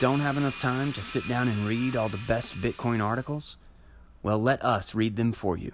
Don't 0.00 0.18
have 0.20 0.36
enough 0.36 0.58
time 0.58 0.92
to 0.94 1.02
sit 1.02 1.26
down 1.28 1.46
and 1.46 1.68
read 1.68 1.94
all 1.94 2.08
the 2.08 2.18
best 2.26 2.54
Bitcoin 2.54 3.02
articles? 3.02 3.56
Well, 4.24 4.40
let 4.40 4.62
us 4.64 4.92
read 4.92 5.14
them 5.14 5.32
for 5.32 5.56
you. 5.56 5.72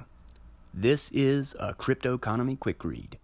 This 0.75 1.11
is 1.13 1.57
a 1.59 1.73
Crypto 1.73 2.15
Economy 2.15 2.57
Quick 2.57 2.85
Read. 2.85 3.19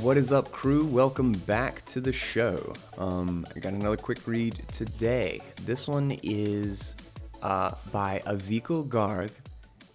What 0.00 0.16
is 0.16 0.30
up, 0.30 0.52
crew? 0.52 0.86
Welcome 0.86 1.32
back 1.32 1.84
to 1.86 2.00
the 2.00 2.12
show. 2.12 2.72
Um, 2.98 3.44
I 3.56 3.58
got 3.58 3.72
another 3.72 3.96
quick 3.96 4.26
read 4.28 4.62
today. 4.68 5.40
This 5.64 5.88
one 5.88 6.18
is 6.22 6.94
uh, 7.42 7.72
by 7.90 8.22
Avikul 8.26 8.88
Garg, 8.88 9.30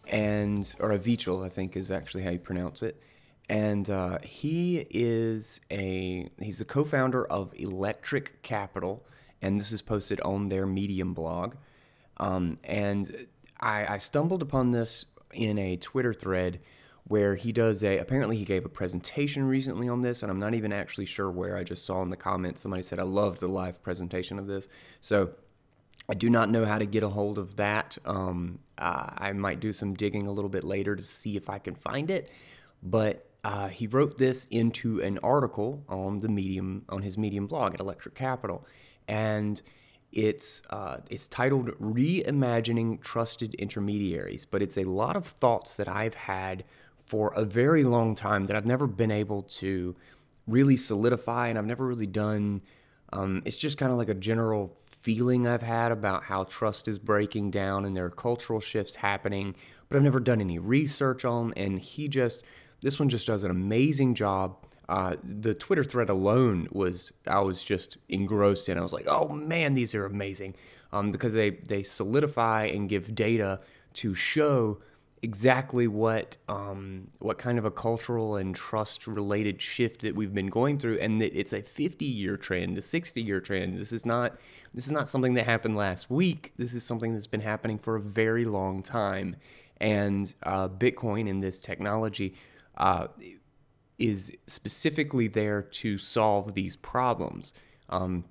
and 0.09 0.75
or 0.79 0.89
Avichal, 0.89 1.45
I 1.45 1.49
think 1.49 1.75
is 1.75 1.91
actually 1.91 2.23
how 2.23 2.31
you 2.31 2.39
pronounce 2.39 2.83
it. 2.83 3.01
And 3.49 3.89
uh, 3.89 4.19
he 4.23 4.85
is 4.89 5.61
a 5.71 6.29
he's 6.39 6.59
the 6.59 6.65
co-founder 6.65 7.25
of 7.27 7.53
Electric 7.55 8.41
Capital, 8.41 9.05
and 9.41 9.59
this 9.59 9.71
is 9.71 9.81
posted 9.81 10.19
on 10.21 10.47
their 10.47 10.65
Medium 10.65 11.13
blog. 11.13 11.55
Um, 12.17 12.57
and 12.63 13.27
I, 13.59 13.93
I 13.93 13.97
stumbled 13.97 14.41
upon 14.41 14.71
this 14.71 15.05
in 15.33 15.57
a 15.57 15.77
Twitter 15.77 16.13
thread 16.13 16.59
where 17.07 17.35
he 17.35 17.51
does 17.51 17.83
a 17.83 17.97
apparently 17.99 18.35
he 18.35 18.43
gave 18.43 18.65
a 18.65 18.69
presentation 18.69 19.47
recently 19.47 19.87
on 19.87 20.01
this 20.01 20.23
and 20.23 20.31
i'm 20.31 20.39
not 20.39 20.53
even 20.53 20.73
actually 20.73 21.05
sure 21.05 21.31
where 21.31 21.55
i 21.55 21.63
just 21.63 21.85
saw 21.85 22.01
in 22.01 22.09
the 22.09 22.17
comments 22.17 22.61
somebody 22.61 22.83
said 22.83 22.99
i 22.99 23.03
love 23.03 23.39
the 23.39 23.47
live 23.47 23.81
presentation 23.81 24.37
of 24.37 24.45
this 24.45 24.67
so 24.99 25.29
i 26.09 26.13
do 26.13 26.29
not 26.29 26.49
know 26.49 26.65
how 26.65 26.77
to 26.77 26.85
get 26.85 27.03
a 27.03 27.09
hold 27.09 27.37
of 27.37 27.55
that. 27.55 27.97
Um, 28.05 28.59
uh, 28.77 29.09
i 29.17 29.33
might 29.33 29.59
do 29.59 29.73
some 29.73 29.93
digging 29.93 30.27
a 30.27 30.31
little 30.31 30.49
bit 30.49 30.63
later 30.63 30.95
to 30.95 31.03
see 31.03 31.35
if 31.35 31.49
i 31.49 31.59
can 31.59 31.75
find 31.75 32.09
it. 32.09 32.29
But 32.83 33.27
uh, 33.43 33.69
he 33.69 33.87
wrote 33.87 34.17
this 34.17 34.45
into 34.45 35.01
an 35.01 35.19
article 35.19 35.83
on 35.87 36.19
the 36.19 36.29
medium 36.29 36.83
on 36.89 37.01
his 37.01 37.17
medium 37.17 37.47
blog 37.47 37.73
at 37.73 37.79
electric 37.79 38.15
capital. 38.15 38.65
And 39.07 39.61
it's 40.11 40.61
uh, 40.69 40.97
it's 41.09 41.27
titled 41.27 41.69
reimagining 41.79 43.01
trusted 43.01 43.53
intermediaries. 43.55 44.45
But 44.45 44.61
it's 44.61 44.77
a 44.77 44.83
lot 44.83 45.15
of 45.15 45.27
thoughts 45.27 45.77
that 45.77 45.87
i've 45.87 46.13
had 46.13 46.63
for 46.99 47.33
a 47.35 47.45
very 47.45 47.85
long 47.85 48.15
time 48.15 48.47
that 48.47 48.55
I've 48.57 48.65
never 48.65 48.85
been 48.85 49.11
able 49.11 49.43
to 49.43 49.95
really 50.45 50.75
solidify, 50.75 51.47
and 51.47 51.57
I've 51.57 51.65
never 51.65 51.87
really 51.87 52.07
done. 52.07 52.61
Um, 53.13 53.41
it's 53.45 53.55
just 53.55 53.77
kind 53.77 53.93
of 53.93 53.97
like 53.97 54.09
a 54.09 54.13
general 54.13 54.77
feeling 55.07 55.47
I've 55.47 55.61
had 55.61 55.93
about 55.93 56.23
how 56.23 56.43
trust 56.43 56.89
is 56.89 56.99
breaking 56.99 57.49
down 57.49 57.85
and 57.85 57.95
there 57.95 58.03
are 58.03 58.09
cultural 58.09 58.59
shifts 58.59 58.93
happening, 58.93 59.55
but 59.87 59.95
I've 59.95 60.03
never 60.03 60.19
done 60.19 60.41
any 60.41 60.59
research 60.59 61.23
on. 61.23 61.53
And 61.55 61.79
he 61.79 62.09
just, 62.09 62.43
this 62.81 62.99
one 62.99 63.07
just 63.07 63.25
does 63.25 63.45
an 63.45 63.49
amazing 63.49 64.15
job. 64.15 64.57
Uh, 64.89 65.15
the 65.23 65.53
Twitter 65.53 65.85
thread 65.85 66.09
alone 66.09 66.67
was, 66.73 67.13
I 67.25 67.39
was 67.39 67.63
just 67.63 67.97
engrossed 68.09 68.67
in. 68.67 68.77
I 68.77 68.81
was 68.81 68.91
like, 68.91 69.07
oh 69.07 69.29
man, 69.29 69.75
these 69.75 69.95
are 69.95 70.05
amazing 70.05 70.55
um, 70.91 71.13
because 71.13 71.31
they 71.31 71.51
they 71.51 71.83
solidify 71.83 72.65
and 72.65 72.89
give 72.89 73.15
data 73.15 73.61
to 73.93 74.13
show 74.13 74.79
exactly 75.21 75.87
what 75.87 76.37
um, 76.47 77.07
what 77.19 77.37
kind 77.37 77.57
of 77.57 77.65
a 77.65 77.71
cultural 77.71 78.35
and 78.35 78.55
trust 78.55 79.07
related 79.07 79.61
shift 79.61 80.01
that 80.01 80.15
we've 80.15 80.33
been 80.33 80.47
going 80.47 80.77
through, 80.77 80.97
and 80.99 81.21
that 81.21 81.37
it's 81.37 81.53
a 81.53 81.61
50 81.61 82.05
year 82.05 82.37
trend, 82.37 82.77
a 82.77 82.81
60 82.81 83.21
year 83.21 83.39
trend. 83.39 83.77
This 83.77 83.91
is 83.91 84.05
not 84.05 84.37
this 84.73 84.85
is 84.85 84.91
not 84.91 85.07
something 85.07 85.33
that 85.35 85.45
happened 85.45 85.75
last 85.75 86.09
week. 86.09 86.53
This 86.57 86.73
is 86.73 86.83
something 86.83 87.13
that's 87.13 87.27
been 87.27 87.41
happening 87.41 87.77
for 87.77 87.95
a 87.95 88.01
very 88.01 88.45
long 88.45 88.83
time, 88.83 89.35
and 89.79 90.33
uh, 90.43 90.67
Bitcoin 90.69 91.29
and 91.29 91.43
this 91.43 91.59
technology. 91.59 92.35
Uh, 92.77 93.07
is 93.97 94.31
specifically 94.45 95.27
there 95.27 95.63
to 95.63 95.97
solve 95.97 96.53
these 96.53 96.75
problems. 96.75 97.51
Um, 97.89 98.25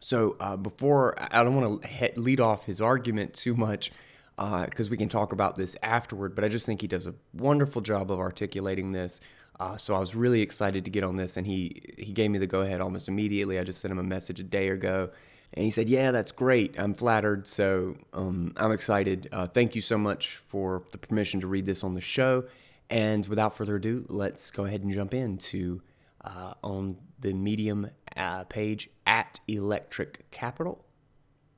so 0.00 0.36
uh, 0.40 0.56
before 0.56 1.14
I 1.32 1.42
don't 1.42 1.54
want 1.54 1.82
to 1.82 2.20
lead 2.20 2.40
off 2.40 2.66
his 2.66 2.80
argument 2.80 3.34
too 3.34 3.54
much, 3.54 3.92
because 4.38 4.86
uh, 4.86 4.90
we 4.90 4.96
can 4.96 5.08
talk 5.08 5.32
about 5.32 5.56
this 5.56 5.76
afterward. 5.82 6.34
But 6.34 6.44
I 6.44 6.48
just 6.48 6.64
think 6.64 6.80
he 6.80 6.86
does 6.86 7.06
a 7.06 7.14
wonderful 7.34 7.82
job 7.82 8.10
of 8.10 8.20
articulating 8.20 8.92
this. 8.92 9.20
Uh, 9.58 9.76
so 9.76 9.94
I 9.94 9.98
was 9.98 10.14
really 10.14 10.40
excited 10.40 10.84
to 10.84 10.90
get 10.90 11.02
on 11.02 11.16
this, 11.16 11.36
and 11.36 11.46
he 11.46 11.82
he 11.98 12.12
gave 12.12 12.30
me 12.30 12.38
the 12.38 12.46
go 12.46 12.60
ahead 12.60 12.80
almost 12.80 13.08
immediately. 13.08 13.58
I 13.58 13.64
just 13.64 13.80
sent 13.80 13.90
him 13.90 13.98
a 13.98 14.04
message 14.04 14.38
a 14.38 14.44
day 14.44 14.68
ago, 14.68 15.10
and 15.54 15.64
he 15.64 15.70
said, 15.70 15.88
"Yeah, 15.88 16.12
that's 16.12 16.30
great. 16.30 16.78
I'm 16.78 16.94
flattered. 16.94 17.46
So 17.46 17.96
um, 18.12 18.52
I'm 18.56 18.70
excited. 18.70 19.28
Uh, 19.32 19.46
thank 19.46 19.74
you 19.74 19.80
so 19.80 19.98
much 19.98 20.36
for 20.36 20.84
the 20.92 20.98
permission 20.98 21.40
to 21.40 21.48
read 21.48 21.66
this 21.66 21.82
on 21.82 21.94
the 21.94 22.00
show." 22.00 22.44
And 22.90 23.26
without 23.26 23.56
further 23.56 23.76
ado, 23.76 24.06
let's 24.08 24.50
go 24.50 24.64
ahead 24.64 24.82
and 24.82 24.92
jump 24.92 25.12
into 25.12 25.82
uh, 26.24 26.54
on 26.62 26.96
the 27.18 27.32
Medium 27.32 27.90
uh, 28.16 28.44
page 28.44 28.88
at 29.06 29.40
Electric 29.48 30.30
Capital, 30.30 30.84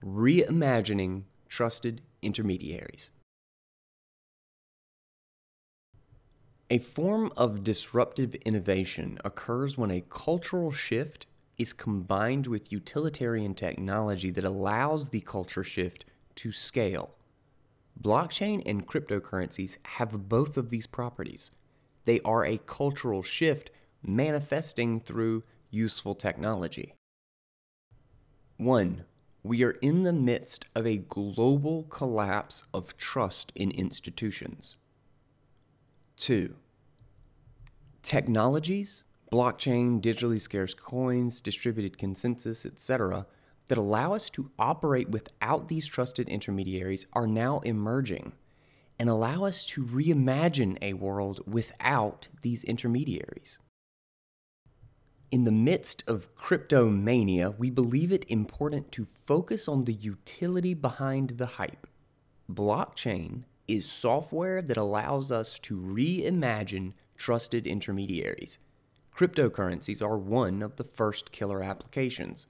reimagining 0.02 1.24
trusted 1.48 2.00
intermediaries. 2.22 3.10
A 6.72 6.78
form 6.78 7.32
of 7.36 7.64
disruptive 7.64 8.34
innovation 8.36 9.18
occurs 9.24 9.76
when 9.76 9.90
a 9.90 10.04
cultural 10.08 10.70
shift 10.70 11.26
is 11.58 11.72
combined 11.72 12.46
with 12.46 12.70
utilitarian 12.70 13.54
technology 13.54 14.30
that 14.30 14.44
allows 14.44 15.10
the 15.10 15.20
culture 15.20 15.64
shift 15.64 16.04
to 16.36 16.52
scale. 16.52 17.16
Blockchain 18.00 18.62
and 18.64 18.86
cryptocurrencies 18.86 19.78
have 19.84 20.28
both 20.28 20.56
of 20.56 20.70
these 20.70 20.86
properties. 20.86 21.50
They 22.04 22.20
are 22.20 22.44
a 22.44 22.58
cultural 22.58 23.22
shift 23.22 23.70
manifesting 24.02 25.00
through 25.00 25.42
useful 25.70 26.14
technology. 26.14 26.94
1 28.56 29.04
we 29.42 29.64
are 29.64 29.76
in 29.82 30.02
the 30.02 30.12
midst 30.12 30.66
of 30.74 30.86
a 30.86 30.98
global 30.98 31.84
collapse 31.84 32.64
of 32.74 32.96
trust 32.96 33.52
in 33.54 33.70
institutions. 33.70 34.76
Two, 36.16 36.56
technologies, 38.02 39.04
blockchain, 39.32 40.00
digitally 40.00 40.40
scarce 40.40 40.74
coins, 40.74 41.40
distributed 41.40 41.96
consensus, 41.96 42.66
etc., 42.66 43.26
that 43.68 43.78
allow 43.78 44.14
us 44.14 44.28
to 44.28 44.50
operate 44.58 45.08
without 45.10 45.68
these 45.68 45.86
trusted 45.86 46.28
intermediaries 46.28 47.06
are 47.12 47.28
now 47.28 47.60
emerging 47.60 48.32
and 48.98 49.08
allow 49.08 49.44
us 49.44 49.64
to 49.64 49.84
reimagine 49.84 50.76
a 50.82 50.92
world 50.92 51.40
without 51.46 52.28
these 52.42 52.64
intermediaries. 52.64 53.58
In 55.30 55.44
the 55.44 55.52
midst 55.52 56.02
of 56.08 56.34
cryptomania, 56.34 57.56
we 57.56 57.70
believe 57.70 58.10
it 58.10 58.24
important 58.28 58.90
to 58.90 59.04
focus 59.04 59.68
on 59.68 59.82
the 59.82 59.92
utility 59.92 60.74
behind 60.74 61.30
the 61.30 61.46
hype. 61.46 61.86
Blockchain 62.52 63.44
is 63.68 63.88
software 63.88 64.60
that 64.60 64.76
allows 64.76 65.30
us 65.30 65.60
to 65.60 65.76
reimagine 65.76 66.94
trusted 67.16 67.64
intermediaries. 67.64 68.58
Cryptocurrencies 69.16 70.02
are 70.02 70.18
one 70.18 70.62
of 70.62 70.74
the 70.74 70.84
first 70.84 71.30
killer 71.30 71.62
applications. 71.62 72.48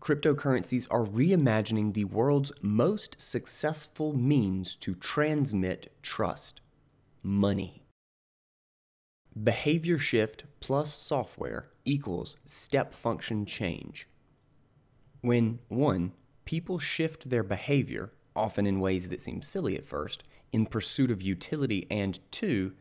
Cryptocurrencies 0.00 0.88
are 0.90 1.04
reimagining 1.04 1.94
the 1.94 2.04
world's 2.04 2.50
most 2.62 3.20
successful 3.20 4.12
means 4.12 4.74
to 4.76 4.96
transmit 4.96 5.92
trust 6.02 6.60
money. 7.22 7.85
Behavior 9.44 9.98
shift 9.98 10.46
plus 10.60 10.94
software 10.94 11.68
equals 11.84 12.38
step 12.46 12.94
function 12.94 13.44
change. 13.44 14.08
When, 15.20 15.58
one, 15.68 16.12
people 16.46 16.78
shift 16.78 17.28
their 17.28 17.42
behavior, 17.42 18.12
often 18.34 18.66
in 18.66 18.80
ways 18.80 19.10
that 19.10 19.20
seem 19.20 19.42
silly 19.42 19.76
at 19.76 19.86
first, 19.86 20.24
in 20.52 20.64
pursuit 20.64 21.10
of 21.10 21.20
utility, 21.20 21.86
and 21.90 22.18
two, 22.30 22.72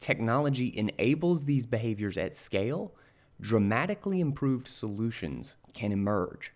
technology 0.00 0.76
enables 0.76 1.46
these 1.46 1.64
behaviors 1.64 2.18
at 2.18 2.34
scale, 2.34 2.94
dramatically 3.40 4.20
improved 4.20 4.68
solutions 4.68 5.56
can 5.72 5.92
emerge. 5.92 6.52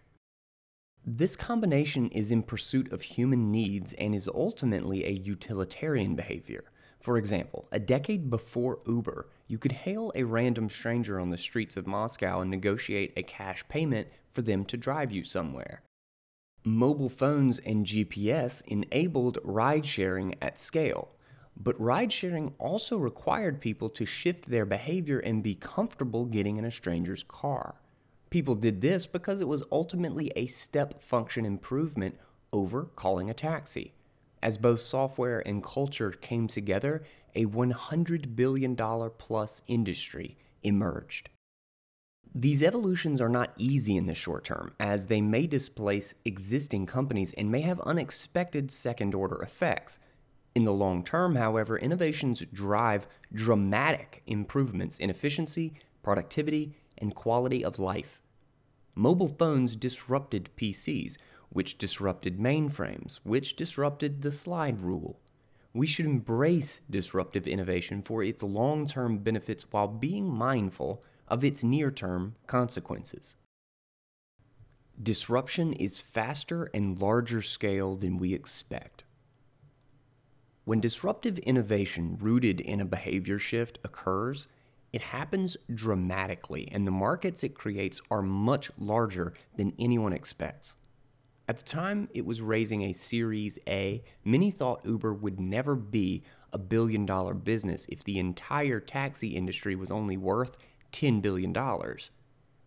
This 1.02 1.34
combination 1.34 2.08
is 2.08 2.30
in 2.30 2.42
pursuit 2.42 2.92
of 2.92 3.00
human 3.00 3.50
needs 3.50 3.94
and 3.94 4.14
is 4.14 4.28
ultimately 4.28 5.06
a 5.06 5.10
utilitarian 5.12 6.14
behavior. 6.14 6.64
For 7.00 7.16
example, 7.16 7.68
a 7.72 7.78
decade 7.78 8.28
before 8.28 8.80
Uber, 8.86 9.28
you 9.48 9.58
could 9.58 9.72
hail 9.72 10.12
a 10.14 10.24
random 10.24 10.68
stranger 10.68 11.20
on 11.20 11.30
the 11.30 11.38
streets 11.38 11.76
of 11.76 11.86
Moscow 11.86 12.40
and 12.40 12.50
negotiate 12.50 13.12
a 13.16 13.22
cash 13.22 13.64
payment 13.68 14.08
for 14.32 14.42
them 14.42 14.64
to 14.64 14.76
drive 14.76 15.12
you 15.12 15.22
somewhere. 15.22 15.82
Mobile 16.64 17.08
phones 17.08 17.60
and 17.60 17.86
GPS 17.86 18.60
enabled 18.66 19.38
ride 19.44 19.86
sharing 19.86 20.34
at 20.42 20.58
scale, 20.58 21.14
but 21.56 21.80
ride 21.80 22.12
sharing 22.12 22.54
also 22.58 22.98
required 22.98 23.60
people 23.60 23.88
to 23.90 24.04
shift 24.04 24.46
their 24.46 24.66
behavior 24.66 25.20
and 25.20 25.42
be 25.42 25.54
comfortable 25.54 26.24
getting 26.24 26.56
in 26.56 26.64
a 26.64 26.70
stranger's 26.70 27.22
car. 27.22 27.76
People 28.30 28.56
did 28.56 28.80
this 28.80 29.06
because 29.06 29.40
it 29.40 29.48
was 29.48 29.62
ultimately 29.70 30.32
a 30.34 30.46
step 30.46 31.00
function 31.00 31.46
improvement 31.46 32.16
over 32.52 32.84
calling 32.96 33.30
a 33.30 33.34
taxi. 33.34 33.94
As 34.42 34.58
both 34.58 34.80
software 34.80 35.46
and 35.46 35.62
culture 35.62 36.10
came 36.10 36.46
together, 36.48 37.04
a 37.36 37.46
$100 37.46 38.34
billion 38.34 38.74
plus 38.74 39.62
industry 39.68 40.36
emerged. 40.62 41.28
These 42.34 42.62
evolutions 42.62 43.20
are 43.20 43.28
not 43.28 43.54
easy 43.56 43.96
in 43.96 44.06
the 44.06 44.14
short 44.14 44.44
term, 44.44 44.74
as 44.80 45.06
they 45.06 45.20
may 45.20 45.46
displace 45.46 46.14
existing 46.24 46.86
companies 46.86 47.32
and 47.34 47.50
may 47.50 47.60
have 47.60 47.80
unexpected 47.80 48.70
second 48.70 49.14
order 49.14 49.40
effects. 49.42 49.98
In 50.54 50.64
the 50.64 50.72
long 50.72 51.02
term, 51.04 51.36
however, 51.36 51.78
innovations 51.78 52.42
drive 52.52 53.06
dramatic 53.32 54.22
improvements 54.26 54.98
in 54.98 55.08
efficiency, 55.08 55.74
productivity, 56.02 56.74
and 56.98 57.14
quality 57.14 57.64
of 57.64 57.78
life. 57.78 58.20
Mobile 58.96 59.28
phones 59.28 59.76
disrupted 59.76 60.50
PCs, 60.56 61.16
which 61.50 61.78
disrupted 61.78 62.38
mainframes, 62.38 63.20
which 63.22 63.56
disrupted 63.56 64.22
the 64.22 64.32
slide 64.32 64.80
rule. 64.80 65.20
We 65.76 65.86
should 65.86 66.06
embrace 66.06 66.80
disruptive 66.88 67.46
innovation 67.46 68.00
for 68.00 68.22
its 68.22 68.42
long 68.42 68.86
term 68.86 69.18
benefits 69.18 69.66
while 69.70 69.88
being 69.88 70.26
mindful 70.26 71.04
of 71.28 71.44
its 71.44 71.62
near 71.62 71.90
term 71.90 72.34
consequences. 72.46 73.36
Disruption 75.02 75.74
is 75.74 76.00
faster 76.00 76.70
and 76.72 76.98
larger 76.98 77.42
scale 77.42 77.94
than 77.94 78.16
we 78.16 78.32
expect. 78.32 79.04
When 80.64 80.80
disruptive 80.80 81.36
innovation 81.40 82.16
rooted 82.22 82.58
in 82.62 82.80
a 82.80 82.86
behavior 82.86 83.38
shift 83.38 83.78
occurs, 83.84 84.48
it 84.94 85.02
happens 85.02 85.58
dramatically, 85.74 86.70
and 86.72 86.86
the 86.86 86.90
markets 86.90 87.44
it 87.44 87.54
creates 87.54 88.00
are 88.10 88.22
much 88.22 88.70
larger 88.78 89.34
than 89.58 89.74
anyone 89.78 90.14
expects. 90.14 90.78
At 91.48 91.58
the 91.58 91.64
time 91.64 92.08
it 92.12 92.26
was 92.26 92.40
raising 92.40 92.82
a 92.82 92.92
Series 92.92 93.58
A, 93.68 94.02
many 94.24 94.50
thought 94.50 94.84
Uber 94.84 95.14
would 95.14 95.38
never 95.38 95.76
be 95.76 96.24
a 96.52 96.58
billion 96.58 97.06
dollar 97.06 97.34
business 97.34 97.86
if 97.88 98.02
the 98.02 98.18
entire 98.18 98.80
taxi 98.80 99.28
industry 99.28 99.76
was 99.76 99.90
only 99.90 100.16
worth 100.16 100.58
$10 100.92 101.22
billion. 101.22 101.54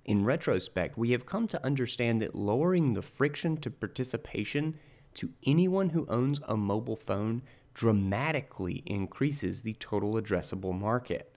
In 0.05 0.23
retrospect, 0.23 0.97
we 0.97 1.11
have 1.11 1.25
come 1.25 1.47
to 1.47 1.65
understand 1.65 2.21
that 2.21 2.35
lowering 2.35 2.93
the 2.93 3.01
friction 3.01 3.57
to 3.57 3.69
participation 3.69 4.79
to 5.15 5.33
anyone 5.45 5.89
who 5.89 6.05
owns 6.07 6.39
a 6.47 6.55
mobile 6.55 6.95
phone 6.95 7.41
dramatically 7.73 8.83
increases 8.85 9.61
the 9.61 9.73
total 9.73 10.13
addressable 10.13 10.77
market. 10.77 11.35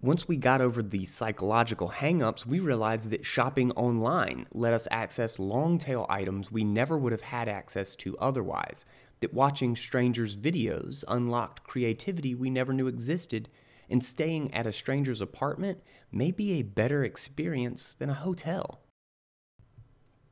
Once 0.00 0.28
we 0.28 0.36
got 0.36 0.60
over 0.60 0.80
the 0.80 1.04
psychological 1.04 1.88
hangups, 1.88 2.46
we 2.46 2.60
realized 2.60 3.10
that 3.10 3.26
shopping 3.26 3.72
online 3.72 4.46
let 4.52 4.72
us 4.72 4.86
access 4.92 5.40
long 5.40 5.76
tail 5.76 6.06
items 6.08 6.52
we 6.52 6.62
never 6.62 6.96
would 6.96 7.10
have 7.10 7.20
had 7.20 7.48
access 7.48 7.96
to 7.96 8.16
otherwise, 8.18 8.84
that 9.18 9.34
watching 9.34 9.74
strangers' 9.74 10.36
videos 10.36 11.02
unlocked 11.08 11.64
creativity 11.64 12.32
we 12.32 12.48
never 12.48 12.72
knew 12.72 12.86
existed, 12.86 13.48
and 13.90 14.04
staying 14.04 14.54
at 14.54 14.68
a 14.68 14.72
stranger's 14.72 15.20
apartment 15.20 15.82
may 16.12 16.30
be 16.30 16.52
a 16.52 16.62
better 16.62 17.02
experience 17.02 17.94
than 17.94 18.08
a 18.08 18.14
hotel. 18.14 18.80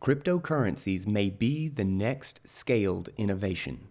Cryptocurrencies 0.00 1.08
may 1.08 1.28
be 1.28 1.66
the 1.66 1.84
next 1.84 2.40
scaled 2.44 3.08
innovation. 3.16 3.88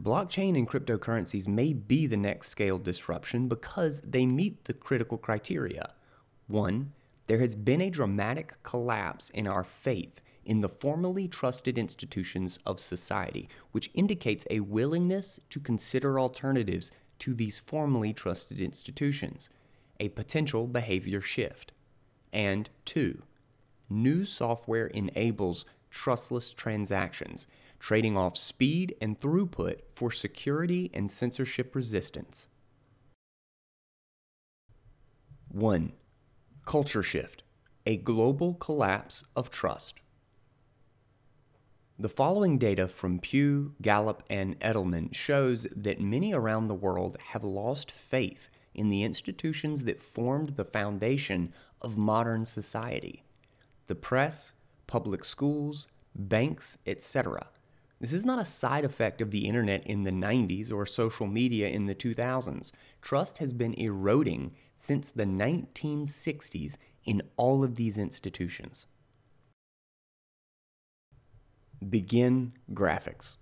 Blockchain 0.00 0.58
and 0.58 0.68
cryptocurrencies 0.68 1.48
may 1.48 1.72
be 1.72 2.06
the 2.06 2.18
next 2.18 2.48
scale 2.48 2.78
disruption 2.78 3.48
because 3.48 4.00
they 4.00 4.26
meet 4.26 4.64
the 4.64 4.74
critical 4.74 5.16
criteria. 5.16 5.94
One, 6.48 6.92
there 7.28 7.38
has 7.38 7.54
been 7.54 7.80
a 7.80 7.90
dramatic 7.90 8.62
collapse 8.62 9.30
in 9.30 9.46
our 9.46 9.64
faith 9.64 10.20
in 10.44 10.60
the 10.60 10.68
formally 10.68 11.26
trusted 11.26 11.78
institutions 11.78 12.58
of 12.66 12.78
society, 12.78 13.48
which 13.72 13.90
indicates 13.94 14.46
a 14.50 14.60
willingness 14.60 15.40
to 15.50 15.58
consider 15.58 16.20
alternatives 16.20 16.92
to 17.18 17.34
these 17.34 17.58
formally 17.58 18.12
trusted 18.12 18.60
institutions, 18.60 19.48
a 19.98 20.10
potential 20.10 20.66
behavior 20.66 21.22
shift. 21.22 21.72
And 22.32 22.68
two, 22.84 23.22
new 23.88 24.24
software 24.24 24.88
enables 24.88 25.64
trustless 25.90 26.52
transactions, 26.52 27.46
trading 27.78 28.16
off 28.16 28.36
speed 28.36 28.94
and 29.00 29.18
throughput 29.18 29.80
for 29.94 30.10
security 30.10 30.90
and 30.94 31.10
censorship 31.10 31.74
resistance. 31.74 32.48
1. 35.48 35.92
Culture 36.66 37.02
shift 37.02 37.42
a 37.86 37.96
global 37.96 38.54
collapse 38.54 39.22
of 39.36 39.48
trust. 39.48 40.00
The 41.98 42.08
following 42.08 42.58
data 42.58 42.88
from 42.88 43.20
Pew, 43.20 43.74
Gallup, 43.80 44.24
and 44.28 44.58
Edelman 44.60 45.14
shows 45.14 45.66
that 45.74 46.00
many 46.00 46.34
around 46.34 46.68
the 46.68 46.74
world 46.74 47.16
have 47.28 47.44
lost 47.44 47.92
faith 47.92 48.50
in 48.74 48.90
the 48.90 49.02
institutions 49.02 49.84
that 49.84 50.02
formed 50.02 50.50
the 50.50 50.64
foundation 50.64 51.54
of 51.80 51.96
modern 51.96 52.44
society 52.44 53.22
the 53.86 53.94
press, 53.94 54.52
public 54.88 55.24
schools, 55.24 55.86
banks, 56.14 56.76
etc. 56.86 57.48
This 58.00 58.12
is 58.12 58.26
not 58.26 58.38
a 58.38 58.44
side 58.44 58.84
effect 58.84 59.22
of 59.22 59.30
the 59.30 59.46
internet 59.46 59.86
in 59.86 60.04
the 60.04 60.10
90s 60.10 60.70
or 60.70 60.84
social 60.84 61.26
media 61.26 61.68
in 61.68 61.86
the 61.86 61.94
2000s. 61.94 62.70
Trust 63.00 63.38
has 63.38 63.52
been 63.54 63.74
eroding 63.74 64.52
since 64.76 65.10
the 65.10 65.24
1960s 65.24 66.76
in 67.04 67.22
all 67.36 67.64
of 67.64 67.76
these 67.76 67.96
institutions. 67.96 68.86
Begin 71.88 72.52
graphics. 72.72 73.38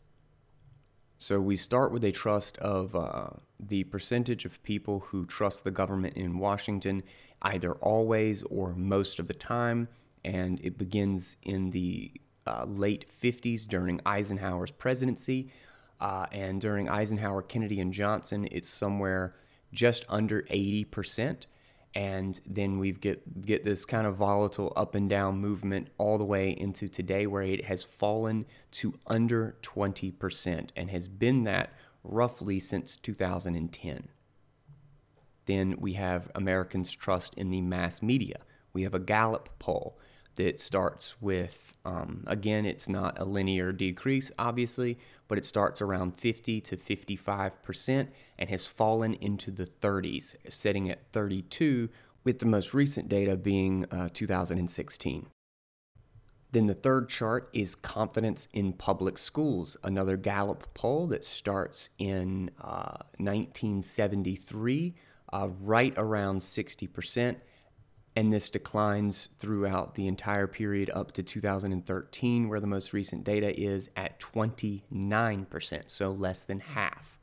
So 1.19 1.41
we 1.41 1.57
start 1.57 1.91
with 1.91 2.05
a 2.05 2.13
trust 2.13 2.59
of 2.59 2.95
uh, 2.95 3.31
the 3.59 3.85
percentage 3.85 4.45
of 4.45 4.63
people 4.63 5.01
who 5.01 5.25
trust 5.27 5.65
the 5.65 5.71
government 5.71 6.17
in 6.17 6.39
Washington, 6.39 7.03
either 7.43 7.73
always 7.75 8.43
or 8.45 8.75
most 8.75 9.19
of 9.19 9.27
the 9.27 9.35
time, 9.35 9.89
and 10.25 10.61
it 10.63 10.79
begins 10.79 11.37
in 11.43 11.71
the 11.71 12.13
uh, 12.47 12.65
late 12.67 13.07
50s 13.23 13.67
during 13.67 14.01
Eisenhower's 14.07 14.71
presidency. 14.71 15.51
Uh, 16.01 16.27
and 16.33 16.61
during 16.61 16.89
Eisenhower, 16.89 17.43
Kennedy, 17.43 17.81
and 17.81 17.93
Johnson, 17.93 18.49
it's 18.51 18.69
somewhere 18.69 19.37
just 19.73 20.05
under 20.09 20.43
80% 20.43 21.47
and 21.97 22.41
then 22.45 22.81
we 22.81 22.91
get 22.91 23.43
get 23.43 23.63
this 23.63 23.85
kind 23.85 24.05
of 24.05 24.17
volatile 24.17 24.73
up 24.75 24.97
and 24.97 25.09
down 25.09 25.39
movement 25.39 25.89
all 25.97 26.19
the 26.19 26.25
way 26.25 26.51
into 26.51 26.89
today 26.89 27.25
where 27.27 27.43
it 27.43 27.65
has 27.65 27.85
fallen 27.85 28.45
to 28.73 28.95
under 29.07 29.57
20% 29.63 30.71
and 30.75 30.91
has 30.91 31.07
been 31.07 31.45
that 31.45 31.73
roughly 32.03 32.59
since 32.59 32.97
2010 32.97 34.09
then 35.47 35.77
we 35.79 35.95
have 35.95 36.31
Americans 36.35 36.91
trust 36.91 37.35
in 37.35 37.51
the 37.51 37.61
mass 37.61 38.03
media. 38.03 38.39
We 38.73 38.83
have 38.83 38.95
a 38.95 38.99
Gallup 38.99 39.49
poll 39.59 39.99
that 40.37 40.61
starts 40.61 41.21
with, 41.21 41.73
um, 41.85 42.25
again, 42.27 42.65
it's 42.67 42.89
not 42.89 43.19
a 43.21 43.25
linear 43.25 43.73
decrease, 43.73 44.31
obviously, 44.39 44.99
but 45.29 45.39
it 45.39 45.45
starts 45.45 45.81
around 45.81 46.17
50 46.17 46.61
to 46.61 46.77
55% 46.77 48.09
and 48.39 48.51
has 48.51 48.67
fallen 48.67 49.15
into 49.15 49.51
the 49.51 49.67
30s, 49.67 50.37
setting 50.49 50.91
at 50.91 51.13
32, 51.13 51.89
with 52.25 52.39
the 52.39 52.47
most 52.47 52.75
recent 52.75 53.09
data 53.09 53.37
being 53.37 53.85
uh, 53.91 54.09
2016. 54.13 55.27
Then 56.55 56.69
the 56.69 56.75
third 56.75 57.09
chart 57.09 57.49
is 57.53 57.75
confidence 57.75 58.47
in 58.53 58.75
public 58.75 59.19
schools, 59.19 59.77
another 59.83 60.17
Gallup 60.17 60.73
poll 60.73 61.09
that 61.09 61.25
starts 61.25 61.91
in 61.99 62.49
uh, 62.61 62.99
1973, 63.19 64.95
uh, 65.33 65.49
right 65.61 65.93
around 65.97 66.39
60% 66.39 67.37
and 68.17 68.33
this 68.33 68.49
declines 68.49 69.29
throughout 69.39 69.95
the 69.95 70.07
entire 70.07 70.47
period 70.47 70.91
up 70.95 71.13
to 71.13 71.23
2013, 71.23 72.49
where 72.49 72.61
the 72.61 72.67
most 72.67 72.93
recent 72.93 73.25
data 73.25 73.59
is 73.61 73.91
at 73.97 74.21
29%, 74.21 75.83
so 75.91 76.13
less 76.13 76.45
than 76.45 76.61
half. 76.61 77.19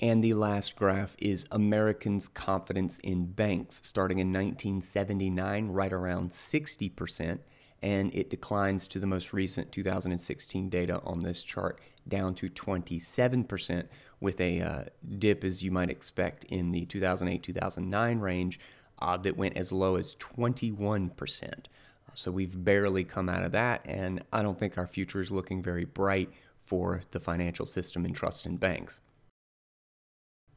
And 0.00 0.22
the 0.22 0.34
last 0.34 0.76
graph 0.76 1.16
is 1.18 1.46
Americans' 1.50 2.28
confidence 2.28 2.98
in 2.98 3.32
banks, 3.32 3.80
starting 3.82 4.18
in 4.18 4.32
1979, 4.32 5.68
right 5.68 5.92
around 5.92 6.30
60%, 6.30 7.38
and 7.80 8.14
it 8.14 8.30
declines 8.30 8.86
to 8.88 9.00
the 9.00 9.06
most 9.06 9.32
recent 9.32 9.72
2016 9.72 10.68
data 10.68 11.00
on 11.04 11.20
this 11.20 11.42
chart, 11.42 11.80
down 12.06 12.34
to 12.34 12.48
27%, 12.48 13.88
with 14.20 14.40
a 14.40 14.60
uh, 14.60 14.84
dip, 15.18 15.42
as 15.42 15.62
you 15.62 15.70
might 15.70 15.90
expect, 15.90 16.44
in 16.44 16.70
the 16.70 16.84
2008 16.86 17.42
2009 17.42 18.20
range 18.20 18.60
uh, 19.00 19.16
that 19.18 19.36
went 19.36 19.56
as 19.56 19.72
low 19.72 19.96
as 19.96 20.16
21%. 20.16 21.66
So 22.14 22.30
we've 22.30 22.64
barely 22.64 23.04
come 23.04 23.28
out 23.28 23.44
of 23.44 23.52
that, 23.52 23.82
and 23.84 24.24
I 24.32 24.42
don't 24.42 24.58
think 24.58 24.76
our 24.76 24.86
future 24.86 25.20
is 25.20 25.30
looking 25.30 25.62
very 25.62 25.84
bright 25.84 26.30
for 26.60 27.02
the 27.12 27.20
financial 27.20 27.66
system 27.66 28.04
and 28.04 28.14
trust 28.14 28.44
in 28.44 28.56
banks. 28.56 29.00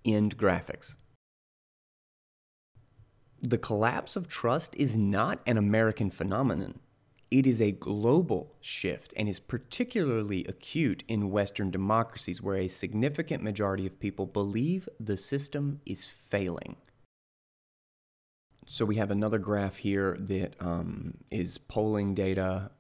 End 0.04 0.38
graphics. 0.38 0.98
The 3.42 3.58
collapse 3.58 4.16
of 4.16 4.28
trust 4.28 4.76
is 4.76 4.98
not 4.98 5.40
an 5.46 5.58
American 5.58 6.10
phenomenon. 6.10 6.80
It 7.32 7.48
is 7.48 7.62
a 7.62 7.72
global 7.72 8.56
shift 8.60 9.14
and 9.16 9.30
is 9.30 9.40
particularly 9.40 10.44
acute 10.46 11.04
in 11.08 11.32
Western 11.32 11.72
democracies 11.72 12.42
where 12.42 12.58
a 12.58 12.68
significant 12.68 13.42
majority 13.42 13.88
of 13.88 14.00
people 14.00 14.26
believe 14.26 14.90
the 15.00 15.16
system 15.16 15.80
is 15.86 16.06
failing. 16.06 16.76
So 18.68 18.86
we 18.86 18.96
have 18.96 19.12
another 19.12 19.40
graph 19.40 19.78
here 19.78 20.16
that 20.20 20.56
um, 20.60 21.16
is 21.32 21.58
polling 21.58 22.14
data 22.14 22.72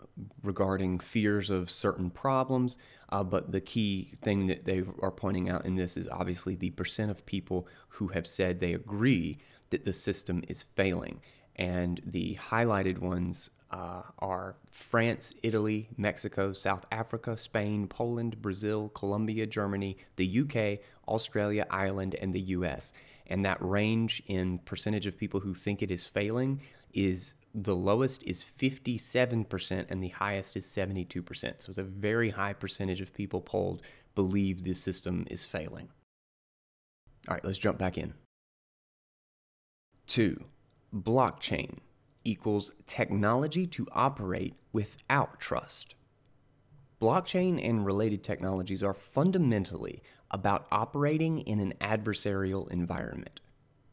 regarding 0.44 1.00
fears 1.00 1.50
of 1.50 1.72
certain 1.72 2.10
problems. 2.10 2.78
Uh, 3.10 3.24
but 3.24 3.52
the 3.52 3.62
key 3.62 4.14
thing 4.22 4.48
that 4.48 4.66
they 4.66 4.84
are 5.02 5.12
pointing 5.12 5.50
out 5.50 5.66
in 5.66 5.76
this 5.76 5.98
is 5.98 6.08
obviously 6.08 6.56
the 6.56 6.70
percent 6.72 7.10
of 7.12 7.26
people 7.26 7.68
who 7.90 8.08
have 8.10 8.28
said 8.28 8.60
they 8.60 8.74
agree 8.74 9.38
that 9.72 9.84
the 9.84 9.94
system 9.94 10.44
is 10.48 10.64
failing. 10.64 11.22
And 11.56 12.02
the 12.06 12.36
highlighted 12.36 13.00
ones 13.00 13.50
uh, 13.72 14.04
are 14.20 14.58
France, 14.70 15.34
Italy, 15.44 15.90
Mexico, 15.98 16.54
South 16.54 16.86
Africa, 16.92 17.38
Spain, 17.38 17.88
Poland, 17.88 18.42
Brazil, 18.42 18.90
Colombia, 18.90 19.46
Germany, 19.48 19.98
the 20.18 20.42
UK, 20.42 20.80
Australia, 21.12 21.66
Ireland, 21.70 22.16
and 22.16 22.34
the 22.34 22.42
US. 22.58 22.94
And 23.28 23.46
that 23.46 23.58
range 23.62 24.22
in 24.28 24.60
percentage 24.60 25.06
of 25.06 25.18
people 25.18 25.40
who 25.40 25.54
think 25.54 25.82
it 25.82 25.92
is 25.92 26.06
failing 26.06 26.62
is 26.94 27.36
the 27.54 27.76
lowest 27.76 28.24
is 28.24 28.44
57% 28.44 29.86
and 29.90 30.04
the 30.04 30.10
highest 30.10 30.56
is 30.56 30.66
72%. 30.66 31.26
So 31.62 31.70
it's 31.70 31.78
a 31.78 31.84
very 31.84 32.30
high 32.30 32.54
percentage 32.54 33.02
of 33.02 33.14
people 33.14 33.42
polled 33.42 33.82
believe 34.16 34.64
this 34.64 34.80
system 34.80 35.26
is 35.30 35.46
failing. 35.46 35.90
All 37.28 37.36
right, 37.36 37.46
let's 37.46 37.60
jump 37.60 37.78
back 37.78 37.98
in. 37.98 38.14
Two, 40.08 40.44
blockchain 40.94 41.78
equals 42.24 42.72
technology 42.86 43.66
to 43.68 43.88
operate 43.94 44.56
without 44.74 45.40
trust. 45.40 45.96
Blockchain 47.02 47.60
and 47.68 47.84
related 47.84 48.24
technologies 48.24 48.84
are 48.84 48.94
fundamentally 48.94 50.04
about 50.30 50.68
operating 50.72 51.40
in 51.40 51.60
an 51.60 51.74
adversarial 51.82 52.70
environment. 52.70 53.42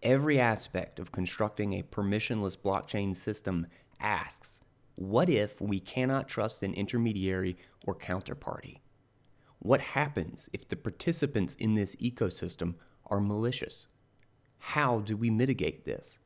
Every 0.02 0.38
aspect 0.38 1.00
of 1.00 1.10
constructing 1.10 1.72
a 1.72 1.82
permissionless 1.82 2.56
blockchain 2.58 3.16
system 3.16 3.66
asks 3.98 4.60
what 4.96 5.30
if 5.30 5.60
we 5.60 5.80
cannot 5.80 6.28
trust 6.28 6.62
an 6.62 6.74
intermediary 6.74 7.56
or 7.86 7.94
counterparty? 7.94 8.80
What 9.60 9.80
happens 9.80 10.50
if 10.52 10.68
the 10.68 10.76
participants 10.76 11.54
in 11.54 11.76
this 11.76 11.94
ecosystem 11.96 12.74
are 13.06 13.20
malicious? 13.20 13.86
How 14.58 15.00
do 15.00 15.16
we 15.16 15.30
mitigate 15.30 15.84
this? 15.84 16.18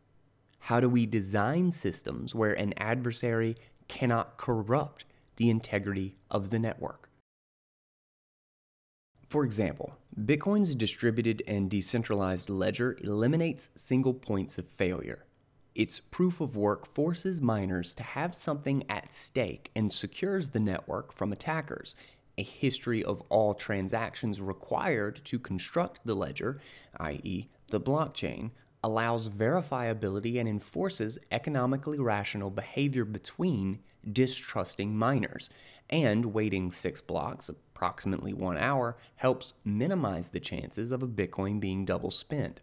How 0.59 0.81
do 0.81 0.89
we 0.89 1.07
design 1.07 1.71
systems 1.71 2.35
where 2.35 2.55
an 2.55 2.73
adversary 2.77 3.57
cannot 3.89 4.37
corrupt 4.37 5.05
the 5.43 5.51
integrity 5.51 6.15
of 6.31 6.51
the 6.51 6.59
network? 6.61 7.11
For 9.29 9.45
example, 9.45 9.97
Bitcoin's 10.17 10.73
distributed 10.77 11.43
and 11.49 11.69
decentralized 11.69 12.49
ledger 12.49 12.97
eliminates 13.03 13.71
single 13.75 14.15
points 14.15 14.57
of 14.59 14.69
failure. 14.69 15.27
Its 15.75 15.99
proof 15.99 16.41
of 16.41 16.55
work 16.55 16.87
forces 16.95 17.41
miners 17.41 17.93
to 17.95 18.05
have 18.05 18.37
something 18.37 18.85
at 18.89 19.13
stake 19.13 19.73
and 19.75 19.93
secures 19.93 20.51
the 20.51 20.61
network 20.61 21.13
from 21.13 21.33
attackers. 21.33 21.97
A 22.39 22.45
history 22.45 23.03
of 23.03 23.21
all 23.23 23.53
transactions 23.53 24.41
required 24.41 25.23
to 25.25 25.41
construct 25.41 25.99
the 26.05 26.15
ledger, 26.15 26.61
i.e., 27.01 27.49
the 27.67 27.81
blockchain, 27.81 28.53
allows 28.85 29.29
verifiability 29.29 30.39
and 30.41 30.49
enforces 30.49 31.19
economically 31.31 31.99
rational 31.99 32.51
behavior 32.51 33.05
between 33.05 33.79
distrusting 34.13 34.97
miners. 34.97 35.49
And 35.91 36.27
waiting 36.27 36.73
six 36.73 37.01
blocks, 37.01 37.49
approximately 37.49 38.33
one 38.33 38.59
hour, 38.59 38.97
helps 39.17 39.55
minimize 39.65 40.31
the 40.31 40.41
chances 40.41 40.91
of 40.91 41.03
a 41.03 41.09
Bitcoin 41.09 41.61
being 41.61 41.85
double 41.85 42.11
spent. 42.11 42.63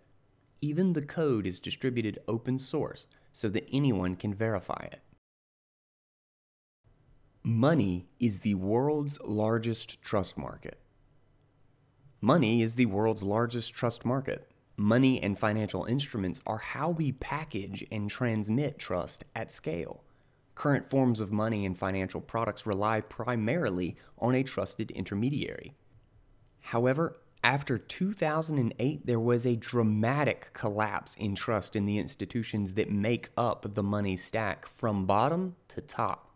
Even 0.62 0.94
the 0.94 1.02
code 1.02 1.48
is 1.48 1.62
distributed 1.62 2.20
open 2.28 2.60
source 2.60 3.08
so 3.32 3.48
that 3.50 3.70
anyone 3.72 4.16
can 4.16 4.34
verify 4.34 4.88
it. 4.92 5.02
Money 7.44 8.10
is 8.20 8.42
the 8.42 8.56
world's 8.56 9.20
largest 9.22 10.02
trust 10.02 10.38
market. 10.38 10.78
Money 12.20 12.62
is 12.62 12.76
the 12.76 12.86
world's 12.86 13.24
largest 13.24 13.74
trust 13.74 14.04
market. 14.04 14.52
Money 14.80 15.22
and 15.22 15.38
financial 15.38 15.84
instruments 15.84 16.42
are 16.48 16.58
how 16.58 16.90
we 16.92 17.12
package 17.12 17.86
and 17.92 18.10
transmit 18.10 18.80
trust 18.80 19.26
at 19.36 19.52
scale. 19.52 20.06
Current 20.56 20.90
forms 20.90 21.20
of 21.20 21.34
money 21.34 21.66
and 21.66 21.78
financial 21.78 22.22
products 22.22 22.66
rely 22.66 23.02
primarily 23.02 23.98
on 24.20 24.36
a 24.36 24.42
trusted 24.42 24.90
intermediary. 24.92 25.74
However, 26.62 27.18
after 27.44 27.78
2008, 27.78 29.06
there 29.06 29.20
was 29.20 29.46
a 29.46 29.58
dramatic 29.58 30.52
collapse 30.54 31.14
in 31.16 31.36
trust 31.36 31.76
in 31.76 31.86
the 31.86 31.98
institutions 31.98 32.72
that 32.76 32.90
make 32.90 33.32
up 33.36 33.74
the 33.74 33.84
money 33.84 34.16
stack 34.16 34.66
from 34.66 35.06
bottom 35.06 35.58
to 35.68 35.82
top. 35.82 36.29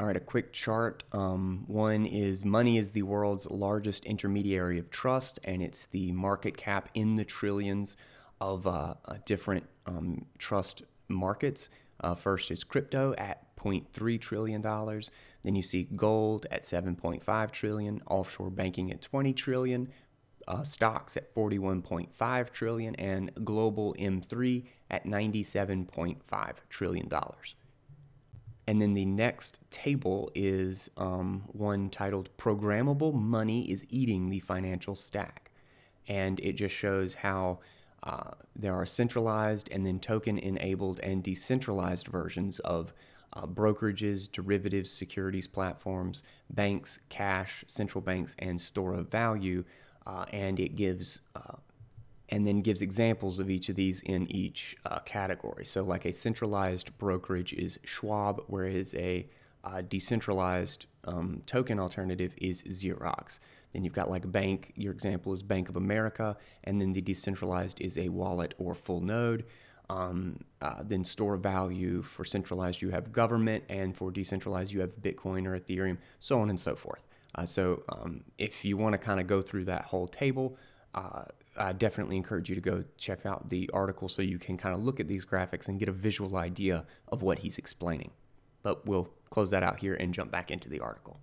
All 0.00 0.06
right, 0.06 0.16
a 0.16 0.20
quick 0.20 0.52
chart. 0.52 1.04
Um, 1.12 1.64
one 1.68 2.04
is 2.04 2.44
money 2.44 2.78
is 2.78 2.90
the 2.90 3.04
world's 3.04 3.48
largest 3.48 4.04
intermediary 4.04 4.78
of 4.80 4.90
trust, 4.90 5.38
and 5.44 5.62
it's 5.62 5.86
the 5.86 6.10
market 6.10 6.56
cap 6.56 6.88
in 6.94 7.14
the 7.14 7.24
trillions 7.24 7.96
of 8.40 8.66
uh, 8.66 8.94
uh, 9.04 9.18
different 9.24 9.64
um, 9.86 10.26
trust 10.38 10.82
markets. 11.06 11.70
Uh, 12.00 12.16
first 12.16 12.50
is 12.50 12.64
crypto 12.64 13.14
at 13.18 13.56
$0.3 13.56 14.20
trillion. 14.20 14.60
Then 14.60 15.54
you 15.54 15.62
see 15.62 15.88
gold 15.94 16.46
at 16.50 16.62
7.5 16.62 17.50
trillion, 17.52 18.02
offshore 18.08 18.50
banking 18.50 18.90
at 18.90 19.00
20 19.00 19.32
trillion, 19.32 19.92
uh, 20.48 20.64
stocks 20.64 21.16
at 21.16 21.32
41.5 21.36 22.50
trillion, 22.50 22.96
and 22.96 23.32
global 23.44 23.94
M3 23.96 24.64
at 24.90 25.04
97.5 25.04 26.54
trillion 26.68 27.08
dollars. 27.08 27.54
And 28.66 28.80
then 28.80 28.94
the 28.94 29.04
next 29.04 29.58
table 29.70 30.30
is 30.34 30.90
um, 30.96 31.44
one 31.48 31.90
titled 31.90 32.30
Programmable 32.38 33.12
Money 33.12 33.70
is 33.70 33.84
Eating 33.90 34.30
the 34.30 34.40
Financial 34.40 34.94
Stack. 34.94 35.50
And 36.08 36.40
it 36.40 36.54
just 36.54 36.74
shows 36.74 37.14
how 37.14 37.60
uh, 38.02 38.32
there 38.56 38.74
are 38.74 38.86
centralized 38.86 39.70
and 39.70 39.86
then 39.86 39.98
token 39.98 40.38
enabled 40.38 41.00
and 41.00 41.22
decentralized 41.22 42.08
versions 42.08 42.58
of 42.60 42.94
uh, 43.32 43.46
brokerages, 43.46 44.30
derivatives, 44.30 44.90
securities 44.90 45.46
platforms, 45.46 46.22
banks, 46.50 47.00
cash, 47.08 47.64
central 47.66 48.00
banks, 48.00 48.36
and 48.38 48.60
store 48.60 48.94
of 48.94 49.10
value. 49.10 49.64
Uh, 50.06 50.26
and 50.32 50.60
it 50.60 50.76
gives 50.76 51.22
uh, 51.34 51.56
and 52.30 52.46
then 52.46 52.62
gives 52.62 52.82
examples 52.82 53.38
of 53.38 53.50
each 53.50 53.68
of 53.68 53.76
these 53.76 54.02
in 54.02 54.30
each 54.30 54.76
uh, 54.86 54.98
category. 55.00 55.64
So, 55.64 55.82
like 55.82 56.04
a 56.04 56.12
centralized 56.12 56.96
brokerage 56.98 57.52
is 57.52 57.78
Schwab, 57.84 58.42
whereas 58.46 58.94
a 58.94 59.26
uh, 59.64 59.82
decentralized 59.82 60.86
um, 61.04 61.42
token 61.46 61.78
alternative 61.78 62.34
is 62.38 62.62
0x. 62.62 63.40
Then 63.72 63.84
you've 63.84 63.94
got 63.94 64.10
like 64.10 64.30
bank, 64.30 64.72
your 64.76 64.92
example 64.92 65.32
is 65.32 65.42
Bank 65.42 65.68
of 65.68 65.76
America, 65.76 66.36
and 66.64 66.80
then 66.80 66.92
the 66.92 67.00
decentralized 67.00 67.80
is 67.80 67.98
a 67.98 68.08
wallet 68.08 68.54
or 68.58 68.74
full 68.74 69.00
node. 69.00 69.44
Um, 69.90 70.40
uh, 70.62 70.82
then 70.82 71.04
store 71.04 71.36
value 71.36 72.00
for 72.00 72.24
centralized, 72.24 72.80
you 72.80 72.90
have 72.90 73.12
government, 73.12 73.64
and 73.68 73.94
for 73.94 74.10
decentralized, 74.10 74.72
you 74.72 74.80
have 74.80 74.96
Bitcoin 74.96 75.46
or 75.46 75.58
Ethereum, 75.58 75.98
so 76.20 76.40
on 76.40 76.48
and 76.48 76.58
so 76.58 76.74
forth. 76.74 77.04
Uh, 77.34 77.44
so, 77.44 77.82
um, 77.90 78.22
if 78.38 78.64
you 78.64 78.76
want 78.76 78.92
to 78.94 78.98
kind 78.98 79.20
of 79.20 79.26
go 79.26 79.42
through 79.42 79.66
that 79.66 79.84
whole 79.84 80.06
table, 80.06 80.56
uh, 80.94 81.24
I 81.56 81.72
definitely 81.72 82.16
encourage 82.16 82.48
you 82.48 82.54
to 82.54 82.60
go 82.60 82.84
check 82.96 83.26
out 83.26 83.48
the 83.48 83.70
article 83.72 84.08
so 84.08 84.22
you 84.22 84.38
can 84.38 84.56
kind 84.56 84.74
of 84.74 84.82
look 84.82 85.00
at 85.00 85.08
these 85.08 85.24
graphics 85.24 85.68
and 85.68 85.78
get 85.78 85.88
a 85.88 85.92
visual 85.92 86.36
idea 86.36 86.84
of 87.08 87.22
what 87.22 87.38
he's 87.38 87.58
explaining. 87.58 88.10
But 88.62 88.86
we'll 88.86 89.10
close 89.30 89.50
that 89.50 89.62
out 89.62 89.78
here 89.78 89.94
and 89.94 90.14
jump 90.14 90.30
back 90.30 90.50
into 90.50 90.68
the 90.68 90.80
article. 90.80 91.20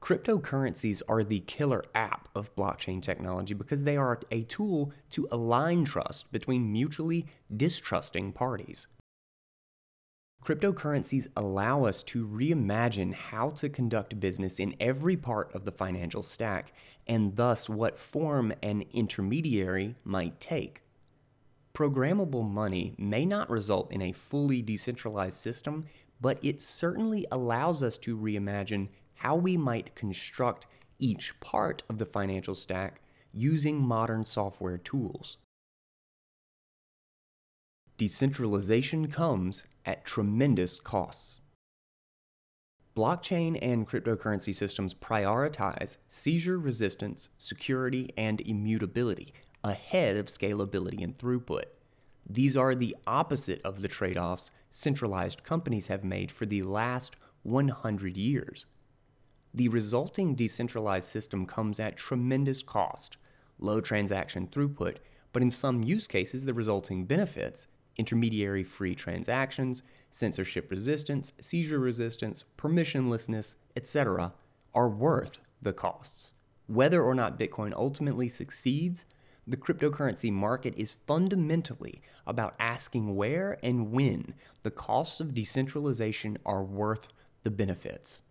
Cryptocurrencies 0.00 1.00
are 1.08 1.24
the 1.24 1.40
killer 1.40 1.82
app 1.94 2.28
of 2.34 2.54
blockchain 2.54 3.00
technology 3.00 3.54
because 3.54 3.84
they 3.84 3.96
are 3.96 4.20
a 4.30 4.42
tool 4.42 4.92
to 5.10 5.26
align 5.30 5.84
trust 5.84 6.30
between 6.30 6.70
mutually 6.70 7.24
distrusting 7.56 8.32
parties. 8.32 8.86
Cryptocurrencies 10.44 11.26
allow 11.38 11.84
us 11.84 12.02
to 12.02 12.26
reimagine 12.26 13.14
how 13.14 13.48
to 13.48 13.70
conduct 13.70 14.20
business 14.20 14.60
in 14.60 14.76
every 14.78 15.16
part 15.16 15.50
of 15.54 15.64
the 15.64 15.72
financial 15.72 16.22
stack, 16.22 16.74
and 17.06 17.34
thus 17.34 17.66
what 17.66 17.96
form 17.96 18.52
an 18.62 18.84
intermediary 18.92 19.96
might 20.04 20.38
take. 20.40 20.82
Programmable 21.72 22.46
money 22.46 22.94
may 22.98 23.24
not 23.24 23.48
result 23.48 23.90
in 23.90 24.02
a 24.02 24.12
fully 24.12 24.60
decentralized 24.60 25.38
system, 25.38 25.86
but 26.20 26.38
it 26.44 26.60
certainly 26.60 27.26
allows 27.32 27.82
us 27.82 27.96
to 27.96 28.16
reimagine 28.16 28.90
how 29.14 29.34
we 29.34 29.56
might 29.56 29.94
construct 29.94 30.66
each 30.98 31.40
part 31.40 31.82
of 31.88 31.96
the 31.96 32.06
financial 32.06 32.54
stack 32.54 33.00
using 33.32 33.82
modern 33.82 34.26
software 34.26 34.76
tools. 34.76 35.38
Decentralization 37.96 39.06
comes 39.06 39.64
at 39.86 40.04
tremendous 40.04 40.80
costs. 40.80 41.40
Blockchain 42.96 43.58
and 43.62 43.88
cryptocurrency 43.88 44.54
systems 44.54 44.94
prioritize 44.94 45.96
seizure 46.06 46.58
resistance, 46.58 47.28
security, 47.38 48.10
and 48.16 48.40
immutability 48.40 49.32
ahead 49.62 50.16
of 50.16 50.26
scalability 50.26 51.02
and 51.02 51.16
throughput. 51.16 51.64
These 52.28 52.56
are 52.56 52.74
the 52.74 52.96
opposite 53.06 53.60
of 53.64 53.80
the 53.80 53.88
trade 53.88 54.18
offs 54.18 54.50
centralized 54.70 55.44
companies 55.44 55.88
have 55.88 56.04
made 56.04 56.30
for 56.30 56.46
the 56.46 56.62
last 56.62 57.16
100 57.42 58.16
years. 58.16 58.66
The 59.52 59.68
resulting 59.68 60.34
decentralized 60.34 61.08
system 61.08 61.46
comes 61.46 61.78
at 61.78 61.96
tremendous 61.96 62.62
cost, 62.62 63.18
low 63.60 63.80
transaction 63.80 64.48
throughput, 64.48 64.96
but 65.32 65.42
in 65.42 65.50
some 65.50 65.84
use 65.84 66.08
cases, 66.08 66.44
the 66.44 66.54
resulting 66.54 67.04
benefits 67.04 67.68
intermediary 67.96 68.64
free 68.64 68.94
transactions, 68.94 69.82
censorship 70.10 70.70
resistance, 70.70 71.32
seizure 71.40 71.78
resistance, 71.78 72.44
permissionlessness, 72.58 73.56
etc., 73.76 74.32
are 74.74 74.88
worth 74.88 75.40
the 75.62 75.72
costs. 75.72 76.32
Whether 76.66 77.02
or 77.02 77.14
not 77.14 77.38
Bitcoin 77.38 77.72
ultimately 77.74 78.28
succeeds, 78.28 79.06
the 79.46 79.56
cryptocurrency 79.56 80.32
market 80.32 80.74
is 80.76 80.96
fundamentally 81.06 82.00
about 82.26 82.54
asking 82.58 83.14
where 83.14 83.58
and 83.62 83.92
when 83.92 84.34
the 84.62 84.70
costs 84.70 85.20
of 85.20 85.34
decentralization 85.34 86.38
are 86.46 86.64
worth 86.64 87.08
the 87.42 87.50
benefits. 87.50 88.22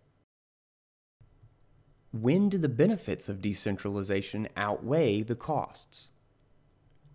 When 2.10 2.48
do 2.48 2.58
the 2.58 2.68
benefits 2.68 3.28
of 3.28 3.40
decentralization 3.40 4.48
outweigh 4.56 5.22
the 5.22 5.36
costs? 5.36 6.10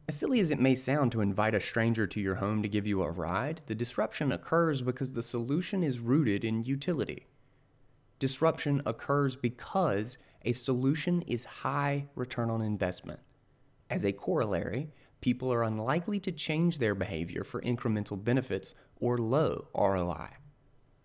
As 0.10 0.18
silly 0.18 0.40
as 0.40 0.50
it 0.50 0.60
may 0.60 0.74
sound 0.74 1.12
to 1.12 1.22
invite 1.22 1.54
a 1.54 1.60
stranger 1.60 2.08
to 2.08 2.20
your 2.20 2.34
home 2.34 2.64
to 2.64 2.68
give 2.68 2.88
you 2.88 3.04
a 3.04 3.12
ride, 3.12 3.62
the 3.68 3.76
disruption 3.76 4.32
occurs 4.32 4.82
because 4.82 5.14
the 5.14 5.22
solution 5.22 5.84
is 5.84 6.00
rooted 6.00 6.44
in 6.44 6.64
utility. 6.64 7.28
Disruption 8.18 8.82
occurs 8.88 9.36
because 9.36 10.18
a 10.44 10.54
solution 10.54 11.22
is 11.28 11.46
high 11.46 12.08
return 12.16 12.50
on 12.50 12.64
investment. 12.64 13.20
As 13.92 14.04
a 14.04 14.12
corollary, 14.12 14.90
people 15.22 15.54
are 15.54 15.62
unlikely 15.62 16.20
to 16.22 16.32
change 16.32 16.80
their 16.80 16.96
behavior 16.96 17.44
for 17.44 17.62
incremental 17.62 18.24
benefits 18.24 18.74
or 19.00 19.20
low 19.20 19.68
ROI. 19.76 20.30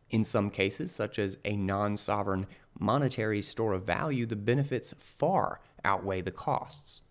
In 0.08 0.24
some 0.24 0.48
cases, 0.48 0.90
such 0.92 1.18
as 1.18 1.36
a 1.44 1.56
non 1.56 1.98
sovereign 1.98 2.46
monetary 2.78 3.42
store 3.42 3.74
of 3.74 3.84
value, 3.84 4.24
the 4.24 4.34
benefits 4.34 4.94
far 4.96 5.60
outweigh 5.84 6.22
the 6.22 6.30
costs 6.30 7.02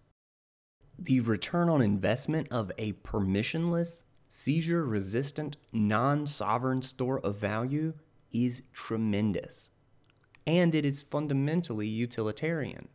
the 0.98 1.20
return 1.22 1.70
on 1.70 1.82
investment 1.82 2.48
of 2.52 2.72
a 2.78 2.94
permissionless, 2.94 4.04
seizure 4.30 4.86
resistant, 4.86 5.58
non 5.72 6.28
sovereign 6.28 6.82
store 6.82 7.20
of 7.20 7.38
value 7.38 7.94
is 8.32 8.64
tremendous. 8.74 9.70
And 10.46 10.76
it 10.76 10.86
is 10.86 11.02
fundamentally 11.02 11.88
utilitarian. 11.88 12.90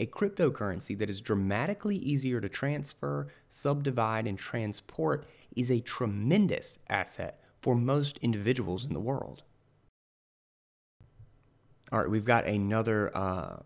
A 0.00 0.06
cryptocurrency 0.06 0.98
that 0.98 1.10
is 1.10 1.20
dramatically 1.20 1.96
easier 1.96 2.40
to 2.40 2.48
transfer, 2.48 3.28
subdivide, 3.48 4.26
and 4.26 4.38
transport 4.38 5.26
is 5.54 5.70
a 5.70 5.80
tremendous 5.80 6.78
asset 6.88 7.40
for 7.60 7.74
most 7.74 8.18
individuals 8.18 8.84
in 8.84 8.94
the 8.94 9.00
world. 9.00 9.44
All 11.92 12.00
right, 12.00 12.10
we've 12.10 12.24
got 12.24 12.46
another 12.46 13.14
uh, 13.14 13.58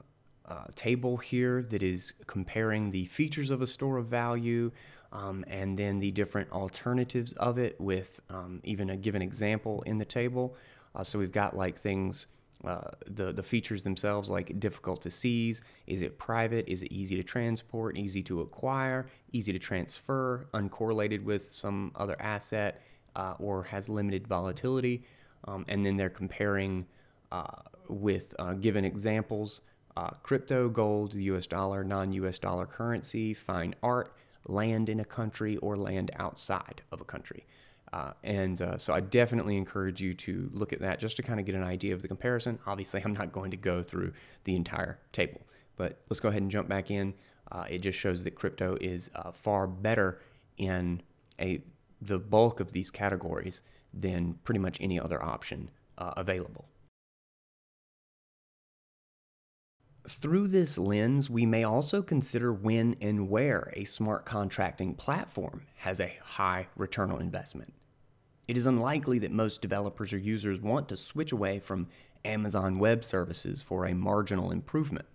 uh, 0.49 0.65
table 0.75 1.17
here 1.17 1.63
that 1.63 1.83
is 1.83 2.13
comparing 2.27 2.91
the 2.91 3.07
features 3.07 3.51
of 3.51 3.63
a 3.63 3.67
store 3.67 3.97
of 3.97 4.07
value 4.07 4.71
um, 5.13 5.45
and 5.49 5.79
then 5.79 5.99
the 5.99 6.11
different 6.11 6.51
alternatives 6.53 7.33
of 7.35 7.59
it 7.59 7.81
with 7.81 8.21
um, 8.31 8.61
even 8.65 8.91
a 8.91 8.97
given 8.97 9.23
example 9.23 9.83
in 9.83 9.99
the 9.99 10.05
table. 10.05 10.57
Uh, 10.95 11.03
so 11.03 11.19
we've 11.19 11.33
got 11.33 11.57
like 11.57 11.79
things, 11.79 12.27
uh, 12.65 12.91
the, 13.07 13.33
the 13.33 13.43
features 13.43 13.83
themselves, 13.83 14.29
like 14.29 14.59
difficult 14.61 15.01
to 15.03 15.11
seize. 15.11 15.63
Is 15.87 16.03
it 16.03 16.19
private? 16.19 16.69
Is 16.69 16.83
it 16.83 16.93
easy 16.93 17.17
to 17.17 17.23
transport, 17.23 17.97
easy 17.97 18.23
to 18.25 18.41
acquire, 18.41 19.07
easy 19.33 19.53
to 19.53 19.59
transfer, 19.59 20.49
uncorrelated 20.55 21.23
with 21.23 21.51
some 21.51 21.93
other 21.97 22.17
asset, 22.21 22.83
uh, 23.15 23.35
or 23.39 23.63
has 23.65 23.89
limited 23.89 24.27
volatility? 24.27 25.05
Um, 25.45 25.65
and 25.69 25.85
then 25.85 25.97
they're 25.97 26.11
comparing 26.11 26.87
uh, 27.33 27.63
with 27.89 28.35
uh, 28.39 28.55
given 28.55 28.85
examples 28.85 29.63
uh, 29.97 30.11
crypto, 30.23 30.69
gold, 30.69 31.13
the 31.13 31.25
US 31.25 31.47
dollar, 31.47 31.83
non 31.85 32.13
US 32.13 32.39
dollar 32.39 32.67
currency, 32.67 33.35
fine 33.35 33.75
art, 33.83 34.15
land 34.47 34.89
in 34.89 35.01
a 35.01 35.05
country, 35.05 35.57
or 35.59 35.77
land 35.77 36.11
outside 36.17 36.83
of 36.93 37.01
a 37.01 37.05
country. 37.05 37.47
Uh, 37.93 38.13
and 38.25 38.61
uh, 38.63 38.77
so 38.77 38.93
I 38.93 39.01
definitely 39.01 39.57
encourage 39.57 40.01
you 40.01 40.13
to 40.15 40.51
look 40.53 40.73
at 40.73 40.81
that 40.81 40.99
just 40.99 41.17
to 41.17 41.23
kind 41.23 41.41
of 41.41 41.47
get 41.47 41.55
an 41.55 41.63
idea 41.63 41.95
of 41.95 42.03
the 42.03 42.09
comparison. 42.09 42.59
Obviously, 42.67 43.01
I'm 43.05 43.15
not 43.15 43.33
going 43.33 43.51
to 43.53 43.57
go 43.57 43.83
through 43.83 44.13
the 44.45 44.55
entire 44.57 44.99
table, 45.13 45.41
but 45.77 46.01
let's 46.11 46.21
go 46.21 46.29
ahead 46.29 46.43
and 46.43 46.51
jump 46.51 46.69
back 46.69 46.91
in. 46.91 47.15
Uh, 47.53 47.65
it 47.71 47.79
just 47.79 47.99
shows 47.99 48.25
that 48.25 48.35
crypto 48.35 48.77
is 48.81 49.11
uh, 49.15 49.31
far 49.31 49.67
better 49.67 50.19
in 50.59 51.01
a 51.41 51.63
the 52.03 52.19
bulk 52.19 52.61
of 52.61 52.73
these 52.73 52.91
categories 52.91 53.63
than 53.95 54.35
pretty 54.45 54.59
much 54.59 54.79
any 54.81 55.01
other 55.01 55.23
option 55.23 55.71
uh, 55.97 56.13
available. 56.17 56.69
Through 60.09 60.49
this 60.49 60.79
lens, 60.79 61.29
we 61.29 61.47
may 61.47 61.65
also 61.65 62.01
consider 62.01 62.53
when 62.53 62.97
and 63.01 63.29
where 63.29 63.73
a 63.75 63.85
smart 63.85 64.25
contracting 64.25 64.95
platform 64.95 65.63
has 65.79 65.99
a 65.99 66.17
high 66.23 66.69
return 66.77 67.11
on 67.11 67.21
investment. 67.21 67.73
It 68.47 68.57
is 68.57 68.67
unlikely 68.67 69.19
that 69.21 69.33
most 69.33 69.61
developers 69.61 70.13
or 70.13 70.19
users 70.19 70.61
want 70.61 70.89
to 70.91 70.97
switch 70.97 71.33
away 71.33 71.59
from 71.59 71.89
Amazon 72.25 72.79
Web 72.79 73.03
Services 73.03 73.63
for 73.63 73.87
a 73.87 73.95
marginal 73.95 74.53
improvement. 74.53 75.07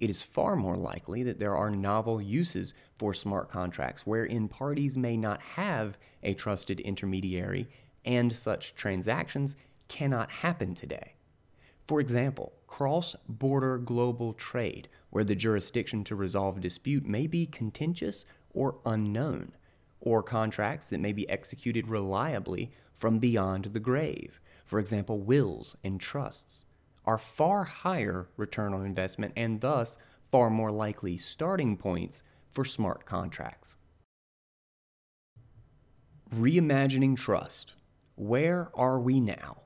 It 0.00 0.08
is 0.08 0.22
far 0.22 0.56
more 0.56 0.76
likely 0.76 1.22
that 1.24 1.38
there 1.38 1.54
are 1.54 1.70
novel 1.70 2.22
uses 2.22 2.72
for 2.96 3.12
smart 3.12 3.50
contracts 3.50 4.06
wherein 4.06 4.48
parties 4.48 4.96
may 4.96 5.18
not 5.18 5.42
have 5.42 5.98
a 6.22 6.32
trusted 6.32 6.80
intermediary 6.80 7.68
and 8.06 8.34
such 8.34 8.74
transactions 8.74 9.56
cannot 9.88 10.30
happen 10.30 10.74
today. 10.74 11.12
For 11.90 11.98
example, 11.98 12.52
cross 12.68 13.16
border 13.28 13.76
global 13.76 14.32
trade, 14.34 14.88
where 15.10 15.24
the 15.24 15.34
jurisdiction 15.34 16.04
to 16.04 16.14
resolve 16.14 16.60
dispute 16.60 17.04
may 17.04 17.26
be 17.26 17.46
contentious 17.46 18.24
or 18.54 18.78
unknown, 18.86 19.56
or 20.00 20.22
contracts 20.22 20.88
that 20.90 21.00
may 21.00 21.12
be 21.12 21.28
executed 21.28 21.88
reliably 21.88 22.70
from 22.94 23.18
beyond 23.18 23.64
the 23.64 23.80
grave, 23.80 24.40
for 24.64 24.78
example, 24.78 25.18
wills 25.18 25.76
and 25.82 26.00
trusts, 26.00 26.64
are 27.06 27.18
far 27.18 27.64
higher 27.64 28.28
return 28.36 28.72
on 28.72 28.86
investment 28.86 29.32
and 29.34 29.60
thus 29.60 29.98
far 30.30 30.48
more 30.48 30.70
likely 30.70 31.16
starting 31.16 31.76
points 31.76 32.22
for 32.52 32.64
smart 32.64 33.04
contracts. 33.04 33.76
Reimagining 36.32 37.16
trust. 37.16 37.74
Where 38.14 38.70
are 38.74 39.00
we 39.00 39.18
now? 39.18 39.62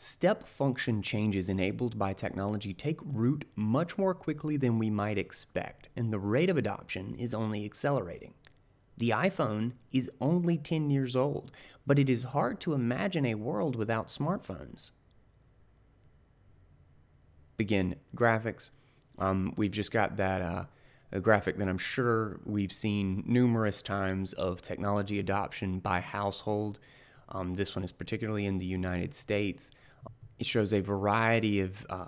Step 0.00 0.46
function 0.46 1.02
changes 1.02 1.48
enabled 1.48 1.98
by 1.98 2.12
technology 2.12 2.72
take 2.72 3.00
root 3.02 3.44
much 3.56 3.98
more 3.98 4.14
quickly 4.14 4.56
than 4.56 4.78
we 4.78 4.88
might 4.88 5.18
expect, 5.18 5.88
and 5.96 6.12
the 6.12 6.20
rate 6.20 6.48
of 6.48 6.56
adoption 6.56 7.16
is 7.18 7.34
only 7.34 7.64
accelerating. 7.64 8.32
The 8.98 9.10
iPhone 9.10 9.72
is 9.90 10.08
only 10.20 10.56
10 10.56 10.88
years 10.88 11.16
old, 11.16 11.50
but 11.84 11.98
it 11.98 12.08
is 12.08 12.22
hard 12.22 12.60
to 12.60 12.74
imagine 12.74 13.26
a 13.26 13.34
world 13.34 13.74
without 13.74 14.06
smartphones. 14.06 14.92
Begin 17.56 17.96
graphics. 18.14 18.70
Um, 19.18 19.52
we've 19.56 19.72
just 19.72 19.90
got 19.90 20.16
that 20.16 20.40
uh, 20.40 20.64
a 21.10 21.18
graphic 21.18 21.58
that 21.58 21.68
I'm 21.68 21.76
sure 21.76 22.38
we've 22.44 22.70
seen 22.70 23.24
numerous 23.26 23.82
times 23.82 24.32
of 24.34 24.62
technology 24.62 25.18
adoption 25.18 25.80
by 25.80 25.98
household. 25.98 26.78
Um, 27.30 27.54
this 27.54 27.74
one 27.74 27.82
is 27.82 27.90
particularly 27.90 28.46
in 28.46 28.58
the 28.58 28.64
United 28.64 29.12
States. 29.12 29.72
It 30.38 30.46
shows 30.46 30.72
a 30.72 30.80
variety 30.80 31.60
of, 31.60 31.86
uh, 31.90 32.06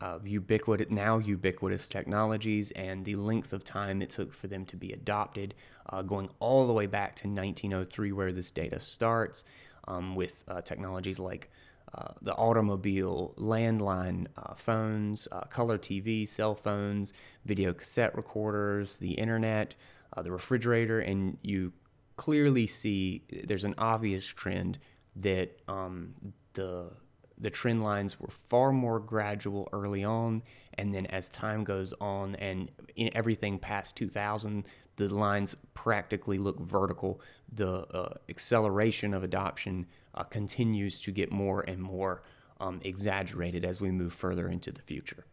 of 0.00 0.26
ubiquitous, 0.26 0.90
now 0.90 1.18
ubiquitous 1.18 1.88
technologies 1.88 2.70
and 2.72 3.04
the 3.04 3.16
length 3.16 3.52
of 3.52 3.64
time 3.64 4.02
it 4.02 4.10
took 4.10 4.32
for 4.32 4.48
them 4.48 4.64
to 4.66 4.76
be 4.76 4.92
adopted, 4.92 5.54
uh, 5.90 6.02
going 6.02 6.28
all 6.40 6.66
the 6.66 6.72
way 6.72 6.86
back 6.86 7.14
to 7.16 7.28
1903, 7.28 8.12
where 8.12 8.32
this 8.32 8.50
data 8.50 8.80
starts, 8.80 9.44
um, 9.86 10.14
with 10.14 10.44
uh, 10.48 10.60
technologies 10.60 11.18
like 11.18 11.50
uh, 11.94 12.12
the 12.20 12.34
automobile, 12.34 13.34
landline 13.38 14.26
uh, 14.36 14.54
phones, 14.54 15.26
uh, 15.32 15.40
color 15.42 15.78
TV, 15.78 16.26
cell 16.28 16.54
phones, 16.54 17.12
video 17.46 17.72
cassette 17.72 18.14
recorders, 18.14 18.98
the 18.98 19.12
internet, 19.12 19.74
uh, 20.16 20.22
the 20.22 20.30
refrigerator, 20.30 21.00
and 21.00 21.38
you 21.42 21.72
clearly 22.16 22.66
see 22.66 23.22
there's 23.44 23.64
an 23.64 23.74
obvious 23.78 24.26
trend 24.26 24.78
that 25.16 25.58
um, 25.68 26.12
the 26.52 26.90
the 27.40 27.50
trend 27.50 27.82
lines 27.82 28.18
were 28.18 28.28
far 28.28 28.72
more 28.72 28.98
gradual 28.98 29.68
early 29.72 30.04
on, 30.04 30.42
and 30.74 30.94
then 30.94 31.06
as 31.06 31.28
time 31.28 31.64
goes 31.64 31.94
on, 32.00 32.34
and 32.36 32.70
in 32.96 33.10
everything 33.14 33.58
past 33.58 33.96
2000, 33.96 34.66
the 34.96 35.08
lines 35.14 35.56
practically 35.74 36.38
look 36.38 36.58
vertical. 36.60 37.20
The 37.52 37.86
uh, 37.94 38.14
acceleration 38.28 39.14
of 39.14 39.22
adoption 39.22 39.86
uh, 40.14 40.24
continues 40.24 41.00
to 41.00 41.12
get 41.12 41.30
more 41.30 41.62
and 41.62 41.80
more 41.80 42.22
um, 42.60 42.80
exaggerated 42.84 43.64
as 43.64 43.80
we 43.80 43.90
move 43.90 44.12
further 44.12 44.48
into 44.48 44.72
the 44.72 44.82
future. 44.82 45.24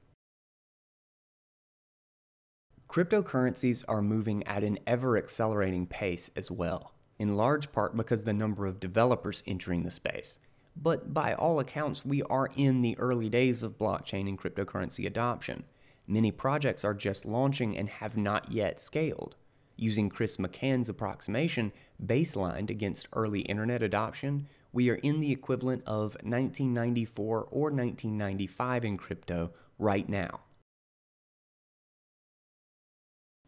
Cryptocurrencies 2.87 3.83
are 3.87 4.01
moving 4.01 4.43
at 4.47 4.63
an 4.63 4.77
ever 4.85 5.17
accelerating 5.17 5.87
pace 5.87 6.29
as 6.35 6.51
well, 6.51 6.93
in 7.17 7.35
large 7.35 7.71
part 7.71 7.97
because 7.97 8.23
the 8.23 8.33
number 8.33 8.67
of 8.67 8.79
developers 8.79 9.43
entering 9.47 9.83
the 9.83 9.91
space. 9.91 10.37
But 10.75 11.13
by 11.13 11.33
all 11.33 11.59
accounts, 11.59 12.05
we 12.05 12.21
are 12.23 12.49
in 12.55 12.81
the 12.81 12.97
early 12.97 13.29
days 13.29 13.63
of 13.63 13.77
blockchain 13.77 14.27
and 14.27 14.37
cryptocurrency 14.37 15.05
adoption. 15.05 15.63
Many 16.07 16.31
projects 16.31 16.83
are 16.83 16.93
just 16.93 17.25
launching 17.25 17.77
and 17.77 17.89
have 17.89 18.17
not 18.17 18.51
yet 18.51 18.79
scaled. 18.79 19.35
Using 19.77 20.09
Chris 20.09 20.37
McCann's 20.37 20.89
approximation, 20.89 21.71
baselined 22.03 22.69
against 22.69 23.07
early 23.13 23.41
internet 23.41 23.81
adoption, 23.81 24.47
we 24.71 24.89
are 24.89 24.95
in 24.95 25.21
the 25.21 25.31
equivalent 25.31 25.83
of 25.85 26.15
1994 26.23 27.47
or 27.49 27.71
1995 27.71 28.85
in 28.85 28.97
crypto 28.97 29.51
right 29.79 30.07
now. 30.07 30.41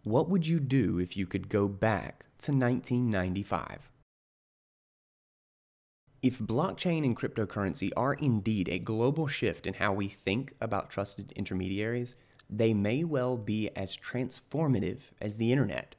What 0.03 0.29
would 0.29 0.47
you 0.47 0.59
do 0.61 0.99
if 0.99 1.17
you 1.17 1.27
could 1.27 1.49
go 1.49 1.67
back 1.67 2.25
to 2.39 2.51
1995? 2.51 3.91
If 6.27 6.39
blockchain 6.39 7.05
and 7.05 7.15
cryptocurrency 7.15 7.89
are 7.95 8.15
indeed 8.15 8.67
a 8.67 8.79
global 8.79 9.27
shift 9.27 9.65
in 9.65 9.75
how 9.75 9.93
we 9.93 10.09
think 10.09 10.51
about 10.59 10.89
trusted 10.89 11.31
intermediaries, 11.37 12.17
they 12.49 12.73
may 12.73 13.05
well 13.05 13.37
be 13.37 13.69
as 13.77 13.95
transformative 13.95 14.99
as 15.21 15.37
the 15.37 15.53
internet. 15.53 15.95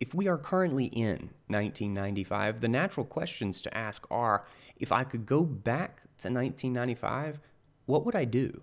If 0.00 0.14
we 0.14 0.26
are 0.26 0.38
currently 0.38 0.86
in 0.86 1.32
1995, 1.48 2.62
the 2.62 2.68
natural 2.68 3.04
questions 3.04 3.60
to 3.60 3.76
ask 3.76 4.06
are 4.10 4.46
if 4.76 4.90
I 4.90 5.04
could 5.04 5.26
go 5.26 5.44
back 5.44 5.96
to 6.16 6.32
1995, 6.32 7.38
what 7.84 8.06
would 8.06 8.16
I 8.16 8.24
do? 8.24 8.62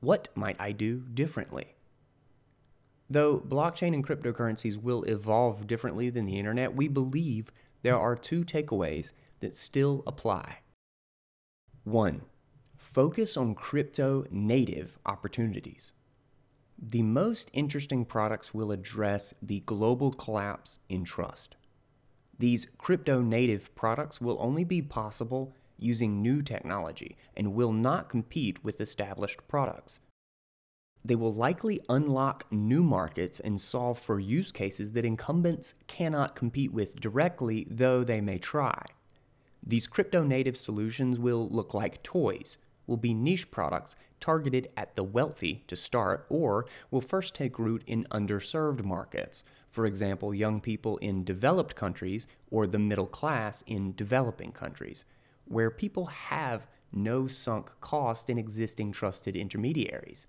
What 0.00 0.28
might 0.34 0.60
I 0.60 0.72
do 0.72 1.04
differently? 1.14 1.74
Though 3.08 3.40
blockchain 3.40 3.94
and 3.94 4.06
cryptocurrencies 4.06 4.76
will 4.76 5.04
evolve 5.04 5.66
differently 5.66 6.10
than 6.10 6.26
the 6.26 6.38
internet, 6.38 6.76
we 6.76 6.86
believe 6.86 7.50
there 7.80 7.98
are 7.98 8.14
two 8.14 8.44
takeaways 8.44 9.12
that 9.40 9.56
still 9.56 10.02
apply. 10.06 10.58
One, 11.84 12.22
focus 12.76 13.36
on 13.36 13.54
crypto 13.54 14.24
native 14.30 14.98
opportunities. 15.06 15.92
The 16.78 17.02
most 17.02 17.50
interesting 17.52 18.04
products 18.04 18.52
will 18.52 18.72
address 18.72 19.34
the 19.40 19.60
global 19.60 20.12
collapse 20.12 20.78
in 20.88 21.04
trust. 21.04 21.56
These 22.38 22.66
crypto 22.78 23.20
native 23.20 23.74
products 23.74 24.20
will 24.20 24.36
only 24.40 24.64
be 24.64 24.82
possible 24.82 25.54
using 25.78 26.20
new 26.22 26.42
technology 26.42 27.16
and 27.36 27.54
will 27.54 27.72
not 27.72 28.08
compete 28.08 28.64
with 28.64 28.80
established 28.80 29.46
products 29.46 30.00
they 31.04 31.14
will 31.14 31.32
likely 31.32 31.80
unlock 31.88 32.46
new 32.50 32.82
markets 32.82 33.38
and 33.38 33.60
solve 33.60 33.98
for 33.98 34.18
use 34.18 34.50
cases 34.50 34.92
that 34.92 35.04
incumbents 35.04 35.74
cannot 35.86 36.34
compete 36.34 36.72
with 36.72 36.98
directly, 36.98 37.66
though 37.70 38.02
they 38.02 38.22
may 38.22 38.38
try. 38.38 38.82
These 39.66 39.86
crypto 39.86 40.22
native 40.22 40.58
solutions 40.58 41.18
will 41.18 41.48
look 41.48 41.72
like 41.72 42.02
toys, 42.02 42.58
will 42.86 42.98
be 42.98 43.14
niche 43.14 43.50
products 43.50 43.96
targeted 44.20 44.68
at 44.76 44.94
the 44.94 45.02
wealthy 45.02 45.64
to 45.68 45.74
start, 45.74 46.26
or 46.28 46.66
will 46.90 47.00
first 47.00 47.34
take 47.34 47.58
root 47.58 47.82
in 47.86 48.04
underserved 48.10 48.84
markets, 48.84 49.42
for 49.70 49.86
example, 49.86 50.34
young 50.34 50.60
people 50.60 50.98
in 50.98 51.24
developed 51.24 51.74
countries 51.74 52.26
or 52.50 52.66
the 52.66 52.78
middle 52.78 53.06
class 53.06 53.62
in 53.66 53.94
developing 53.94 54.52
countries, 54.52 55.06
where 55.46 55.70
people 55.70 56.06
have 56.06 56.66
no 56.92 57.26
sunk 57.26 57.70
cost 57.80 58.28
in 58.28 58.36
existing 58.36 58.92
trusted 58.92 59.34
intermediaries. 59.34 60.26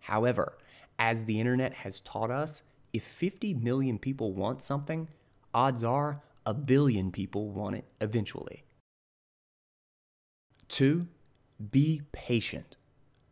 However, 0.00 0.56
as 0.98 1.26
the 1.26 1.38
internet 1.38 1.74
has 1.74 2.00
taught 2.00 2.30
us, 2.30 2.62
if 2.94 3.04
50 3.04 3.52
million 3.54 3.98
people 3.98 4.32
want 4.32 4.62
something, 4.62 5.08
odds 5.52 5.84
are 5.84 6.22
a 6.46 6.54
billion 6.54 7.12
people 7.12 7.50
want 7.50 7.76
it 7.76 7.84
eventually. 8.00 8.64
Two, 10.68 11.08
be 11.70 12.02
patient. 12.12 12.76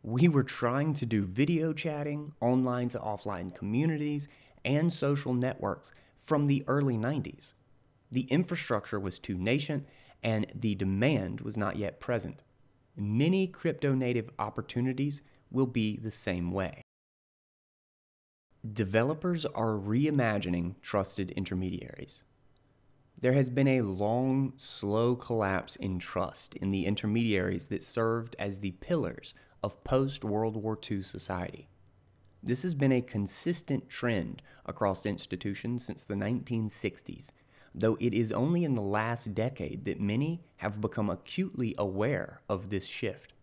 We 0.03 0.27
were 0.27 0.43
trying 0.43 0.93
to 0.95 1.05
do 1.05 1.23
video 1.23 1.71
chatting, 1.71 2.33
online 2.41 2.89
to 2.89 2.99
offline 2.99 3.53
communities, 3.53 4.27
and 4.65 4.91
social 4.91 5.33
networks 5.33 5.93
from 6.17 6.47
the 6.47 6.63
early 6.67 6.97
90s. 6.97 7.53
The 8.11 8.23
infrastructure 8.23 8.99
was 8.99 9.19
too 9.19 9.37
nascent 9.37 9.85
and 10.23 10.47
the 10.55 10.75
demand 10.75 11.41
was 11.41 11.57
not 11.57 11.75
yet 11.75 11.99
present. 11.99 12.43
Many 12.95 13.47
crypto 13.47 13.93
native 13.93 14.29
opportunities 14.39 15.21
will 15.51 15.67
be 15.67 15.97
the 15.97 16.11
same 16.11 16.51
way. 16.51 16.81
Developers 18.73 19.45
are 19.45 19.77
reimagining 19.77 20.75
trusted 20.81 21.31
intermediaries. 21.31 22.23
There 23.19 23.33
has 23.33 23.49
been 23.49 23.67
a 23.67 23.81
long, 23.81 24.53
slow 24.55 25.15
collapse 25.15 25.75
in 25.75 25.99
trust 25.99 26.55
in 26.55 26.71
the 26.71 26.85
intermediaries 26.85 27.67
that 27.67 27.83
served 27.83 28.35
as 28.37 28.59
the 28.59 28.71
pillars 28.71 29.33
of 29.63 29.83
post 29.83 30.23
World 30.23 30.55
War 30.55 30.77
II 30.89 31.01
society. 31.01 31.67
This 32.43 32.61
has 32.63 32.75
been 32.75 32.91
a 32.91 33.01
consistent 33.01 33.89
trend 33.89 34.43
across 34.65 35.05
institutions 35.05 35.83
since 35.83 36.03
the 36.03 36.13
1960s, 36.13 37.31
though 37.73 37.97
it 37.99 38.13
is 38.13 38.31
only 38.31 38.63
in 38.63 38.75
the 38.75 38.81
last 38.81 39.33
decade 39.33 39.85
that 39.85 39.99
many 39.99 40.43
have 40.57 40.79
become 40.79 41.09
acutely 41.09 41.73
aware 41.77 42.41
of 42.47 42.69
this 42.69 42.85
shift 42.85 43.33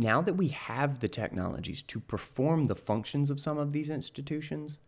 now 0.00 0.22
that 0.22 0.34
we 0.34 0.48
have 0.48 1.00
the 1.00 1.08
technologies 1.08 1.82
to 1.82 2.00
perform 2.00 2.64
the 2.64 2.74
functions 2.74 3.28
of 3.28 3.38
some 3.38 3.58
of 3.58 3.72
these 3.72 3.90
institutions, 3.90 4.80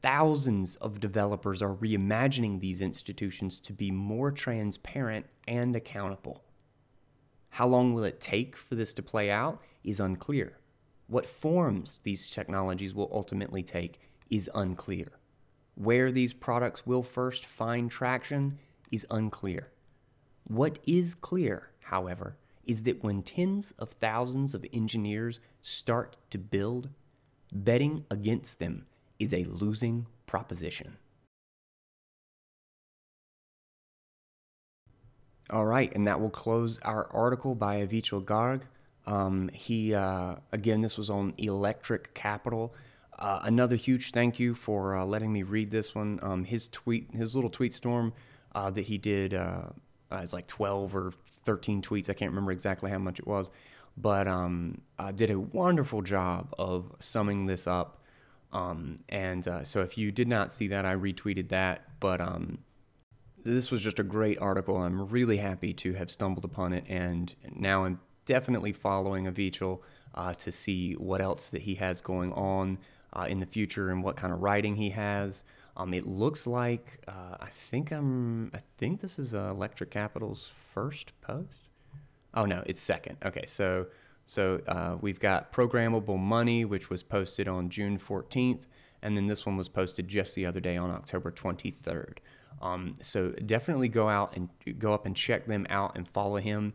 thousands 0.00 0.76
of 0.76 1.00
developers 1.00 1.62
are 1.62 1.74
reimagining 1.74 2.60
these 2.60 2.80
institutions 2.80 3.58
to 3.60 3.72
be 3.72 3.90
more 3.90 4.30
transparent 4.30 5.26
and 5.46 5.74
accountable. 5.74 6.44
How 7.50 7.66
long 7.66 7.94
will 7.94 8.04
it 8.04 8.20
take 8.20 8.56
for 8.56 8.74
this 8.74 8.94
to 8.94 9.02
play 9.02 9.30
out 9.30 9.60
is 9.84 10.00
unclear. 10.00 10.58
What 11.06 11.26
forms 11.26 12.00
these 12.02 12.28
technologies 12.28 12.94
will 12.94 13.10
ultimately 13.12 13.62
take 13.62 14.00
is 14.30 14.50
unclear. 14.54 15.12
Where 15.74 16.12
these 16.12 16.34
products 16.34 16.86
will 16.86 17.02
first 17.02 17.46
find 17.46 17.90
traction 17.90 18.58
is 18.92 19.06
unclear. 19.10 19.72
What 20.48 20.78
is 20.86 21.14
clear, 21.14 21.70
however, 21.80 22.36
is 22.64 22.82
that 22.82 23.02
when 23.02 23.22
tens 23.22 23.72
of 23.78 23.90
thousands 23.90 24.54
of 24.54 24.64
engineers 24.72 25.40
start 25.62 26.16
to 26.30 26.38
build, 26.38 26.90
betting 27.52 28.04
against 28.10 28.58
them 28.58 28.86
is 29.18 29.34
a 29.34 29.44
losing 29.44 30.06
proposition. 30.26 30.96
All 35.50 35.64
right, 35.64 35.94
and 35.94 36.06
that 36.06 36.20
will 36.20 36.30
close 36.30 36.78
our 36.80 37.08
article 37.10 37.54
by 37.54 37.86
Avichal 37.86 38.22
Garg. 38.22 38.62
Um, 39.06 39.48
he, 39.54 39.94
uh, 39.94 40.36
again, 40.52 40.82
this 40.82 40.98
was 40.98 41.08
on 41.08 41.32
Electric 41.38 42.12
Capital. 42.12 42.74
Uh, 43.18 43.40
another 43.44 43.74
huge 43.74 44.12
thank 44.12 44.38
you 44.38 44.54
for 44.54 44.96
uh, 44.96 45.04
letting 45.04 45.32
me 45.32 45.42
read 45.42 45.70
this 45.70 45.94
one. 45.94 46.20
Um, 46.22 46.44
his 46.44 46.68
tweet, 46.68 47.10
his 47.14 47.34
little 47.34 47.50
tweet 47.50 47.72
storm 47.72 48.12
uh, 48.54 48.70
that 48.70 48.82
he 48.82 48.98
did 48.98 49.34
uh, 49.34 49.62
uh, 50.12 50.16
is 50.16 50.32
like 50.32 50.46
12 50.46 50.94
or 50.94 51.12
13 51.44 51.80
tweets. 51.80 52.10
I 52.10 52.12
can't 52.12 52.30
remember 52.30 52.52
exactly 52.52 52.90
how 52.90 52.98
much 52.98 53.18
it 53.18 53.26
was, 53.26 53.50
but 53.96 54.28
um, 54.28 54.82
I 54.98 55.12
did 55.12 55.30
a 55.30 55.40
wonderful 55.40 56.02
job 56.02 56.54
of 56.58 56.92
summing 56.98 57.46
this 57.46 57.66
up. 57.66 57.97
Um, 58.52 59.00
and 59.08 59.46
uh, 59.46 59.62
so 59.64 59.82
if 59.82 59.98
you 59.98 60.10
did 60.10 60.28
not 60.28 60.50
see 60.50 60.68
that, 60.68 60.86
I 60.86 60.94
retweeted 60.94 61.48
that. 61.50 61.82
But 62.00 62.20
um, 62.20 62.58
this 63.44 63.70
was 63.70 63.82
just 63.82 63.98
a 63.98 64.04
great 64.04 64.38
article. 64.38 64.76
I'm 64.76 65.08
really 65.08 65.36
happy 65.36 65.72
to 65.74 65.92
have 65.94 66.10
stumbled 66.10 66.44
upon 66.44 66.72
it, 66.72 66.84
and 66.88 67.34
now 67.54 67.84
I'm 67.84 68.00
definitely 68.24 68.72
following 68.72 69.24
Avichal 69.24 69.80
uh, 70.14 70.34
to 70.34 70.52
see 70.52 70.94
what 70.94 71.20
else 71.20 71.48
that 71.50 71.62
he 71.62 71.74
has 71.76 72.00
going 72.00 72.32
on 72.32 72.78
uh, 73.12 73.26
in 73.28 73.40
the 73.40 73.46
future 73.46 73.90
and 73.90 74.02
what 74.02 74.16
kind 74.16 74.32
of 74.32 74.42
writing 74.42 74.74
he 74.74 74.90
has. 74.90 75.44
Um, 75.76 75.94
it 75.94 76.06
looks 76.06 76.46
like 76.46 77.02
uh, 77.06 77.36
I 77.40 77.48
think 77.50 77.92
I'm 77.92 78.50
I 78.52 78.60
think 78.78 79.00
this 79.00 79.18
is 79.18 79.34
uh, 79.34 79.52
Electric 79.54 79.90
Capital's 79.90 80.50
first 80.70 81.12
post. 81.20 81.68
Oh 82.34 82.44
no, 82.44 82.62
it's 82.66 82.80
second. 82.80 83.16
Okay, 83.24 83.44
so 83.46 83.86
so 84.28 84.60
uh, 84.68 84.98
we've 85.00 85.18
got 85.18 85.54
programmable 85.54 86.18
money, 86.18 86.66
which 86.66 86.90
was 86.90 87.02
posted 87.02 87.48
on 87.48 87.70
June 87.70 87.98
14th, 87.98 88.64
and 89.00 89.16
then 89.16 89.26
this 89.26 89.46
one 89.46 89.56
was 89.56 89.70
posted 89.70 90.06
just 90.06 90.34
the 90.34 90.44
other 90.44 90.60
day 90.60 90.76
on 90.76 90.90
October 90.90 91.30
23rd. 91.30 92.18
Um, 92.60 92.92
so 93.00 93.30
definitely 93.30 93.88
go 93.88 94.06
out 94.06 94.36
and 94.36 94.50
go 94.78 94.92
up 94.92 95.06
and 95.06 95.16
check 95.16 95.46
them 95.46 95.66
out 95.70 95.96
and 95.96 96.06
follow 96.06 96.36
him. 96.36 96.74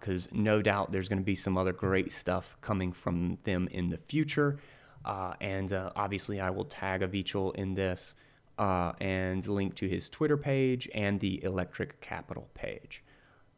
because 0.00 0.28
uh, 0.28 0.30
no 0.32 0.62
doubt 0.62 0.90
there's 0.90 1.10
going 1.10 1.18
to 1.18 1.24
be 1.24 1.34
some 1.34 1.58
other 1.58 1.74
great 1.74 2.10
stuff 2.10 2.56
coming 2.62 2.92
from 2.92 3.36
them 3.44 3.68
in 3.70 3.90
the 3.90 3.98
future. 3.98 4.58
Uh, 5.04 5.34
and 5.42 5.74
uh, 5.74 5.90
obviously, 5.94 6.40
I 6.40 6.48
will 6.48 6.64
tag 6.64 7.02
Avichal 7.02 7.54
in 7.54 7.74
this 7.74 8.14
uh, 8.58 8.92
and 8.98 9.46
link 9.46 9.74
to 9.74 9.86
his 9.86 10.08
Twitter 10.08 10.38
page 10.38 10.88
and 10.94 11.20
the 11.20 11.44
Electric 11.44 12.00
Capital 12.00 12.48
page. 12.54 13.04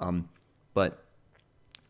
Um, 0.01 0.29
but 0.75 1.05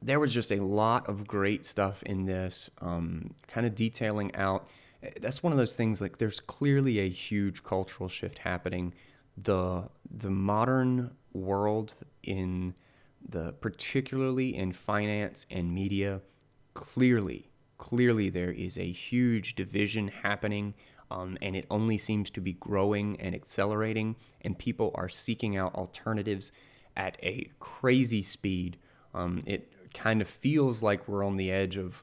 there 0.03 0.21
was 0.21 0.33
just 0.33 0.51
a 0.51 0.63
lot 0.63 1.09
of 1.09 1.27
great 1.27 1.67
stuff 1.67 2.03
in 2.05 2.25
this, 2.25 2.71
um, 2.81 3.35
kind 3.49 3.67
of 3.67 3.75
detailing 3.75 4.35
out. 4.35 4.69
That's 5.21 5.43
one 5.43 5.53
of 5.53 5.59
those 5.59 5.77
things 5.77 6.01
like 6.01 6.19
there's 6.19 6.41
clearly 6.41 7.01
a 7.01 7.09
huge 7.09 7.63
cultural 7.63 8.09
shift 8.09 8.39
happening. 8.39 8.95
The 9.37 9.89
the 10.11 10.31
modern 10.31 11.11
world 11.33 11.95
in 12.23 12.75
the 13.29 13.53
particularly 13.61 14.57
in 14.57 14.73
finance 14.73 15.47
and 15.51 15.73
media, 15.73 16.21
clearly, 16.75 17.51
clearly 17.79 18.29
there 18.29 18.51
is 18.51 18.79
a 18.79 18.91
huge 18.91 19.55
division 19.55 20.09
happening 20.09 20.75
um, 21.11 21.37
and 21.43 21.57
it 21.57 21.67
only 21.71 21.99
seems 21.99 22.31
to 22.31 22.41
be 22.41 22.53
growing 22.55 23.21
and 23.21 23.35
accelerating, 23.35 24.17
and 24.43 24.57
people 24.59 24.93
are 24.95 25.09
seeking 25.09 25.57
out 25.57 25.75
alternatives 25.75 26.53
at 26.97 27.17
a 27.23 27.51
crazy 27.59 28.23
speed. 28.23 28.77
Um, 29.13 29.43
it 29.45 29.73
kind 29.95 30.21
of 30.21 30.29
feels 30.29 30.83
like 30.83 31.09
we're 31.09 31.25
on 31.25 31.37
the 31.37 31.51
edge 31.51 31.77
of 31.77 32.03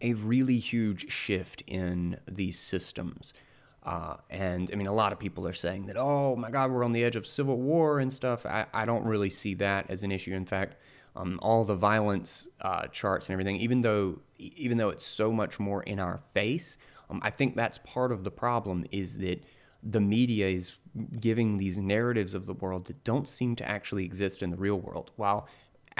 a 0.00 0.14
really 0.14 0.58
huge 0.58 1.10
shift 1.10 1.62
in 1.66 2.18
these 2.26 2.58
systems. 2.58 3.34
Uh, 3.82 4.16
and 4.28 4.70
I 4.72 4.76
mean, 4.76 4.86
a 4.86 4.92
lot 4.92 5.12
of 5.12 5.18
people 5.18 5.46
are 5.46 5.52
saying 5.52 5.86
that, 5.86 5.96
oh 5.96 6.36
my 6.36 6.50
God, 6.50 6.70
we're 6.70 6.84
on 6.84 6.92
the 6.92 7.02
edge 7.02 7.16
of 7.16 7.26
civil 7.26 7.56
war 7.56 8.00
and 8.00 8.12
stuff. 8.12 8.44
I, 8.44 8.66
I 8.72 8.84
don't 8.84 9.04
really 9.04 9.30
see 9.30 9.54
that 9.54 9.90
as 9.90 10.02
an 10.02 10.12
issue. 10.12 10.34
In 10.34 10.44
fact, 10.44 10.76
um, 11.16 11.38
all 11.42 11.64
the 11.64 11.74
violence 11.74 12.46
uh, 12.60 12.86
charts 12.88 13.28
and 13.28 13.32
everything, 13.32 13.56
even 13.56 13.80
though 13.80 14.18
even 14.38 14.78
though 14.78 14.90
it's 14.90 15.04
so 15.04 15.32
much 15.32 15.58
more 15.58 15.82
in 15.82 15.98
our 15.98 16.20
face, 16.34 16.78
um, 17.10 17.20
I 17.22 17.30
think 17.30 17.56
that's 17.56 17.78
part 17.78 18.12
of 18.12 18.22
the 18.24 18.30
problem 18.30 18.84
is 18.92 19.18
that 19.18 19.42
the 19.82 20.00
media 20.00 20.48
is 20.48 20.76
giving 21.18 21.56
these 21.56 21.78
narratives 21.78 22.34
of 22.34 22.46
the 22.46 22.54
world 22.54 22.86
that 22.86 23.02
don't 23.04 23.28
seem 23.28 23.56
to 23.56 23.68
actually 23.68 24.04
exist 24.04 24.42
in 24.42 24.50
the 24.50 24.56
real 24.56 24.76
world. 24.76 25.10
While 25.16 25.48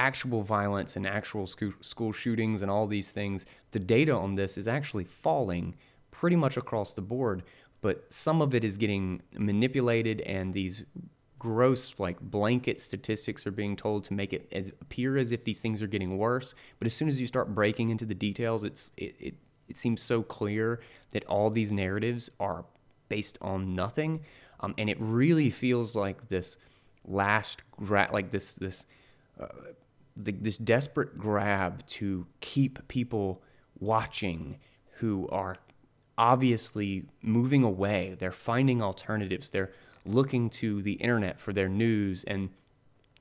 actual 0.00 0.42
violence 0.42 0.96
and 0.96 1.06
actual 1.06 1.46
school 1.46 2.12
shootings 2.12 2.62
and 2.62 2.70
all 2.70 2.86
these 2.86 3.12
things, 3.12 3.44
the 3.70 3.78
data 3.78 4.14
on 4.14 4.32
this 4.32 4.56
is 4.56 4.66
actually 4.66 5.04
falling 5.04 5.74
pretty 6.10 6.36
much 6.36 6.56
across 6.56 6.94
the 6.94 7.02
board. 7.02 7.42
But 7.82 8.10
some 8.12 8.42
of 8.42 8.54
it 8.54 8.64
is 8.64 8.76
getting 8.76 9.22
manipulated, 9.32 10.22
and 10.22 10.52
these 10.52 10.84
gross, 11.38 11.94
like 11.98 12.18
blanket 12.20 12.80
statistics 12.80 13.46
are 13.46 13.50
being 13.50 13.76
told 13.76 14.04
to 14.04 14.12
make 14.14 14.32
it 14.32 14.48
as 14.52 14.68
appear 14.80 15.16
as 15.16 15.32
if 15.32 15.44
these 15.44 15.60
things 15.60 15.82
are 15.82 15.86
getting 15.86 16.18
worse. 16.18 16.54
But 16.78 16.86
as 16.86 16.94
soon 16.94 17.08
as 17.08 17.20
you 17.20 17.26
start 17.26 17.54
breaking 17.54 17.90
into 17.90 18.06
the 18.06 18.14
details, 18.14 18.64
it's 18.64 18.92
it, 18.96 19.14
it 19.18 19.34
it 19.68 19.76
seems 19.76 20.02
so 20.02 20.22
clear 20.22 20.80
that 21.12 21.24
all 21.26 21.48
these 21.48 21.72
narratives 21.72 22.30
are 22.40 22.64
based 23.08 23.38
on 23.40 23.74
nothing, 23.74 24.20
um, 24.60 24.74
and 24.78 24.90
it 24.90 24.98
really 25.00 25.50
feels 25.50 25.94
like 25.94 26.28
this 26.28 26.58
last 27.04 27.62
gra- 27.76 28.10
like 28.12 28.30
this 28.30 28.54
this 28.56 28.84
uh, 29.40 29.46
the, 30.24 30.32
this 30.32 30.56
desperate 30.56 31.18
grab 31.18 31.86
to 31.86 32.26
keep 32.40 32.86
people 32.88 33.42
watching 33.78 34.58
who 34.94 35.28
are 35.30 35.56
obviously 36.18 37.06
moving 37.22 37.62
away. 37.62 38.16
They're 38.18 38.32
finding 38.32 38.82
alternatives. 38.82 39.50
They're 39.50 39.72
looking 40.04 40.50
to 40.50 40.82
the 40.82 40.92
internet 40.92 41.40
for 41.40 41.52
their 41.52 41.68
news 41.68 42.24
and 42.24 42.50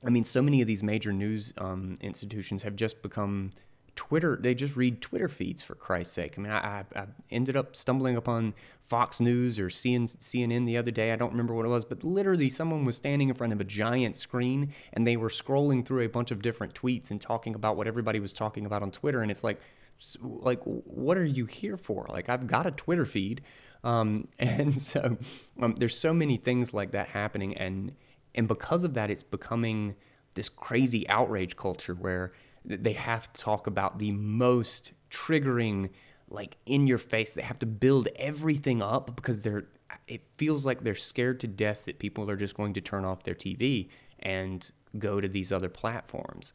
I 0.06 0.10
mean, 0.10 0.24
so 0.24 0.42
many 0.42 0.62
of 0.62 0.68
these 0.68 0.82
major 0.82 1.12
news 1.12 1.54
um, 1.58 1.98
institutions 2.02 2.64
have 2.64 2.76
just 2.76 3.02
become 3.02 3.52
Twitter, 3.96 4.38
they 4.40 4.54
just 4.54 4.76
read 4.76 5.02
Twitter 5.02 5.28
feeds 5.28 5.64
for 5.64 5.76
Christ's 5.76 6.14
sake. 6.14 6.36
I 6.38 6.42
mean, 6.42 6.52
I, 6.52 6.84
I, 6.96 7.06
ended 7.32 7.56
up 7.56 7.76
stumbling 7.76 8.16
upon 8.16 8.54
Fox 8.82 9.20
News 9.20 9.60
or 9.60 9.68
CNN 9.68 10.66
the 10.66 10.78
other 10.78 10.92
day. 10.92 11.12
I 11.12 11.16
don't 11.16 11.32
remember 11.32 11.54
what 11.54 11.66
it 11.66 11.70
was, 11.70 11.86
but 11.86 12.04
literally 12.04 12.50
someone 12.50 12.86
was 12.86 12.96
standing 12.96 13.30
in 13.30 13.36
front 13.36 13.54
of 13.54 13.62
a 13.62 13.64
giant 13.64 14.18
screen 14.18 14.72
and 14.94 15.06
they 15.06 15.18
were 15.18 15.30
scrolling 15.30 15.86
through 15.86 16.04
a 16.04 16.10
bunch 16.10 16.32
of 16.32 16.42
different 16.42 16.74
tweets 16.74 17.12
and 17.12 17.20
talking 17.22 17.56
about 17.56 17.78
what 17.78 17.88
everybody 17.88 18.20
was 18.20 18.34
talking 18.34 18.66
about 18.66 18.82
on 18.82 18.92
Twitter. 18.92 19.22
And 19.22 19.32
it's 19.32 19.44
like, 19.44 19.60
like, 20.24 20.62
what 20.64 21.18
are 21.18 21.26
you 21.26 21.46
here 21.46 21.78
for? 21.78 22.06
Like, 22.10 22.30
I've 22.30 22.48
got 22.48 22.66
a 22.66 22.72
Twitter 22.72 23.06
feed. 23.06 23.42
Um, 23.84 24.28
and 24.40 24.82
so 24.82 25.18
um, 25.62 25.76
there's 25.78 25.98
so 25.98 26.14
many 26.14 26.38
things 26.38 26.74
like 26.74 26.92
that 26.92 27.08
happening. 27.08 27.58
And, 27.58 27.96
and 28.36 28.48
because 28.48 28.84
of 28.84 28.94
that, 28.96 29.10
it's 29.10 29.24
becoming 29.24 29.96
this 30.36 30.50
crazy 30.50 31.08
outrage 31.10 31.56
culture 31.56 31.94
where 31.96 32.32
they 32.70 32.94
have 32.94 33.32
to 33.34 33.42
talk 33.42 33.68
about 33.68 34.00
the 34.00 34.12
most 34.12 34.94
triggering 35.10 35.90
like 36.30 36.58
in 36.66 36.88
your 36.88 37.00
face. 37.00 37.34
They 37.34 37.42
have 37.42 37.60
to 37.60 37.66
build 37.66 38.08
everything 38.16 38.82
up 38.82 39.16
because 39.16 39.42
they're 39.42 39.66
it 40.08 40.24
feels 40.38 40.66
like 40.66 40.84
they're 40.84 40.96
scared 40.96 41.40
to 41.40 41.48
death 41.48 41.86
that 41.86 42.00
people 42.00 42.30
are 42.30 42.36
just 42.36 42.56
going 42.56 42.74
to 42.74 42.82
turn 42.82 43.06
off 43.06 43.24
their 43.24 43.36
TV 43.36 43.90
and 44.20 44.72
go 44.98 45.22
to 45.22 45.28
these 45.28 45.52
other 45.52 45.70
platforms. 45.70 46.54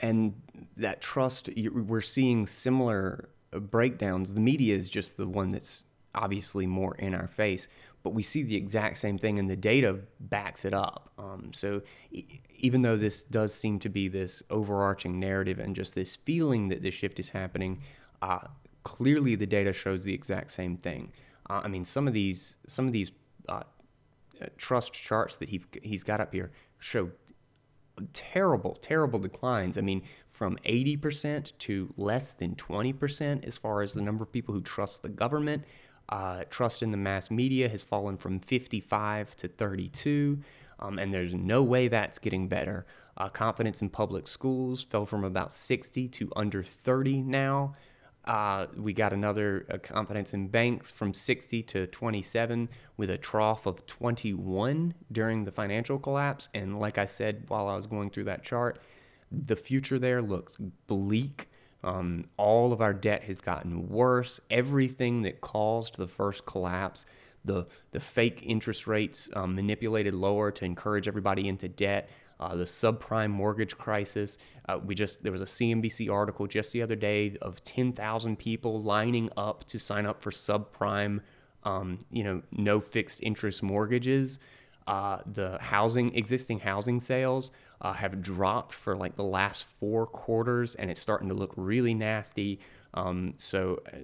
And 0.00 0.34
that 0.76 1.00
trust 1.00 1.50
we're 1.72 2.00
seeing 2.00 2.46
similar 2.46 3.28
breakdowns. 3.52 4.34
The 4.34 4.40
media 4.40 4.76
is 4.76 4.88
just 4.88 5.16
the 5.16 5.26
one 5.26 5.50
that's 5.50 5.84
obviously 6.14 6.66
more 6.66 6.94
in 6.96 7.14
our 7.14 7.28
face, 7.28 7.68
but 8.02 8.10
we 8.10 8.22
see 8.22 8.42
the 8.42 8.56
exact 8.56 8.98
same 8.98 9.18
thing 9.18 9.38
and 9.38 9.48
the 9.48 9.56
data 9.56 9.98
backs 10.20 10.64
it 10.64 10.74
up. 10.74 11.12
Um, 11.18 11.52
so 11.52 11.82
e- 12.10 12.24
even 12.56 12.82
though 12.82 12.96
this 12.96 13.24
does 13.24 13.54
seem 13.54 13.78
to 13.80 13.88
be 13.88 14.08
this 14.08 14.42
overarching 14.50 15.18
narrative 15.18 15.58
and 15.58 15.74
just 15.74 15.94
this 15.94 16.16
feeling 16.16 16.68
that 16.68 16.82
this 16.82 16.94
shift 16.94 17.18
is 17.18 17.30
happening, 17.30 17.82
uh, 18.22 18.40
clearly 18.82 19.34
the 19.34 19.46
data 19.46 19.72
shows 19.72 20.04
the 20.04 20.14
exact 20.14 20.50
same 20.50 20.76
thing. 20.76 21.12
Uh, 21.50 21.62
I 21.64 21.68
mean, 21.68 21.84
some 21.84 22.06
of 22.06 22.14
these 22.14 22.56
some 22.66 22.86
of 22.86 22.92
these 22.92 23.12
uh, 23.48 23.62
uh 24.40 24.46
trust 24.56 24.92
charts 24.92 25.38
that 25.38 25.48
he 25.48 25.62
he's 25.82 26.04
got 26.04 26.20
up 26.20 26.32
here 26.32 26.52
show 26.78 27.10
terrible, 28.12 28.74
terrible 28.80 29.18
declines. 29.18 29.78
I 29.78 29.80
mean, 29.80 30.02
from 30.30 30.56
80% 30.64 31.52
to 31.58 31.90
less 31.96 32.32
than 32.32 32.56
20% 32.56 33.44
as 33.44 33.56
far 33.56 33.82
as 33.82 33.94
the 33.94 34.02
number 34.02 34.24
of 34.24 34.32
people 34.32 34.54
who 34.54 34.60
trust 34.60 35.02
the 35.02 35.08
government. 35.08 35.64
Uh, 36.08 36.44
trust 36.50 36.82
in 36.82 36.90
the 36.90 36.96
mass 36.96 37.30
media 37.30 37.68
has 37.68 37.82
fallen 37.82 38.16
from 38.16 38.38
55 38.40 39.34
to 39.36 39.48
32, 39.48 40.38
um, 40.80 40.98
and 40.98 41.12
there's 41.12 41.34
no 41.34 41.62
way 41.62 41.88
that's 41.88 42.18
getting 42.18 42.48
better. 42.48 42.86
Uh, 43.16 43.28
confidence 43.28 43.80
in 43.80 43.88
public 43.88 44.26
schools 44.26 44.82
fell 44.82 45.06
from 45.06 45.24
about 45.24 45.52
60 45.52 46.08
to 46.08 46.30
under 46.36 46.62
30 46.62 47.22
now. 47.22 47.72
Uh, 48.24 48.66
we 48.76 48.92
got 48.92 49.12
another 49.12 49.66
uh, 49.70 49.78
confidence 49.78 50.32
in 50.32 50.48
banks 50.48 50.90
from 50.90 51.12
60 51.12 51.62
to 51.62 51.86
27 51.88 52.68
with 52.96 53.10
a 53.10 53.18
trough 53.18 53.66
of 53.66 53.84
21 53.86 54.94
during 55.12 55.44
the 55.44 55.52
financial 55.52 55.98
collapse. 55.98 56.48
And 56.54 56.80
like 56.80 56.96
I 56.96 57.04
said 57.04 57.44
while 57.48 57.68
I 57.68 57.76
was 57.76 57.86
going 57.86 58.10
through 58.10 58.24
that 58.24 58.42
chart, 58.42 58.80
the 59.30 59.56
future 59.56 59.98
there 59.98 60.22
looks 60.22 60.56
bleak. 60.86 61.50
Um, 61.84 62.24
all 62.38 62.72
of 62.72 62.80
our 62.80 62.94
debt 62.94 63.24
has 63.24 63.40
gotten 63.40 63.88
worse. 63.88 64.40
Everything 64.50 65.20
that 65.22 65.40
caused 65.42 65.96
the 65.96 66.08
first 66.08 66.46
collapse, 66.46 67.04
the 67.44 67.66
the 67.92 68.00
fake 68.00 68.42
interest 68.42 68.86
rates 68.86 69.28
um, 69.34 69.54
manipulated 69.54 70.14
lower 70.14 70.50
to 70.50 70.64
encourage 70.64 71.06
everybody 71.06 71.46
into 71.46 71.68
debt. 71.68 72.08
Uh, 72.40 72.56
the 72.56 72.64
subprime 72.64 73.30
mortgage 73.30 73.78
crisis. 73.78 74.38
Uh, 74.68 74.78
we 74.84 74.94
just 74.94 75.22
there 75.22 75.30
was 75.30 75.42
a 75.42 75.46
CNBC 75.46 76.10
article 76.10 76.46
just 76.46 76.72
the 76.72 76.82
other 76.82 76.96
day 76.96 77.36
of 77.40 77.62
10,000 77.62 78.36
people 78.38 78.82
lining 78.82 79.30
up 79.36 79.62
to 79.64 79.78
sign 79.78 80.04
up 80.04 80.20
for 80.20 80.32
subprime, 80.32 81.20
um, 81.62 81.98
you 82.10 82.24
know, 82.24 82.42
no 82.50 82.80
fixed 82.80 83.22
interest 83.22 83.62
mortgages. 83.62 84.40
Uh, 84.86 85.18
the 85.32 85.58
housing 85.60 86.14
existing 86.14 86.58
housing 86.60 87.00
sales 87.00 87.52
uh, 87.80 87.92
have 87.92 88.20
dropped 88.20 88.74
for 88.74 88.96
like 88.96 89.16
the 89.16 89.24
last 89.24 89.64
four 89.64 90.06
quarters, 90.06 90.74
and 90.74 90.90
it's 90.90 91.00
starting 91.00 91.28
to 91.28 91.34
look 91.34 91.52
really 91.56 91.94
nasty. 91.94 92.60
Um, 92.92 93.34
so, 93.36 93.80
uh, 93.92 93.98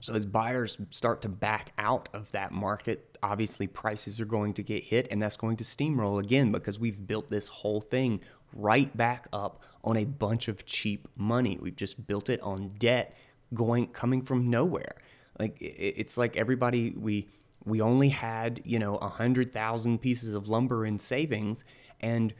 so 0.00 0.14
as 0.14 0.24
buyers 0.24 0.78
start 0.90 1.22
to 1.22 1.28
back 1.28 1.72
out 1.78 2.08
of 2.14 2.32
that 2.32 2.50
market, 2.50 3.18
obviously 3.22 3.66
prices 3.66 4.20
are 4.20 4.26
going 4.26 4.54
to 4.54 4.62
get 4.62 4.82
hit, 4.82 5.08
and 5.10 5.20
that's 5.20 5.36
going 5.36 5.56
to 5.58 5.64
steamroll 5.64 6.22
again 6.22 6.50
because 6.50 6.78
we've 6.78 7.06
built 7.06 7.28
this 7.28 7.48
whole 7.48 7.80
thing 7.82 8.20
right 8.54 8.94
back 8.96 9.28
up 9.32 9.64
on 9.84 9.98
a 9.98 10.04
bunch 10.04 10.48
of 10.48 10.64
cheap 10.64 11.08
money. 11.18 11.58
We've 11.60 11.76
just 11.76 12.06
built 12.06 12.30
it 12.30 12.40
on 12.40 12.68
debt 12.78 13.16
going 13.54 13.88
coming 13.88 14.22
from 14.22 14.48
nowhere. 14.48 14.96
Like 15.38 15.58
it's 15.60 16.16
like 16.16 16.36
everybody 16.36 16.94
we 16.96 17.28
we 17.66 17.80
only 17.80 18.08
had 18.08 18.62
you 18.64 18.78
know 18.78 18.96
a 18.96 19.08
hundred 19.08 19.52
thousand 19.52 19.98
pieces 19.98 20.34
of 20.34 20.48
lumber 20.48 20.86
in 20.86 20.98
savings, 20.98 21.64
and 22.00 22.32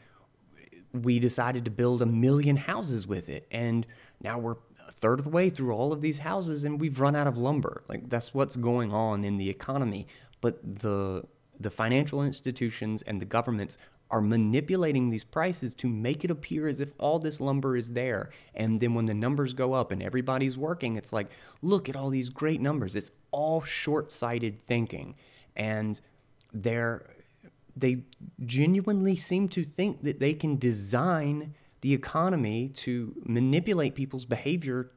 we 0.93 1.19
decided 1.19 1.65
to 1.65 1.71
build 1.71 2.01
a 2.01 2.05
million 2.05 2.55
houses 2.55 3.07
with 3.07 3.29
it. 3.29 3.47
And 3.51 3.85
now 4.21 4.39
we're 4.39 4.55
a 4.87 4.91
third 4.91 5.19
of 5.19 5.25
the 5.25 5.31
way 5.31 5.49
through 5.49 5.73
all 5.73 5.91
of 5.91 6.01
these 6.01 6.19
houses 6.19 6.63
and 6.63 6.79
we've 6.79 6.99
run 6.99 7.15
out 7.15 7.27
of 7.27 7.37
lumber. 7.37 7.83
Like 7.87 8.09
that's 8.09 8.33
what's 8.33 8.55
going 8.55 8.93
on 8.93 9.23
in 9.23 9.37
the 9.37 9.49
economy. 9.49 10.07
But 10.41 10.79
the 10.79 11.23
the 11.59 11.69
financial 11.71 12.23
institutions 12.23 13.01
and 13.03 13.19
the 13.19 13.25
governments 13.25 13.77
are 14.09 14.21
manipulating 14.21 15.09
these 15.09 15.23
prices 15.23 15.75
to 15.75 15.87
make 15.87 16.23
it 16.23 16.31
appear 16.31 16.67
as 16.67 16.79
if 16.79 16.91
all 16.97 17.19
this 17.19 17.41
lumber 17.41 17.75
is 17.75 17.91
there. 17.91 18.29
And 18.55 18.79
then 18.79 18.93
when 18.93 19.05
the 19.05 19.13
numbers 19.13 19.53
go 19.53 19.73
up 19.73 19.91
and 19.91 20.01
everybody's 20.01 20.57
working, 20.57 20.95
it's 20.95 21.11
like, 21.11 21.27
look 21.61 21.89
at 21.89 21.95
all 21.95 22.09
these 22.09 22.29
great 22.29 22.61
numbers. 22.61 22.95
It's 22.95 23.11
all 23.31 23.61
short 23.61 24.11
sighted 24.11 24.65
thinking. 24.65 25.15
And 25.55 25.99
they're, 26.53 27.09
they 27.75 28.03
genuinely 28.45 29.15
seem 29.15 29.49
to 29.49 29.63
think 29.63 30.03
that 30.03 30.19
they 30.19 30.33
can 30.33 30.57
design 30.57 31.53
the 31.81 31.93
economy 31.93 32.69
to 32.69 33.13
manipulate 33.25 33.93
people's 33.93 34.25
behavior 34.25 34.91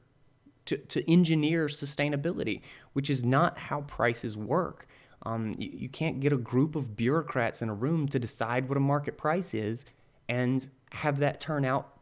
to, 0.67 0.77
to 0.77 1.11
engineer 1.11 1.67
sustainability, 1.67 2.61
which 2.93 3.11
is 3.11 3.25
not 3.25 3.59
how 3.59 3.81
prices 3.83 4.37
work. 4.37 4.87
Um, 5.25 5.55
you, 5.59 5.71
you 5.73 5.89
can't 5.89 6.21
get 6.21 6.33
a 6.33 6.37
group 6.37 6.77
of 6.77 6.97
bureaucrats 6.97 7.63
in 7.63 7.69
a 7.69 7.75
room 7.75 8.09
to 8.09 8.19
decide 8.19 8.69
what 8.69 8.77
a 8.77 8.81
market 8.81 9.19
price 9.19 9.55
is 9.55 9.85
and 10.29 10.69
have 10.93 11.19
that 11.19 11.41
turn 11.41 11.65
out 11.65 11.99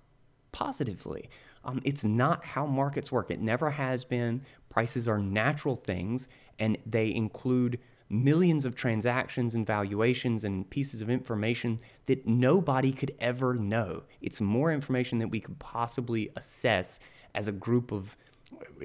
positively. 0.52 1.28
Um, 1.64 1.81
it's 1.85 2.04
not 2.04 2.44
how 2.44 2.66
markets 2.66 3.11
work. 3.11 3.31
It 3.31 3.40
never 3.40 3.70
has 3.70 4.04
been. 4.04 4.42
Prices 4.70 5.09
are 5.09 5.18
natural 5.18 5.76
things, 5.76 6.28
and 6.59 6.78
they 6.87 7.14
include 7.14 7.78
millions 8.11 8.64
of 8.64 8.74
transactions 8.74 9.54
and 9.54 9.66
valuations 9.66 10.44
and 10.44 10.68
pieces 10.70 11.02
of 11.02 11.11
information 11.11 11.78
that 12.07 12.26
nobody 12.26 12.92
could 12.92 13.14
ever 13.20 13.54
know. 13.54 14.02
It's 14.22 14.40
more 14.40 14.72
information 14.72 15.18
than 15.18 15.28
we 15.31 15.40
could 15.40 15.59
possibly 15.59 16.31
assess 16.37 17.00
as 17.35 17.48
a 17.48 17.52
group 17.52 17.92
of 17.92 18.16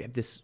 this 0.09 0.41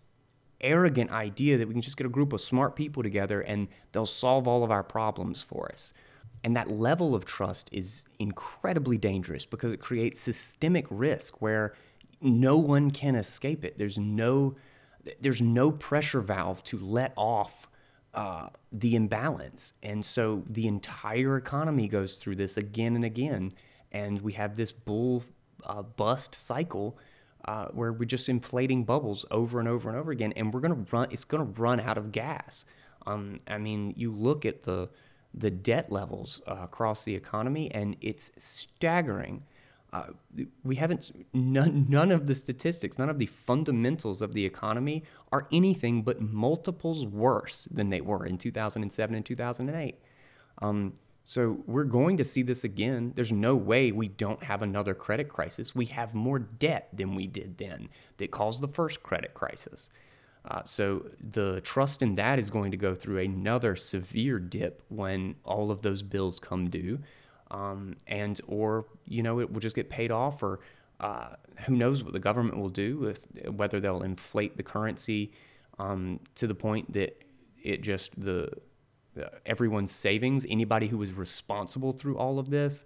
arrogant 0.62 1.12
idea 1.12 1.58
that 1.58 1.68
we 1.68 1.74
can 1.74 1.82
just 1.82 1.98
get 1.98 2.06
a 2.06 2.10
group 2.10 2.34
of 2.34 2.42
smart 2.42 2.76
people 2.76 3.04
together 3.04 3.42
and 3.42 3.68
they'll 3.92 4.06
solve 4.06 4.48
all 4.48 4.64
of 4.64 4.72
our 4.72 4.84
problems 4.84 5.42
for 5.42 5.70
us. 5.72 5.94
And 6.44 6.56
that 6.56 6.72
level 6.72 7.16
of 7.16 7.26
trust 7.26 7.70
is 7.72 8.06
incredibly 8.18 8.98
dangerous 8.98 9.46
because 9.46 9.74
it 9.74 9.80
creates 9.80 10.20
systemic 10.20 10.86
risk 10.90 11.42
where 11.42 11.74
no 12.22 12.58
one 12.58 12.92
can 12.92 13.16
escape 13.16 13.66
it. 13.66 13.78
There's 13.78 13.98
no 13.98 14.56
there's 15.22 15.42
no 15.42 15.72
pressure 15.72 16.20
valve 16.20 16.62
to 16.66 16.78
let 16.78 17.14
off 17.16 17.70
uh, 18.14 18.50
the 18.72 18.96
imbalance, 18.96 19.74
and 19.82 20.04
so 20.04 20.44
the 20.48 20.68
entire 20.68 21.38
economy 21.38 21.88
goes 21.88 22.16
through 22.18 22.36
this 22.36 22.58
again 22.58 22.96
and 22.96 23.06
again, 23.06 23.50
and 23.94 24.22
we 24.22 24.34
have 24.34 24.58
this 24.58 24.74
bull 24.74 25.24
uh, 25.66 25.82
bust 25.82 26.36
cycle 26.36 26.98
uh, 27.46 27.68
where 27.68 27.94
we're 27.94 28.06
just 28.06 28.30
inflating 28.30 28.84
bubbles 28.84 29.26
over 29.32 29.60
and 29.60 29.68
over 29.68 29.90
and 29.90 29.98
over 29.98 30.12
again, 30.12 30.34
and 30.36 30.54
we're 30.54 30.60
gonna 30.60 30.86
run. 30.92 31.08
It's 31.12 31.26
gonna 31.26 31.44
run 31.44 31.80
out 31.80 31.98
of 31.98 32.12
gas. 32.12 32.66
Um, 33.06 33.38
I 33.48 33.58
mean, 33.58 33.94
you 33.98 34.12
look 34.12 34.46
at 34.46 34.64
the 34.64 34.90
the 35.34 35.52
debt 35.52 35.92
levels 35.92 36.42
uh, 36.48 36.58
across 36.64 37.04
the 37.04 37.16
economy, 37.16 37.72
and 37.72 37.96
it's 38.02 38.32
staggering. 38.38 39.44
Uh, 39.92 40.08
we 40.64 40.76
haven't 40.76 41.12
none, 41.34 41.88
none 41.90 42.12
of 42.12 42.28
the 42.28 42.36
statistics, 42.36 43.00
none 43.00 43.10
of 43.10 43.18
the 43.18 43.26
fundamentals 43.26 44.22
of 44.22 44.34
the 44.34 44.46
economy 44.46 45.04
are 45.32 45.48
anything 45.52 46.04
but 46.04 46.22
multiples 46.22 47.06
worse 47.06 47.68
than 47.72 47.90
they 47.90 48.02
were 48.02 48.26
in 48.26 48.38
2007 48.38 49.16
and 49.16 49.26
2008. 49.26 49.96
Um, 50.62 50.94
so 51.30 51.60
we're 51.68 51.84
going 51.84 52.18
to 52.18 52.24
see 52.24 52.42
this 52.42 52.64
again. 52.64 53.14
There's 53.16 53.32
no 53.32 53.56
way 53.56 53.92
we 53.92 54.08
don't 54.08 54.42
have 54.42 54.64
another 54.64 54.96
credit 54.96 55.30
crisis. 55.30 55.76
We 55.76 55.86
have 55.86 56.16
more 56.16 56.40
debt 56.40 56.90
than 56.92 57.14
we 57.14 57.28
did 57.28 57.56
then 57.60 57.90
that 58.18 58.32
caused 58.32 58.64
the 58.64 58.68
first 58.68 59.04
credit 59.04 59.36
crisis. 59.36 59.92
Uh, 60.50 60.64
so 60.64 61.06
the 61.30 61.62
trust 61.62 62.02
in 62.02 62.16
that 62.16 62.40
is 62.40 62.50
going 62.50 62.72
to 62.72 62.78
go 62.78 62.96
through 62.96 63.20
another 63.20 63.76
severe 63.76 64.40
dip 64.40 64.82
when 64.90 65.36
all 65.46 65.70
of 65.70 65.84
those 65.84 66.02
bills 66.02 66.40
come 66.40 66.68
due, 66.68 66.98
um, 67.52 67.96
and 68.08 68.42
or 68.48 68.88
you 69.06 69.22
know 69.22 69.40
it 69.40 69.54
will 69.54 69.62
just 69.62 69.76
get 69.76 69.88
paid 69.88 70.10
off, 70.10 70.42
or 70.42 70.62
uh, 71.00 71.36
who 71.68 71.76
knows 71.76 72.04
what 72.04 72.14
the 72.14 72.20
government 72.20 72.58
will 72.58 72.70
do 72.70 72.98
with 72.98 73.28
whether 73.52 73.80
they'll 73.80 74.02
inflate 74.02 74.58
the 74.58 74.64
currency 74.64 75.32
um, 75.78 76.20
to 76.34 76.48
the 76.48 76.56
point 76.56 76.92
that 76.92 77.24
it 77.62 77.84
just 77.84 78.20
the 78.20 78.50
everyone's 79.46 79.92
savings, 79.92 80.46
anybody 80.50 80.88
who 80.88 80.98
was 80.98 81.14
responsible 81.14 81.94
through 81.94 82.18
all 82.18 82.40
of 82.40 82.50
this, 82.50 82.86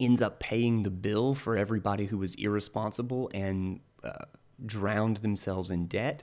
ends 0.00 0.20
up 0.20 0.40
paying 0.40 0.82
the 0.82 0.90
bill 0.90 1.34
for 1.34 1.56
everybody 1.56 2.06
who 2.06 2.18
was 2.18 2.34
irresponsible 2.34 3.30
and 3.34 3.80
uh, 4.04 4.24
drowned 4.64 5.18
themselves 5.18 5.70
in 5.70 5.86
debt, 5.86 6.22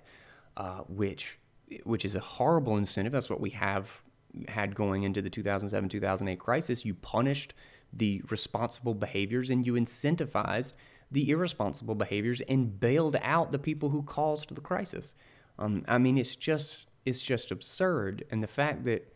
uh, 0.57 0.79
which 0.87 1.39
which 1.85 2.05
is 2.05 2.15
a 2.15 2.19
horrible 2.19 2.77
incentive. 2.77 3.13
That's 3.13 3.29
what 3.29 3.41
we 3.41 3.49
have 3.51 4.01
had 4.47 4.75
going 4.75 5.03
into 5.03 5.21
the 5.21 5.29
2007 5.29 5.89
2008 5.89 6.39
crisis. 6.39 6.85
You 6.85 6.93
punished 6.95 7.53
the 7.91 8.21
responsible 8.29 8.93
behaviors 8.93 9.49
and 9.49 9.65
you 9.65 9.73
incentivized 9.73 10.73
the 11.11 11.29
irresponsible 11.29 11.95
behaviors 11.95 12.41
and 12.41 12.79
bailed 12.79 13.17
out 13.21 13.51
the 13.51 13.59
people 13.59 13.89
who 13.89 14.01
caused 14.01 14.53
the 14.53 14.61
crisis. 14.61 15.13
Um, 15.59 15.85
I 15.87 15.99
mean, 15.99 16.17
it's 16.17 16.35
just 16.35 16.87
it's 17.05 17.21
just 17.21 17.51
absurd, 17.51 18.23
and 18.31 18.41
the 18.41 18.47
fact 18.47 18.85
that 18.85 19.12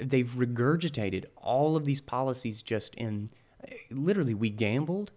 they've 0.00 0.30
regurgitated 0.30 1.26
all 1.36 1.76
of 1.76 1.84
these 1.84 2.00
policies 2.00 2.62
just 2.62 2.94
in 2.94 3.28
literally 3.90 4.34
we 4.34 4.50
gambled 4.50 5.12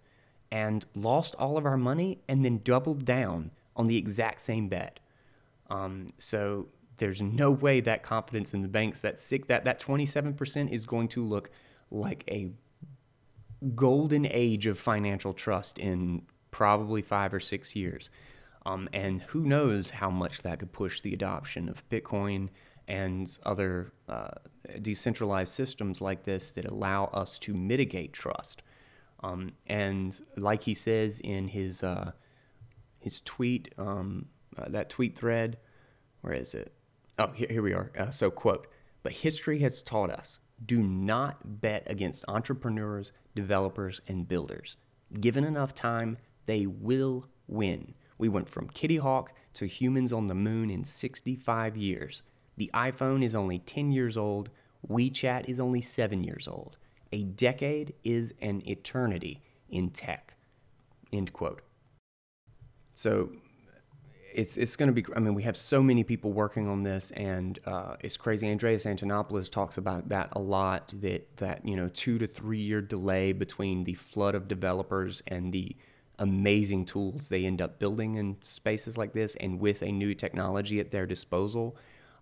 and 0.51 0.85
lost 0.95 1.35
all 1.39 1.57
of 1.57 1.65
our 1.65 1.77
money 1.77 2.19
and 2.27 2.45
then 2.45 2.59
doubled 2.63 3.05
down 3.05 3.51
on 3.75 3.87
the 3.87 3.97
exact 3.97 4.41
same 4.41 4.67
bet. 4.67 4.99
Um, 5.69 6.07
so 6.17 6.67
there's 6.97 7.21
no 7.21 7.49
way 7.49 7.79
that 7.81 8.03
confidence 8.03 8.53
in 8.53 8.61
the 8.61 8.67
banks 8.67 9.01
that 9.01 9.19
sick 9.19 9.47
that 9.47 9.65
that 9.65 9.79
27% 9.79 10.71
is 10.71 10.85
going 10.85 11.07
to 11.09 11.23
look 11.23 11.49
like 11.89 12.23
a 12.29 12.51
golden 13.75 14.27
age 14.29 14.67
of 14.67 14.77
financial 14.77 15.33
trust 15.33 15.79
in 15.79 16.21
probably 16.51 17.01
five 17.01 17.33
or 17.33 17.39
six 17.39 17.75
years. 17.75 18.09
Um, 18.65 18.87
and 18.93 19.21
who 19.23 19.41
knows 19.41 19.89
how 19.89 20.09
much 20.09 20.43
that 20.43 20.59
could 20.59 20.71
push 20.71 21.01
the 21.01 21.13
adoption 21.13 21.67
of 21.67 21.87
Bitcoin 21.89 22.49
and 22.87 23.39
other 23.45 23.91
uh, 24.09 24.31
decentralized 24.81 25.53
systems 25.53 26.01
like 26.01 26.23
this 26.23 26.51
that 26.51 26.65
allow 26.65 27.05
us 27.05 27.39
to 27.39 27.53
mitigate 27.53 28.13
trust. 28.13 28.61
Um, 29.23 29.53
and 29.67 30.19
like 30.35 30.63
he 30.63 30.73
says 30.73 31.19
in 31.21 31.47
his 31.47 31.83
uh, 31.83 32.11
his 32.99 33.21
tweet, 33.21 33.73
um, 33.77 34.27
uh, 34.57 34.69
that 34.69 34.89
tweet 34.89 35.17
thread, 35.17 35.57
where 36.21 36.33
is 36.33 36.53
it? 36.53 36.73
Oh, 37.19 37.27
here, 37.27 37.47
here 37.49 37.61
we 37.61 37.73
are. 37.73 37.91
Uh, 37.97 38.09
so, 38.09 38.31
quote, 38.31 38.67
but 39.03 39.11
history 39.11 39.59
has 39.59 39.81
taught 39.81 40.09
us 40.09 40.39
do 40.65 40.81
not 40.81 41.61
bet 41.61 41.83
against 41.87 42.25
entrepreneurs, 42.27 43.11
developers, 43.35 44.01
and 44.07 44.27
builders. 44.27 44.77
Given 45.19 45.43
enough 45.43 45.73
time, 45.73 46.17
they 46.45 46.65
will 46.65 47.27
win. 47.47 47.93
We 48.17 48.29
went 48.29 48.49
from 48.49 48.69
Kitty 48.69 48.97
Hawk 48.97 49.33
to 49.55 49.65
humans 49.65 50.13
on 50.13 50.27
the 50.27 50.35
moon 50.35 50.69
in 50.69 50.85
65 50.85 51.75
years. 51.75 52.23
The 52.57 52.69
iPhone 52.73 53.23
is 53.23 53.35
only 53.35 53.59
10 53.59 53.91
years 53.91 54.17
old. 54.17 54.49
WeChat 54.89 55.45
is 55.47 55.59
only 55.59 55.81
seven 55.81 56.23
years 56.23 56.47
old. 56.47 56.77
A 57.11 57.23
decade 57.23 57.93
is 58.03 58.33
an 58.41 58.61
eternity 58.67 59.41
in 59.69 59.89
tech. 59.89 60.35
End 61.11 61.31
quote. 61.33 61.61
So 62.93 63.29
it's 64.33 64.57
it's 64.57 64.75
going 64.75 64.93
to 64.93 64.93
be. 64.93 65.05
I 65.15 65.19
mean, 65.19 65.35
we 65.35 65.43
have 65.43 65.55
so 65.55 65.81
many 65.81 66.03
people 66.03 66.31
working 66.31 66.67
on 66.67 66.83
this, 66.83 67.11
and 67.11 67.59
uh, 67.65 67.95
it's 68.01 68.17
crazy. 68.17 68.49
Andreas 68.49 68.85
Antonopoulos 68.85 69.49
talks 69.49 69.77
about 69.77 70.09
that 70.09 70.29
a 70.33 70.39
lot. 70.39 70.93
That 71.01 71.37
that 71.37 71.65
you 71.65 71.75
know, 71.75 71.89
two 71.89 72.17
to 72.17 72.27
three 72.27 72.59
year 72.59 72.81
delay 72.81 73.31
between 73.31 73.83
the 73.83 73.93
flood 73.93 74.35
of 74.35 74.47
developers 74.47 75.21
and 75.27 75.53
the 75.53 75.75
amazing 76.19 76.85
tools 76.85 77.29
they 77.29 77.45
end 77.45 77.61
up 77.61 77.79
building 77.79 78.15
in 78.15 78.37
spaces 78.41 78.97
like 78.97 79.13
this, 79.13 79.35
and 79.37 79.59
with 79.59 79.81
a 79.81 79.91
new 79.91 80.13
technology 80.13 80.79
at 80.79 80.91
their 80.91 81.05
disposal 81.05 81.77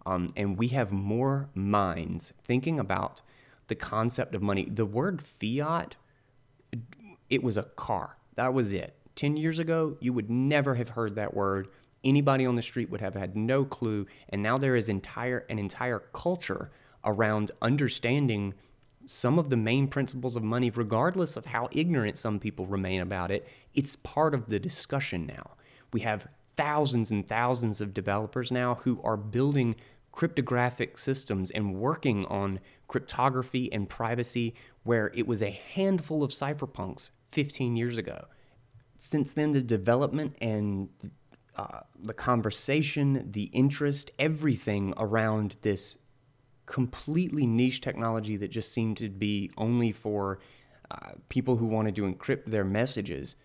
um, 0.05 0.31
and 0.35 0.57
we 0.57 0.69
have 0.69 0.91
more 0.91 1.49
minds 1.53 2.33
thinking 2.43 2.79
about 2.79 3.21
the 3.67 3.75
concept 3.75 4.35
of 4.35 4.41
money. 4.41 4.65
The 4.65 4.85
word 4.85 5.21
fiat, 5.21 5.95
it 7.29 7.43
was 7.43 7.57
a 7.57 7.63
car. 7.63 8.17
That 8.35 8.53
was 8.53 8.73
it. 8.73 8.95
10 9.15 9.37
years 9.37 9.59
ago, 9.59 9.97
you 9.99 10.13
would 10.13 10.29
never 10.29 10.75
have 10.75 10.89
heard 10.89 11.15
that 11.15 11.33
word. 11.33 11.67
Anybody 12.03 12.45
on 12.45 12.55
the 12.55 12.61
street 12.61 12.89
would 12.89 13.01
have 13.01 13.13
had 13.13 13.35
no 13.35 13.63
clue. 13.63 14.07
And 14.29 14.41
now 14.41 14.57
there 14.57 14.75
is 14.75 14.89
entire 14.89 15.45
an 15.49 15.59
entire 15.59 15.99
culture 16.13 16.71
around 17.03 17.51
understanding 17.61 18.53
some 19.05 19.39
of 19.39 19.49
the 19.49 19.57
main 19.57 19.87
principles 19.87 20.35
of 20.35 20.43
money, 20.43 20.69
regardless 20.69 21.35
of 21.35 21.45
how 21.45 21.67
ignorant 21.71 22.17
some 22.17 22.39
people 22.39 22.65
remain 22.65 23.01
about 23.01 23.31
it. 23.31 23.47
It's 23.73 23.95
part 23.97 24.33
of 24.33 24.47
the 24.47 24.59
discussion 24.59 25.25
now. 25.25 25.55
We 25.91 26.01
have 26.01 26.27
thousands 26.55 27.11
and 27.11 27.27
thousands 27.27 27.81
of 27.81 27.93
developers 27.93 28.51
now 28.51 28.75
who 28.75 29.01
are 29.03 29.17
building 29.17 29.75
cryptographic 30.11 30.97
systems 30.97 31.51
and 31.51 31.75
working 31.75 32.25
on 32.25 32.59
cryptography 32.87 33.71
and 33.71 33.89
privacy 33.89 34.53
where 34.83 35.11
it 35.13 35.25
was 35.25 35.41
a 35.41 35.49
handful 35.49 36.23
of 36.23 36.31
cypherpunks 36.31 37.11
15 37.31 37.75
years 37.75 37.97
ago. 37.97 38.25
Since 38.97 39.33
then, 39.33 39.51
the 39.51 39.61
development 39.61 40.35
and 40.41 40.89
uh, 41.55 41.81
the 41.99 42.13
conversation, 42.13 43.31
the 43.31 43.45
interest, 43.45 44.11
everything 44.19 44.93
around 44.97 45.57
this 45.61 45.97
completely 46.65 47.45
niche 47.45 47.81
technology 47.81 48.37
that 48.37 48.49
just 48.49 48.71
seemed 48.71 48.97
to 48.97 49.09
be 49.09 49.51
only 49.57 49.91
for 49.91 50.39
uh, 50.89 51.11
people 51.29 51.57
who 51.57 51.65
wanted 51.65 51.95
to 51.95 52.03
encrypt 52.03 52.45
their 52.45 52.63
messages 52.63 53.35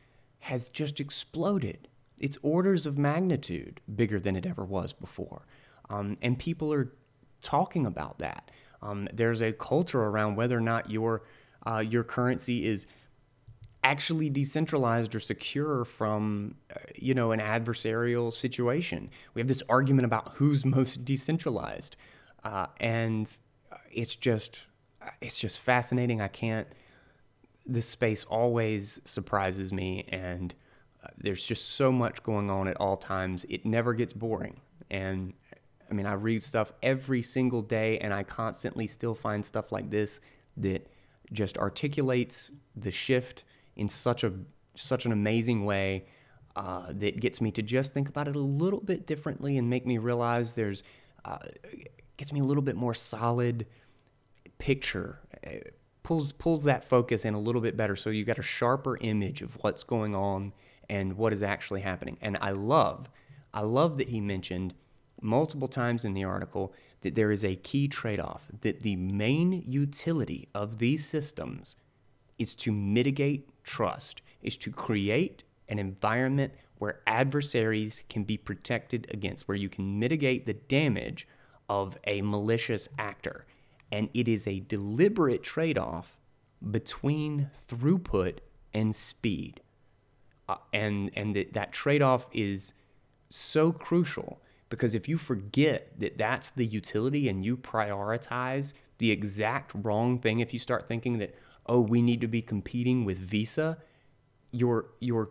has 0.40 0.68
just 0.68 1.00
exploded. 1.00 1.88
It's 2.20 2.38
orders 2.42 2.86
of 2.86 2.98
magnitude 2.98 3.80
bigger 3.94 4.20
than 4.20 4.36
it 4.36 4.46
ever 4.46 4.64
was 4.64 4.92
before. 4.92 5.46
Um, 5.90 6.16
and 6.22 6.38
people 6.38 6.72
are 6.72 6.92
talking 7.40 7.86
about 7.86 8.18
that. 8.18 8.50
Um, 8.82 9.08
there's 9.12 9.42
a 9.42 9.52
culture 9.52 10.02
around 10.02 10.36
whether 10.36 10.56
or 10.56 10.60
not 10.60 10.90
your 10.90 11.22
uh, 11.66 11.80
your 11.80 12.04
currency 12.04 12.64
is 12.64 12.86
actually 13.82 14.28
decentralized 14.28 15.14
or 15.14 15.20
secure 15.20 15.84
from 15.84 16.56
uh, 16.74 16.78
you 16.96 17.14
know 17.14 17.32
an 17.32 17.40
adversarial 17.40 18.32
situation. 18.32 19.10
We 19.34 19.40
have 19.40 19.48
this 19.48 19.62
argument 19.68 20.06
about 20.06 20.32
who's 20.34 20.64
most 20.78 21.04
decentralized, 21.04 21.96
uh, 22.44 22.66
and 22.80 23.36
it's 23.90 24.16
just 24.16 24.66
it's 25.20 25.38
just 25.38 25.60
fascinating. 25.60 26.20
I 26.20 26.28
can't. 26.28 26.66
This 27.64 27.88
space 27.88 28.24
always 28.24 29.00
surprises 29.04 29.72
me, 29.72 30.04
and 30.08 30.54
uh, 31.02 31.08
there's 31.18 31.44
just 31.44 31.70
so 31.70 31.90
much 31.90 32.22
going 32.22 32.50
on 32.50 32.68
at 32.68 32.76
all 32.76 32.96
times. 32.96 33.44
It 33.48 33.64
never 33.64 33.94
gets 33.94 34.12
boring, 34.12 34.60
and 34.90 35.32
I 35.90 35.94
mean, 35.94 36.06
I 36.06 36.14
read 36.14 36.42
stuff 36.42 36.72
every 36.82 37.22
single 37.22 37.62
day, 37.62 37.98
and 37.98 38.12
I 38.12 38.22
constantly 38.22 38.86
still 38.86 39.14
find 39.14 39.44
stuff 39.44 39.72
like 39.72 39.90
this 39.90 40.20
that 40.56 40.90
just 41.32 41.58
articulates 41.58 42.50
the 42.76 42.90
shift 42.90 43.44
in 43.76 43.88
such 43.88 44.24
a 44.24 44.32
such 44.74 45.06
an 45.06 45.12
amazing 45.12 45.64
way 45.64 46.06
uh, 46.54 46.92
that 46.92 47.20
gets 47.20 47.40
me 47.40 47.50
to 47.50 47.62
just 47.62 47.94
think 47.94 48.08
about 48.08 48.28
it 48.28 48.36
a 48.36 48.40
little 48.40 48.80
bit 48.80 49.06
differently 49.06 49.58
and 49.58 49.68
make 49.68 49.86
me 49.86 49.98
realize 49.98 50.54
there's 50.54 50.82
uh, 51.24 51.38
gets 52.16 52.32
me 52.32 52.40
a 52.40 52.44
little 52.44 52.62
bit 52.62 52.76
more 52.76 52.94
solid 52.94 53.66
picture. 54.58 55.20
It 55.42 55.78
pulls 56.02 56.32
pulls 56.32 56.62
that 56.64 56.84
focus 56.84 57.24
in 57.24 57.34
a 57.34 57.40
little 57.40 57.60
bit 57.60 57.76
better, 57.76 57.96
so 57.96 58.10
you 58.10 58.24
got 58.24 58.38
a 58.38 58.42
sharper 58.42 58.96
image 58.98 59.42
of 59.42 59.54
what's 59.62 59.84
going 59.84 60.14
on 60.14 60.52
and 60.88 61.16
what 61.16 61.32
is 61.32 61.42
actually 61.42 61.80
happening. 61.80 62.16
And 62.20 62.38
I 62.40 62.50
love, 62.50 63.10
I 63.52 63.62
love 63.62 63.98
that 63.98 64.08
he 64.08 64.20
mentioned 64.20 64.74
multiple 65.20 65.68
times 65.68 66.04
in 66.04 66.14
the 66.14 66.24
article 66.24 66.72
that 67.00 67.14
there 67.14 67.32
is 67.32 67.44
a 67.44 67.56
key 67.56 67.88
trade 67.88 68.20
off, 68.20 68.44
that 68.60 68.80
the 68.80 68.96
main 68.96 69.62
utility 69.66 70.48
of 70.54 70.78
these 70.78 71.04
systems 71.04 71.76
is 72.38 72.54
to 72.54 72.72
mitigate 72.72 73.50
trust, 73.64 74.22
is 74.42 74.56
to 74.58 74.70
create 74.70 75.42
an 75.68 75.78
environment 75.78 76.52
where 76.78 77.00
adversaries 77.06 78.02
can 78.08 78.22
be 78.24 78.36
protected 78.36 79.06
against, 79.12 79.48
where 79.48 79.56
you 79.56 79.68
can 79.68 79.98
mitigate 79.98 80.46
the 80.46 80.54
damage 80.54 81.26
of 81.68 81.98
a 82.04 82.20
malicious 82.22 82.88
actor. 82.98 83.46
And 83.90 84.10
it 84.14 84.28
is 84.28 84.46
a 84.46 84.60
deliberate 84.60 85.42
trade 85.42 85.78
off 85.78 86.18
between 86.70 87.50
throughput 87.68 88.38
and 88.74 88.94
speed. 88.94 89.60
Uh, 90.48 90.56
and 90.72 91.10
and 91.14 91.34
that, 91.34 91.54
that 91.54 91.72
trade 91.72 92.02
off 92.02 92.28
is 92.32 92.74
so 93.30 93.72
crucial 93.72 94.40
because 94.68 94.94
if 94.94 95.08
you 95.08 95.18
forget 95.18 95.98
that 96.00 96.18
that's 96.18 96.50
the 96.50 96.66
utility 96.66 97.28
and 97.28 97.44
you 97.44 97.56
prioritize 97.56 98.72
the 98.98 99.10
exact 99.10 99.72
wrong 99.74 100.18
thing, 100.18 100.40
if 100.40 100.52
you 100.52 100.58
start 100.58 100.88
thinking 100.88 101.18
that, 101.18 101.36
oh, 101.66 101.80
we 101.80 102.02
need 102.02 102.20
to 102.20 102.28
be 102.28 102.42
competing 102.42 103.04
with 103.04 103.18
Visa, 103.18 103.78
you're, 104.50 104.86
you're, 105.00 105.30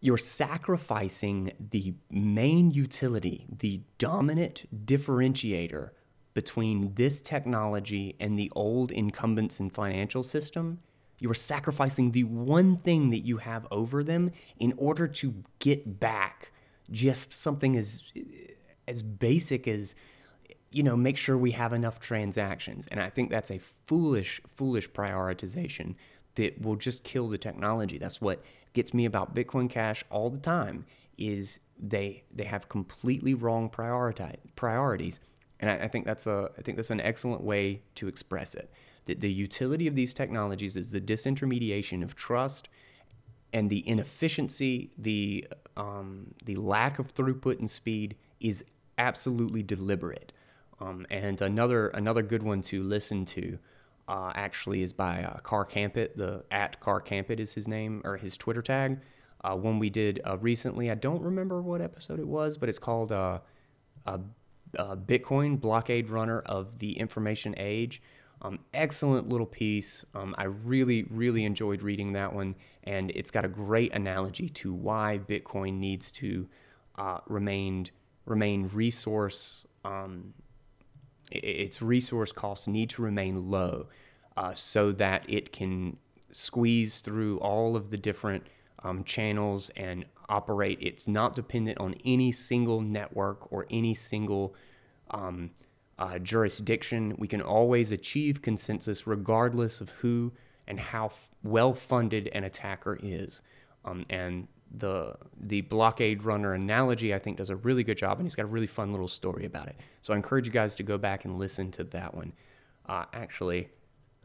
you're 0.00 0.18
sacrificing 0.18 1.52
the 1.70 1.94
main 2.10 2.70
utility, 2.70 3.46
the 3.58 3.80
dominant 3.98 4.68
differentiator 4.86 5.90
between 6.34 6.94
this 6.94 7.20
technology 7.20 8.14
and 8.20 8.38
the 8.38 8.52
old 8.54 8.92
incumbents 8.92 9.58
in 9.58 9.70
financial 9.70 10.22
system. 10.22 10.78
You 11.18 11.28
are 11.30 11.34
sacrificing 11.34 12.12
the 12.12 12.22
one 12.22 12.76
thing 12.76 13.10
that 13.10 13.20
you 13.26 13.38
have 13.38 13.66
over 13.72 14.04
them 14.04 14.30
in 14.60 14.72
order 14.76 15.08
to 15.08 15.34
get 15.58 15.98
back 15.98 16.52
just 16.90 17.32
something 17.32 17.76
as 17.76 18.12
as 18.86 19.02
basic 19.02 19.68
as 19.68 19.94
you 20.70 20.82
know 20.82 20.96
make 20.96 21.16
sure 21.16 21.36
we 21.36 21.50
have 21.52 21.72
enough 21.72 22.00
transactions. 22.00 22.86
And 22.88 23.00
i 23.00 23.10
think 23.10 23.30
that's 23.30 23.50
a 23.50 23.58
foolish 23.58 24.40
foolish 24.48 24.90
prioritization 24.90 25.94
that 26.34 26.60
will 26.60 26.76
just 26.76 27.02
kill 27.04 27.28
the 27.28 27.38
technology. 27.38 27.98
That's 27.98 28.20
what 28.20 28.42
gets 28.72 28.94
me 28.94 29.04
about 29.04 29.34
bitcoin 29.34 29.68
cash 29.68 30.04
all 30.10 30.30
the 30.30 30.38
time 30.38 30.86
is 31.16 31.60
they 31.78 32.22
they 32.34 32.44
have 32.44 32.68
completely 32.68 33.34
wrong 33.34 33.68
prioritize 33.68 34.36
priorities. 34.56 35.20
And 35.60 35.70
I, 35.70 35.84
I 35.84 35.88
think 35.88 36.06
that's 36.06 36.26
a 36.26 36.50
i 36.58 36.62
think 36.62 36.76
that's 36.76 36.90
an 36.90 37.00
excellent 37.00 37.42
way 37.42 37.82
to 37.96 38.08
express 38.08 38.54
it 38.54 38.70
that 39.08 39.20
the 39.20 39.32
utility 39.32 39.86
of 39.86 39.94
these 39.94 40.14
technologies 40.14 40.76
is 40.76 40.92
the 40.92 41.00
disintermediation 41.00 42.04
of 42.04 42.14
trust 42.14 42.68
and 43.52 43.70
the 43.70 43.86
inefficiency, 43.88 44.90
the 44.98 45.46
um, 45.76 46.34
the 46.44 46.56
lack 46.56 46.98
of 46.98 47.14
throughput 47.14 47.60
and 47.60 47.70
speed 47.70 48.16
is 48.40 48.64
absolutely 48.98 49.62
deliberate. 49.62 50.32
Um, 50.80 51.06
and 51.10 51.40
another 51.40 51.88
another 51.88 52.22
good 52.22 52.42
one 52.42 52.62
to 52.62 52.82
listen 52.82 53.24
to 53.26 53.58
uh, 54.06 54.32
actually 54.34 54.82
is 54.82 54.92
by 54.92 55.22
uh, 55.22 55.38
Car 55.38 55.64
Campit. 55.64 56.16
The 56.16 56.44
at 56.50 56.80
Car 56.80 57.00
Campit 57.00 57.40
is 57.40 57.54
his 57.54 57.68
name 57.68 58.02
or 58.04 58.16
his 58.16 58.36
Twitter 58.36 58.62
tag. 58.62 59.00
Uh, 59.42 59.56
one 59.56 59.78
we 59.78 59.90
did 59.90 60.20
uh, 60.26 60.36
recently. 60.38 60.90
I 60.90 60.94
don't 60.94 61.22
remember 61.22 61.62
what 61.62 61.80
episode 61.80 62.18
it 62.18 62.26
was, 62.26 62.58
but 62.58 62.68
it's 62.68 62.78
called 62.78 63.12
uh, 63.12 63.38
Bitcoin 64.76 65.60
Blockade 65.60 66.10
Runner 66.10 66.40
of 66.40 66.78
the 66.80 66.98
Information 66.98 67.54
Age. 67.56 68.02
Um, 68.40 68.60
excellent 68.72 69.28
little 69.28 69.46
piece. 69.46 70.04
Um, 70.14 70.34
I 70.38 70.44
really, 70.44 71.06
really 71.10 71.44
enjoyed 71.44 71.82
reading 71.82 72.12
that 72.12 72.32
one, 72.32 72.54
and 72.84 73.10
it's 73.14 73.30
got 73.30 73.44
a 73.44 73.48
great 73.48 73.92
analogy 73.92 74.48
to 74.50 74.72
why 74.72 75.20
Bitcoin 75.28 75.78
needs 75.78 76.12
to 76.12 76.48
uh, 76.96 77.18
remain 77.26 77.86
remain 78.26 78.70
resource. 78.72 79.66
Um, 79.84 80.34
its 81.32 81.82
resource 81.82 82.32
costs 82.32 82.66
need 82.66 82.90
to 82.90 83.02
remain 83.02 83.50
low, 83.50 83.88
uh, 84.36 84.54
so 84.54 84.92
that 84.92 85.24
it 85.28 85.52
can 85.52 85.96
squeeze 86.30 87.00
through 87.00 87.38
all 87.38 87.74
of 87.74 87.90
the 87.90 87.96
different 87.96 88.46
um, 88.84 89.02
channels 89.02 89.70
and 89.76 90.04
operate. 90.28 90.78
It's 90.80 91.08
not 91.08 91.34
dependent 91.34 91.78
on 91.78 91.94
any 92.04 92.30
single 92.32 92.80
network 92.80 93.50
or 93.52 93.66
any 93.70 93.94
single 93.94 94.54
um, 95.10 95.50
uh, 95.98 96.18
jurisdiction. 96.18 97.14
We 97.18 97.28
can 97.28 97.42
always 97.42 97.92
achieve 97.92 98.42
consensus 98.42 99.06
regardless 99.06 99.80
of 99.80 99.90
who 99.90 100.32
and 100.66 100.78
how 100.78 101.06
f- 101.06 101.30
well 101.42 101.74
funded 101.74 102.28
an 102.28 102.44
attacker 102.44 102.98
is. 103.02 103.42
Um, 103.84 104.04
and 104.10 104.48
the 104.76 105.16
the 105.40 105.62
blockade 105.62 106.22
runner 106.24 106.52
analogy 106.52 107.14
I 107.14 107.18
think 107.18 107.38
does 107.38 107.50
a 107.50 107.56
really 107.56 107.82
good 107.84 107.96
job, 107.96 108.18
and 108.18 108.26
he's 108.26 108.34
got 108.34 108.42
a 108.42 108.46
really 108.46 108.66
fun 108.66 108.92
little 108.92 109.08
story 109.08 109.46
about 109.46 109.68
it. 109.68 109.76
So 110.00 110.12
I 110.12 110.16
encourage 110.16 110.46
you 110.46 110.52
guys 110.52 110.74
to 110.76 110.82
go 110.82 110.98
back 110.98 111.24
and 111.24 111.38
listen 111.38 111.70
to 111.72 111.84
that 111.84 112.14
one. 112.14 112.32
Uh, 112.86 113.04
actually, 113.12 113.68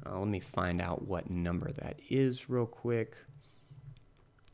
uh, 0.06 0.20
let 0.20 0.28
me 0.28 0.40
find 0.40 0.82
out 0.82 1.08
what 1.08 1.30
number 1.30 1.72
that 1.72 2.00
is 2.10 2.50
real 2.50 2.66
quick, 2.66 3.16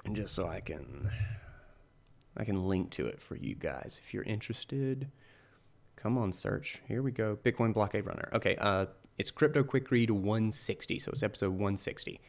and 0.05 0.15
just 0.15 0.33
so 0.35 0.47
I 0.47 0.59
can 0.59 1.09
I 2.37 2.45
can 2.45 2.67
link 2.67 2.91
to 2.91 3.07
it 3.07 3.19
for 3.19 3.35
you 3.35 3.55
guys 3.55 3.99
if 4.03 4.13
you're 4.13 4.23
interested. 4.23 5.09
Come 6.01 6.17
on, 6.17 6.31
search. 6.31 6.81
Here 6.87 7.01
we 7.01 7.11
go. 7.11 7.37
Bitcoin 7.43 7.73
blockade 7.73 8.05
runner. 8.05 8.29
Okay, 8.33 8.55
uh, 8.59 8.85
it's 9.17 9.31
Crypto 9.31 9.63
Quick 9.63 9.91
Read 9.91 10.09
160. 10.09 10.97
So 10.97 11.11
it's 11.11 11.23
episode 11.23 11.49
160. 11.49 12.21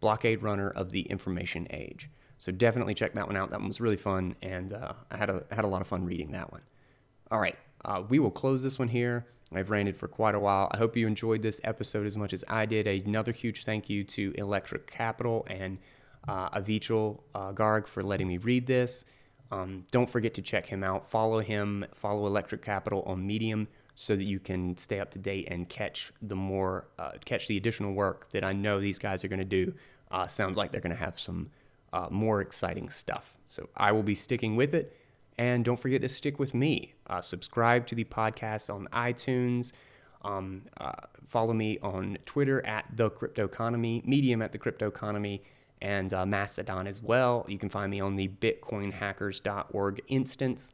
Blockade 0.00 0.42
runner 0.42 0.70
of 0.70 0.90
the 0.90 1.02
information 1.02 1.66
age. 1.68 2.08
So 2.38 2.52
definitely 2.52 2.94
check 2.94 3.12
that 3.14 3.26
one 3.26 3.36
out. 3.36 3.50
That 3.50 3.58
one 3.58 3.68
was 3.68 3.82
really 3.82 3.98
fun, 3.98 4.34
and 4.40 4.72
uh, 4.72 4.92
I 5.10 5.16
had 5.18 5.28
a 5.28 5.44
had 5.50 5.64
a 5.64 5.68
lot 5.68 5.82
of 5.82 5.88
fun 5.88 6.06
reading 6.06 6.30
that 6.32 6.50
one. 6.50 6.62
All 7.30 7.40
right, 7.40 7.56
uh, 7.84 8.02
we 8.08 8.18
will 8.18 8.30
close 8.30 8.62
this 8.62 8.78
one 8.78 8.88
here. 8.88 9.26
I've 9.52 9.70
ranted 9.70 9.96
for 9.96 10.08
quite 10.08 10.34
a 10.34 10.40
while. 10.40 10.70
I 10.72 10.78
hope 10.78 10.96
you 10.96 11.06
enjoyed 11.06 11.42
this 11.42 11.60
episode 11.64 12.06
as 12.06 12.16
much 12.16 12.32
as 12.32 12.44
I 12.48 12.64
did. 12.64 12.86
Another 12.86 13.32
huge 13.32 13.64
thank 13.64 13.90
you 13.90 14.04
to 14.04 14.32
Electric 14.36 14.90
Capital 14.90 15.46
and 15.50 15.78
uh, 16.26 16.50
Avichal 16.50 17.20
uh, 17.34 17.52
Garg 17.52 17.86
for 17.86 18.02
letting 18.02 18.28
me 18.28 18.38
read 18.38 18.66
this. 18.66 19.04
Um, 19.50 19.84
don't 19.90 20.08
forget 20.08 20.34
to 20.34 20.42
check 20.42 20.66
him 20.66 20.84
out. 20.84 21.08
Follow 21.08 21.40
him, 21.40 21.86
follow 21.94 22.26
Electric 22.26 22.62
Capital 22.62 23.02
on 23.06 23.26
Medium 23.26 23.66
so 23.94 24.14
that 24.14 24.24
you 24.24 24.38
can 24.38 24.76
stay 24.76 25.00
up 25.00 25.10
to 25.10 25.18
date 25.18 25.48
and 25.50 25.68
catch 25.68 26.12
the 26.22 26.36
more, 26.36 26.86
uh, 26.98 27.12
catch 27.24 27.48
the 27.48 27.56
additional 27.56 27.94
work 27.94 28.30
that 28.30 28.44
I 28.44 28.52
know 28.52 28.80
these 28.80 28.98
guys 28.98 29.24
are 29.24 29.28
going 29.28 29.38
to 29.40 29.44
do. 29.44 29.74
Uh, 30.10 30.26
sounds 30.26 30.56
like 30.56 30.70
they're 30.70 30.80
going 30.80 30.94
to 30.94 31.04
have 31.04 31.18
some 31.18 31.50
uh, 31.92 32.08
more 32.10 32.40
exciting 32.40 32.90
stuff. 32.90 33.36
So 33.48 33.68
I 33.76 33.92
will 33.92 34.02
be 34.02 34.14
sticking 34.14 34.54
with 34.56 34.74
it. 34.74 34.96
And 35.38 35.64
don't 35.64 35.78
forget 35.78 36.02
to 36.02 36.08
stick 36.08 36.38
with 36.38 36.52
me. 36.54 36.94
Uh, 37.06 37.20
subscribe 37.20 37.86
to 37.88 37.94
the 37.94 38.04
podcast 38.04 38.72
on 38.74 38.86
iTunes. 38.92 39.72
Um, 40.22 40.62
uh, 40.78 40.92
follow 41.28 41.54
me 41.54 41.78
on 41.80 42.18
Twitter 42.24 42.64
at 42.66 42.84
the 42.96 43.08
Crypto 43.10 43.44
Economy, 43.44 44.02
Medium 44.04 44.42
at 44.42 44.52
the 44.52 44.58
Crypto 44.58 44.88
Economy 44.88 45.42
and 45.80 46.12
uh, 46.12 46.26
Mastodon 46.26 46.86
as 46.86 47.02
well. 47.02 47.44
You 47.48 47.58
can 47.58 47.68
find 47.68 47.90
me 47.90 48.00
on 48.00 48.16
the 48.16 48.28
bitcoinhackers.org 48.28 50.02
instance. 50.08 50.72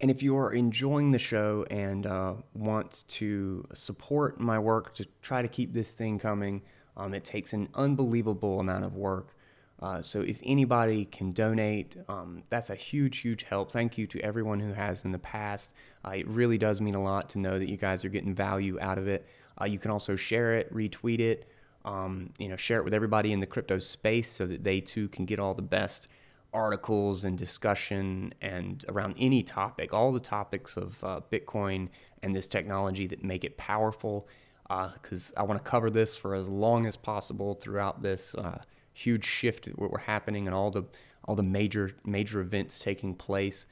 And 0.00 0.10
if 0.10 0.22
you 0.22 0.36
are 0.36 0.52
enjoying 0.52 1.10
the 1.10 1.18
show 1.18 1.66
and 1.70 2.06
uh, 2.06 2.34
want 2.54 3.04
to 3.08 3.66
support 3.74 4.40
my 4.40 4.58
work 4.58 4.94
to 4.94 5.06
try 5.22 5.42
to 5.42 5.48
keep 5.48 5.72
this 5.72 5.94
thing 5.94 6.18
coming, 6.18 6.62
um, 6.96 7.14
it 7.14 7.24
takes 7.24 7.52
an 7.52 7.68
unbelievable 7.74 8.60
amount 8.60 8.84
of 8.84 8.96
work. 8.96 9.34
Uh, 9.80 10.02
so 10.02 10.22
if 10.22 10.40
anybody 10.42 11.04
can 11.04 11.30
donate, 11.30 11.96
um, 12.08 12.42
that's 12.48 12.70
a 12.70 12.74
huge, 12.74 13.18
huge 13.18 13.44
help. 13.44 13.70
Thank 13.70 13.96
you 13.96 14.06
to 14.08 14.20
everyone 14.20 14.58
who 14.58 14.72
has 14.72 15.04
in 15.04 15.12
the 15.12 15.18
past. 15.20 15.72
Uh, 16.04 16.10
it 16.10 16.26
really 16.26 16.58
does 16.58 16.80
mean 16.80 16.96
a 16.96 17.02
lot 17.02 17.28
to 17.30 17.38
know 17.38 17.58
that 17.58 17.68
you 17.68 17.76
guys 17.76 18.04
are 18.04 18.08
getting 18.08 18.34
value 18.34 18.78
out 18.80 18.98
of 18.98 19.06
it. 19.06 19.26
Uh, 19.60 19.66
you 19.66 19.78
can 19.78 19.90
also 19.90 20.16
share 20.16 20.54
it, 20.54 20.72
retweet 20.74 21.20
it, 21.20 21.48
um, 21.88 22.30
you 22.38 22.48
know, 22.48 22.56
share 22.56 22.78
it 22.78 22.84
with 22.84 22.92
everybody 22.92 23.32
in 23.32 23.40
the 23.40 23.46
crypto 23.46 23.78
space 23.78 24.30
so 24.30 24.46
that 24.46 24.62
they 24.62 24.80
too 24.80 25.08
can 25.08 25.24
get 25.24 25.40
all 25.40 25.54
the 25.54 25.62
best 25.62 26.08
articles 26.52 27.24
and 27.24 27.38
discussion 27.38 28.32
and 28.42 28.84
around 28.88 29.14
any 29.18 29.42
topic, 29.42 29.94
all 29.94 30.12
the 30.12 30.20
topics 30.20 30.76
of 30.76 31.02
uh, 31.02 31.20
Bitcoin 31.32 31.88
and 32.22 32.36
this 32.36 32.46
technology 32.46 33.06
that 33.06 33.24
make 33.24 33.42
it 33.42 33.56
powerful. 33.56 34.28
Because 34.68 35.32
uh, 35.34 35.40
I 35.40 35.42
want 35.44 35.64
to 35.64 35.70
cover 35.70 35.88
this 35.88 36.14
for 36.14 36.34
as 36.34 36.46
long 36.46 36.86
as 36.86 36.94
possible 36.94 37.54
throughout 37.54 38.02
this 38.02 38.34
uh, 38.34 38.60
huge 38.92 39.24
shift 39.24 39.64
that 39.64 39.78
we're 39.78 39.98
happening 39.98 40.46
and 40.46 40.54
all 40.54 40.70
the 40.70 40.84
all 41.24 41.34
the 41.34 41.42
major 41.42 41.92
major 42.04 42.40
events 42.40 42.78
taking 42.78 43.14
place. 43.14 43.64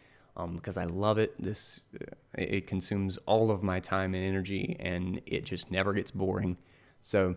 Because 0.54 0.78
um, 0.78 0.82
I 0.82 0.86
love 0.86 1.18
it. 1.18 1.34
This 1.38 1.82
uh, 2.00 2.06
it 2.38 2.66
consumes 2.66 3.18
all 3.26 3.50
of 3.50 3.62
my 3.62 3.78
time 3.78 4.14
and 4.14 4.24
energy, 4.24 4.74
and 4.80 5.20
it 5.26 5.44
just 5.44 5.70
never 5.70 5.92
gets 5.92 6.10
boring. 6.10 6.56
So 7.00 7.34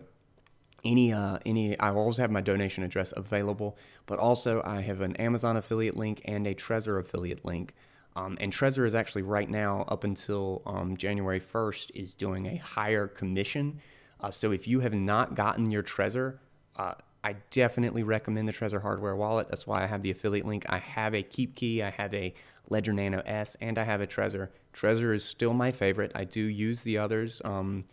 any 0.84 1.12
uh, 1.12 1.38
any 1.44 1.78
I 1.78 1.90
always 1.90 2.16
have 2.16 2.30
my 2.30 2.40
donation 2.40 2.84
address 2.84 3.12
available, 3.16 3.76
but 4.06 4.18
also 4.18 4.62
I 4.64 4.80
have 4.82 5.00
an 5.00 5.16
Amazon 5.16 5.56
affiliate 5.56 5.96
link 5.96 6.22
and 6.24 6.46
a 6.46 6.54
Trezor 6.54 7.00
affiliate 7.00 7.44
link. 7.44 7.74
Um, 8.16 8.36
and 8.40 8.52
Trezor 8.52 8.86
is 8.86 8.94
actually 8.94 9.22
right 9.22 9.48
now 9.48 9.84
up 9.88 10.04
until 10.04 10.62
um, 10.66 10.96
January 10.96 11.40
1st 11.40 11.92
is 11.94 12.14
doing 12.14 12.46
a 12.46 12.56
higher 12.56 13.06
commission. 13.06 13.80
Uh, 14.20 14.30
so 14.30 14.50
if 14.50 14.66
you 14.66 14.80
have 14.80 14.92
not 14.92 15.34
gotten 15.34 15.70
your 15.70 15.82
Trezor, 15.82 16.38
uh, 16.76 16.94
I 17.22 17.36
definitely 17.50 18.02
recommend 18.02 18.48
the 18.48 18.52
Trezor 18.52 18.82
hardware 18.82 19.14
wallet. 19.14 19.48
That's 19.48 19.66
why 19.66 19.82
I 19.82 19.86
have 19.86 20.02
the 20.02 20.10
affiliate 20.10 20.46
link. 20.46 20.66
I 20.68 20.78
have 20.78 21.14
a 21.14 21.22
KeepKey, 21.22 21.82
I 21.82 21.90
have 21.90 22.12
a 22.14 22.34
Ledger 22.68 22.92
Nano 22.92 23.22
S, 23.26 23.56
and 23.60 23.78
I 23.78 23.84
have 23.84 24.00
a 24.00 24.06
Trezor. 24.06 24.48
Trezor 24.72 25.14
is 25.14 25.24
still 25.24 25.52
my 25.54 25.70
favorite. 25.72 26.12
I 26.14 26.24
do 26.24 26.40
use 26.40 26.80
the 26.80 26.98
others. 26.98 27.42
Um, 27.44 27.84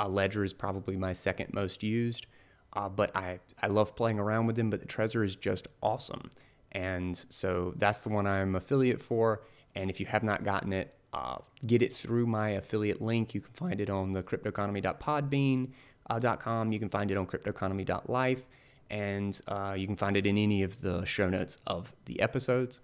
uh, 0.00 0.08
Ledger 0.08 0.44
is 0.44 0.52
probably 0.52 0.96
my 0.96 1.12
second 1.12 1.52
most 1.52 1.82
used, 1.82 2.26
uh, 2.72 2.88
but 2.88 3.14
I, 3.14 3.40
I 3.62 3.66
love 3.66 3.94
playing 3.94 4.18
around 4.18 4.46
with 4.46 4.56
them. 4.56 4.70
But 4.70 4.80
the 4.80 4.86
Trezor 4.86 5.24
is 5.24 5.36
just 5.36 5.68
awesome. 5.82 6.30
And 6.72 7.22
so 7.28 7.74
that's 7.76 8.02
the 8.02 8.08
one 8.08 8.26
I'm 8.26 8.54
affiliate 8.54 9.02
for. 9.02 9.42
And 9.74 9.90
if 9.90 10.00
you 10.00 10.06
have 10.06 10.22
not 10.22 10.44
gotten 10.44 10.72
it, 10.72 10.94
uh, 11.12 11.38
get 11.66 11.82
it 11.82 11.92
through 11.92 12.26
my 12.26 12.50
affiliate 12.50 13.02
link. 13.02 13.34
You 13.34 13.40
can 13.40 13.52
find 13.52 13.80
it 13.80 13.90
on 13.90 14.12
the 14.12 14.22
cryptoeconomy.podbean.com. 14.22 16.68
Uh, 16.68 16.70
you 16.70 16.78
can 16.78 16.88
find 16.88 17.10
it 17.10 17.16
on 17.16 17.26
cryptoeconomy.life. 17.26 18.42
And 18.90 19.40
uh, 19.48 19.74
you 19.76 19.86
can 19.86 19.96
find 19.96 20.16
it 20.16 20.26
in 20.26 20.38
any 20.38 20.62
of 20.62 20.80
the 20.80 21.04
show 21.04 21.28
notes 21.28 21.58
of 21.66 21.92
the 22.06 22.20
episodes. 22.20 22.80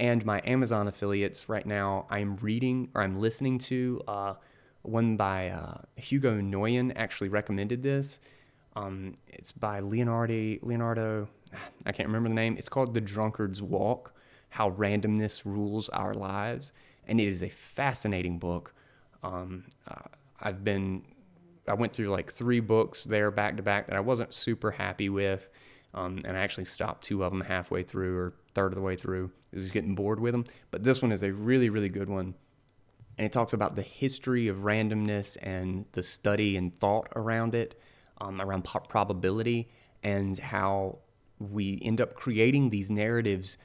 And 0.00 0.24
my 0.24 0.40
Amazon 0.44 0.88
affiliates 0.88 1.48
right 1.48 1.66
now, 1.66 2.06
I'm 2.10 2.34
reading 2.36 2.88
or 2.94 3.02
I'm 3.02 3.20
listening 3.20 3.58
to 3.58 4.02
uh, 4.08 4.34
one 4.84 5.16
by 5.16 5.48
uh, 5.48 5.78
Hugo 5.96 6.38
Nguyen 6.38 6.92
actually 6.96 7.28
recommended 7.28 7.82
this. 7.82 8.20
Um, 8.76 9.14
it's 9.28 9.52
by 9.52 9.80
Leonardo, 9.80 10.58
Leonardo, 10.62 11.28
I 11.86 11.92
can't 11.92 12.08
remember 12.08 12.28
the 12.28 12.34
name. 12.34 12.56
It's 12.58 12.68
called 12.68 12.94
The 12.94 13.00
Drunkard's 13.00 13.62
Walk 13.62 14.14
How 14.48 14.70
Randomness 14.70 15.42
Rules 15.44 15.88
Our 15.90 16.14
Lives. 16.14 16.72
And 17.06 17.20
it 17.20 17.28
is 17.28 17.42
a 17.42 17.48
fascinating 17.48 18.38
book. 18.38 18.74
Um, 19.22 19.64
uh, 19.88 20.08
I've 20.40 20.64
been, 20.64 21.02
I 21.68 21.74
went 21.74 21.92
through 21.92 22.08
like 22.08 22.30
three 22.30 22.60
books 22.60 23.04
there 23.04 23.30
back 23.30 23.56
to 23.56 23.62
back 23.62 23.86
that 23.86 23.96
I 23.96 24.00
wasn't 24.00 24.34
super 24.34 24.70
happy 24.70 25.08
with. 25.08 25.48
Um, 25.94 26.18
and 26.24 26.36
I 26.36 26.40
actually 26.40 26.64
stopped 26.64 27.04
two 27.04 27.22
of 27.22 27.32
them 27.32 27.40
halfway 27.40 27.82
through 27.82 28.18
or 28.18 28.32
third 28.54 28.72
of 28.72 28.74
the 28.74 28.82
way 28.82 28.96
through. 28.96 29.30
I 29.52 29.56
was 29.56 29.70
getting 29.70 29.94
bored 29.94 30.18
with 30.18 30.32
them. 30.32 30.44
But 30.70 30.82
this 30.82 31.00
one 31.00 31.12
is 31.12 31.22
a 31.22 31.32
really, 31.32 31.70
really 31.70 31.88
good 31.88 32.08
one 32.08 32.34
and 33.18 33.24
it 33.24 33.32
talks 33.32 33.52
about 33.52 33.76
the 33.76 33.82
history 33.82 34.48
of 34.48 34.58
randomness 34.58 35.36
and 35.42 35.84
the 35.92 36.02
study 36.02 36.56
and 36.56 36.74
thought 36.74 37.08
around 37.14 37.54
it, 37.54 37.80
um, 38.20 38.40
around 38.40 38.64
probability, 38.88 39.68
and 40.02 40.38
how 40.38 40.98
we 41.38 41.78
end 41.82 42.00
up 42.00 42.14
creating 42.14 42.70
these 42.70 42.90
narratives 42.90 43.58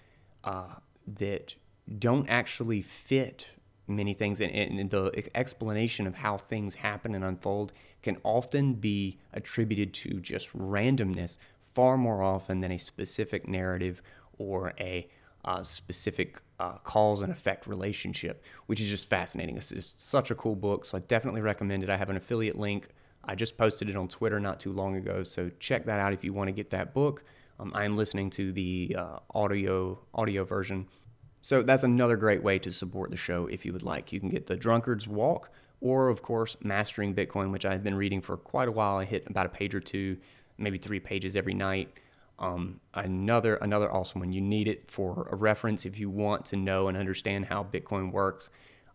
uh, 0.44 0.76
that 1.08 1.56
don't 1.98 2.30
actually 2.30 2.82
fit 2.82 3.50
many 3.88 4.14
things. 4.14 4.40
And, 4.40 4.52
and 4.52 4.90
the 4.90 5.30
explanation 5.36 6.08
of 6.08 6.16
how 6.16 6.38
things 6.38 6.76
happen 6.76 7.16
and 7.16 7.24
unfold 7.24 7.74
can 8.02 8.18
often 8.24 8.76
be 8.76 9.18
attributed 9.34 9.94
to 9.96 10.20
just 10.20 10.56
randomness 10.58 11.38
far 11.62 11.98
more 11.98 12.22
often 12.22 12.62
than 12.62 12.72
a 12.72 12.80
specific 12.80 13.48
narrative 13.48 14.02
or 14.38 14.74
a 14.80 15.08
uh, 15.46 15.64
specific 15.64 16.42
uh, 16.60 16.78
cause 16.80 17.22
and 17.22 17.32
effect 17.32 17.68
relationship, 17.68 18.44
which 18.68 18.82
is 18.82 18.90
just 18.90 19.10
fascinating. 19.10 19.56
It's 19.58 19.70
just 19.70 20.02
such 20.02 20.32
a 20.32 20.36
cool 20.36 20.56
book, 20.56 20.86
so 20.86 20.98
I 20.98 21.02
definitely 21.02 21.42
recommend 21.42 21.84
it. 21.84 21.90
I 21.90 21.98
have 21.98 22.10
an 22.10 22.18
affiliate 22.18 22.58
link. 22.58 22.90
I 23.24 23.36
just 23.36 23.58
posted 23.58 23.90
it 23.90 23.96
on 23.96 24.08
Twitter 24.08 24.40
not 24.40 24.60
too 24.60 24.74
long 24.74 24.96
ago, 24.96 25.24
so 25.24 25.50
check 25.60 25.86
that 25.86 26.00
out 26.00 26.14
if 26.14 26.24
you 26.24 26.34
want 26.34 26.48
to 26.48 26.52
get 26.52 26.70
that 26.72 26.94
book. 26.94 27.24
Um, 27.60 27.72
I 27.76 27.86
am 27.86 27.98
listening 27.98 28.30
to 28.32 28.52
the 28.52 28.96
uh, 28.98 29.20
audio 29.34 30.00
audio 30.14 30.44
version, 30.44 30.88
so 31.42 31.62
that's 31.62 31.84
another 31.84 32.16
great 32.16 32.42
way 32.42 32.60
to 32.60 32.72
support 32.72 33.12
the 33.12 33.18
show 33.18 33.48
if 33.48 33.66
you 33.66 33.74
would 33.74 33.84
like. 33.84 34.12
You 34.12 34.20
can 34.20 34.30
get 34.30 34.48
the 34.48 34.56
Drunkard's 34.56 35.08
Walk, 35.08 35.52
or 35.82 36.10
of 36.10 36.22
course 36.22 36.58
Mastering 36.64 37.14
Bitcoin, 37.14 37.52
which 37.52 37.66
I've 37.66 37.84
been 37.84 37.96
reading 37.96 38.22
for 38.22 38.38
quite 38.38 38.68
a 38.68 38.72
while. 38.72 38.98
I 38.98 39.06
hit 39.06 39.28
about 39.28 39.46
a 39.46 39.50
page 39.50 39.76
or 39.76 39.80
two, 39.80 40.18
maybe 40.58 40.78
three 40.78 41.00
pages 41.00 41.36
every 41.36 41.54
night. 41.54 41.90
Um, 42.40 42.80
another 42.94 43.56
another 43.56 43.92
awesome 43.92 44.22
one. 44.22 44.32
You 44.32 44.42
need 44.42 44.68
it 44.68 44.90
for 44.90 45.28
a 45.30 45.36
reference 45.36 45.86
if 45.86 46.00
you 46.00 46.10
want 46.10 46.46
to 46.46 46.56
know 46.56 46.88
and 46.88 46.98
understand 46.98 47.46
how 47.46 47.64
Bitcoin 47.64 48.12
works. 48.12 48.50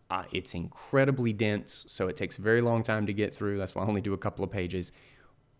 Uh, 0.09 0.23
it's 0.31 0.53
incredibly 0.53 1.33
dense, 1.33 1.85
so 1.87 2.07
it 2.07 2.17
takes 2.17 2.37
a 2.37 2.41
very 2.41 2.61
long 2.61 2.83
time 2.83 3.05
to 3.05 3.13
get 3.13 3.33
through. 3.33 3.57
That's 3.57 3.73
why 3.73 3.83
I 3.83 3.87
only 3.87 4.01
do 4.01 4.13
a 4.13 4.17
couple 4.17 4.43
of 4.43 4.51
pages, 4.51 4.91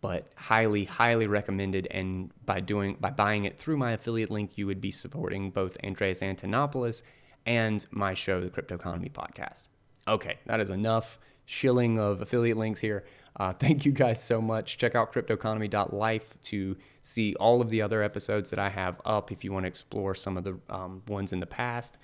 but 0.02 0.32
highly, 0.36 0.84
highly 0.84 1.28
recommended. 1.28 1.88
And 1.92 2.32
by 2.46 2.60
doing 2.60 2.98
by 3.00 3.12
buying 3.12 3.46
it 3.46 3.58
through 3.58 3.78
my 3.78 3.92
affiliate 3.92 4.32
link, 4.32 4.58
you 4.58 4.66
would 4.66 4.82
be 4.82 4.92
supporting 4.92 5.52
both 5.52 5.78
Andreas 5.84 6.22
Antonopoulos 6.22 7.04
and 7.46 7.86
my 7.92 8.16
show, 8.16 8.42
the 8.42 8.50
Crypto 8.50 8.76
Economy 8.76 9.10
Podcast. 9.10 9.68
Okay, 10.08 10.40
that 10.48 10.60
is 10.60 10.72
enough 10.72 11.20
shilling 11.46 12.00
of 12.00 12.22
affiliate 12.22 12.58
links 12.58 12.80
here. 12.80 13.06
Uh, 13.38 13.54
thank 13.60 13.86
you 13.86 13.92
guys 13.92 14.24
so 14.24 14.42
much. 14.42 14.78
Check 14.78 14.96
out 14.96 15.14
cryptoeconomy.life 15.14 16.36
to 16.44 16.76
see 17.02 17.36
all 17.36 17.62
of 17.62 17.70
the 17.70 17.82
other 17.82 18.02
episodes 18.04 18.50
that 18.50 18.60
I 18.60 18.70
have 18.70 19.02
up 19.06 19.32
if 19.32 19.44
you 19.44 19.52
want 19.52 19.64
to 19.64 19.68
explore 19.68 20.16
some 20.16 20.38
of 20.38 20.44
the 20.44 20.60
um, 20.70 21.02
ones 21.08 21.34
in 21.34 21.40
the 21.40 21.46
past. 21.46 21.98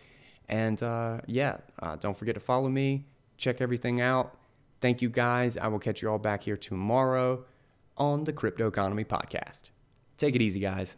And 0.50 0.82
uh, 0.84 1.22
yeah, 1.28 1.58
uh, 1.80 1.96
don't 1.96 2.18
forget 2.18 2.36
to 2.36 2.42
follow 2.42 2.70
me, 2.70 3.06
check 3.38 3.62
everything 3.62 4.02
out. 4.02 4.38
Thank 4.82 5.02
you 5.02 5.10
guys. 5.10 5.58
I 5.58 5.68
will 5.68 5.80
catch 5.80 6.02
you 6.02 6.10
all 6.10 6.18
back 6.18 6.44
here 6.44 6.58
tomorrow 6.58 7.46
on 7.98 8.24
the 8.24 8.34
Crypto 8.34 8.68
Economy 8.68 9.04
Podcast. 9.04 9.70
Take 10.18 10.36
it 10.36 10.42
easy, 10.42 10.60
guys. 10.60 10.98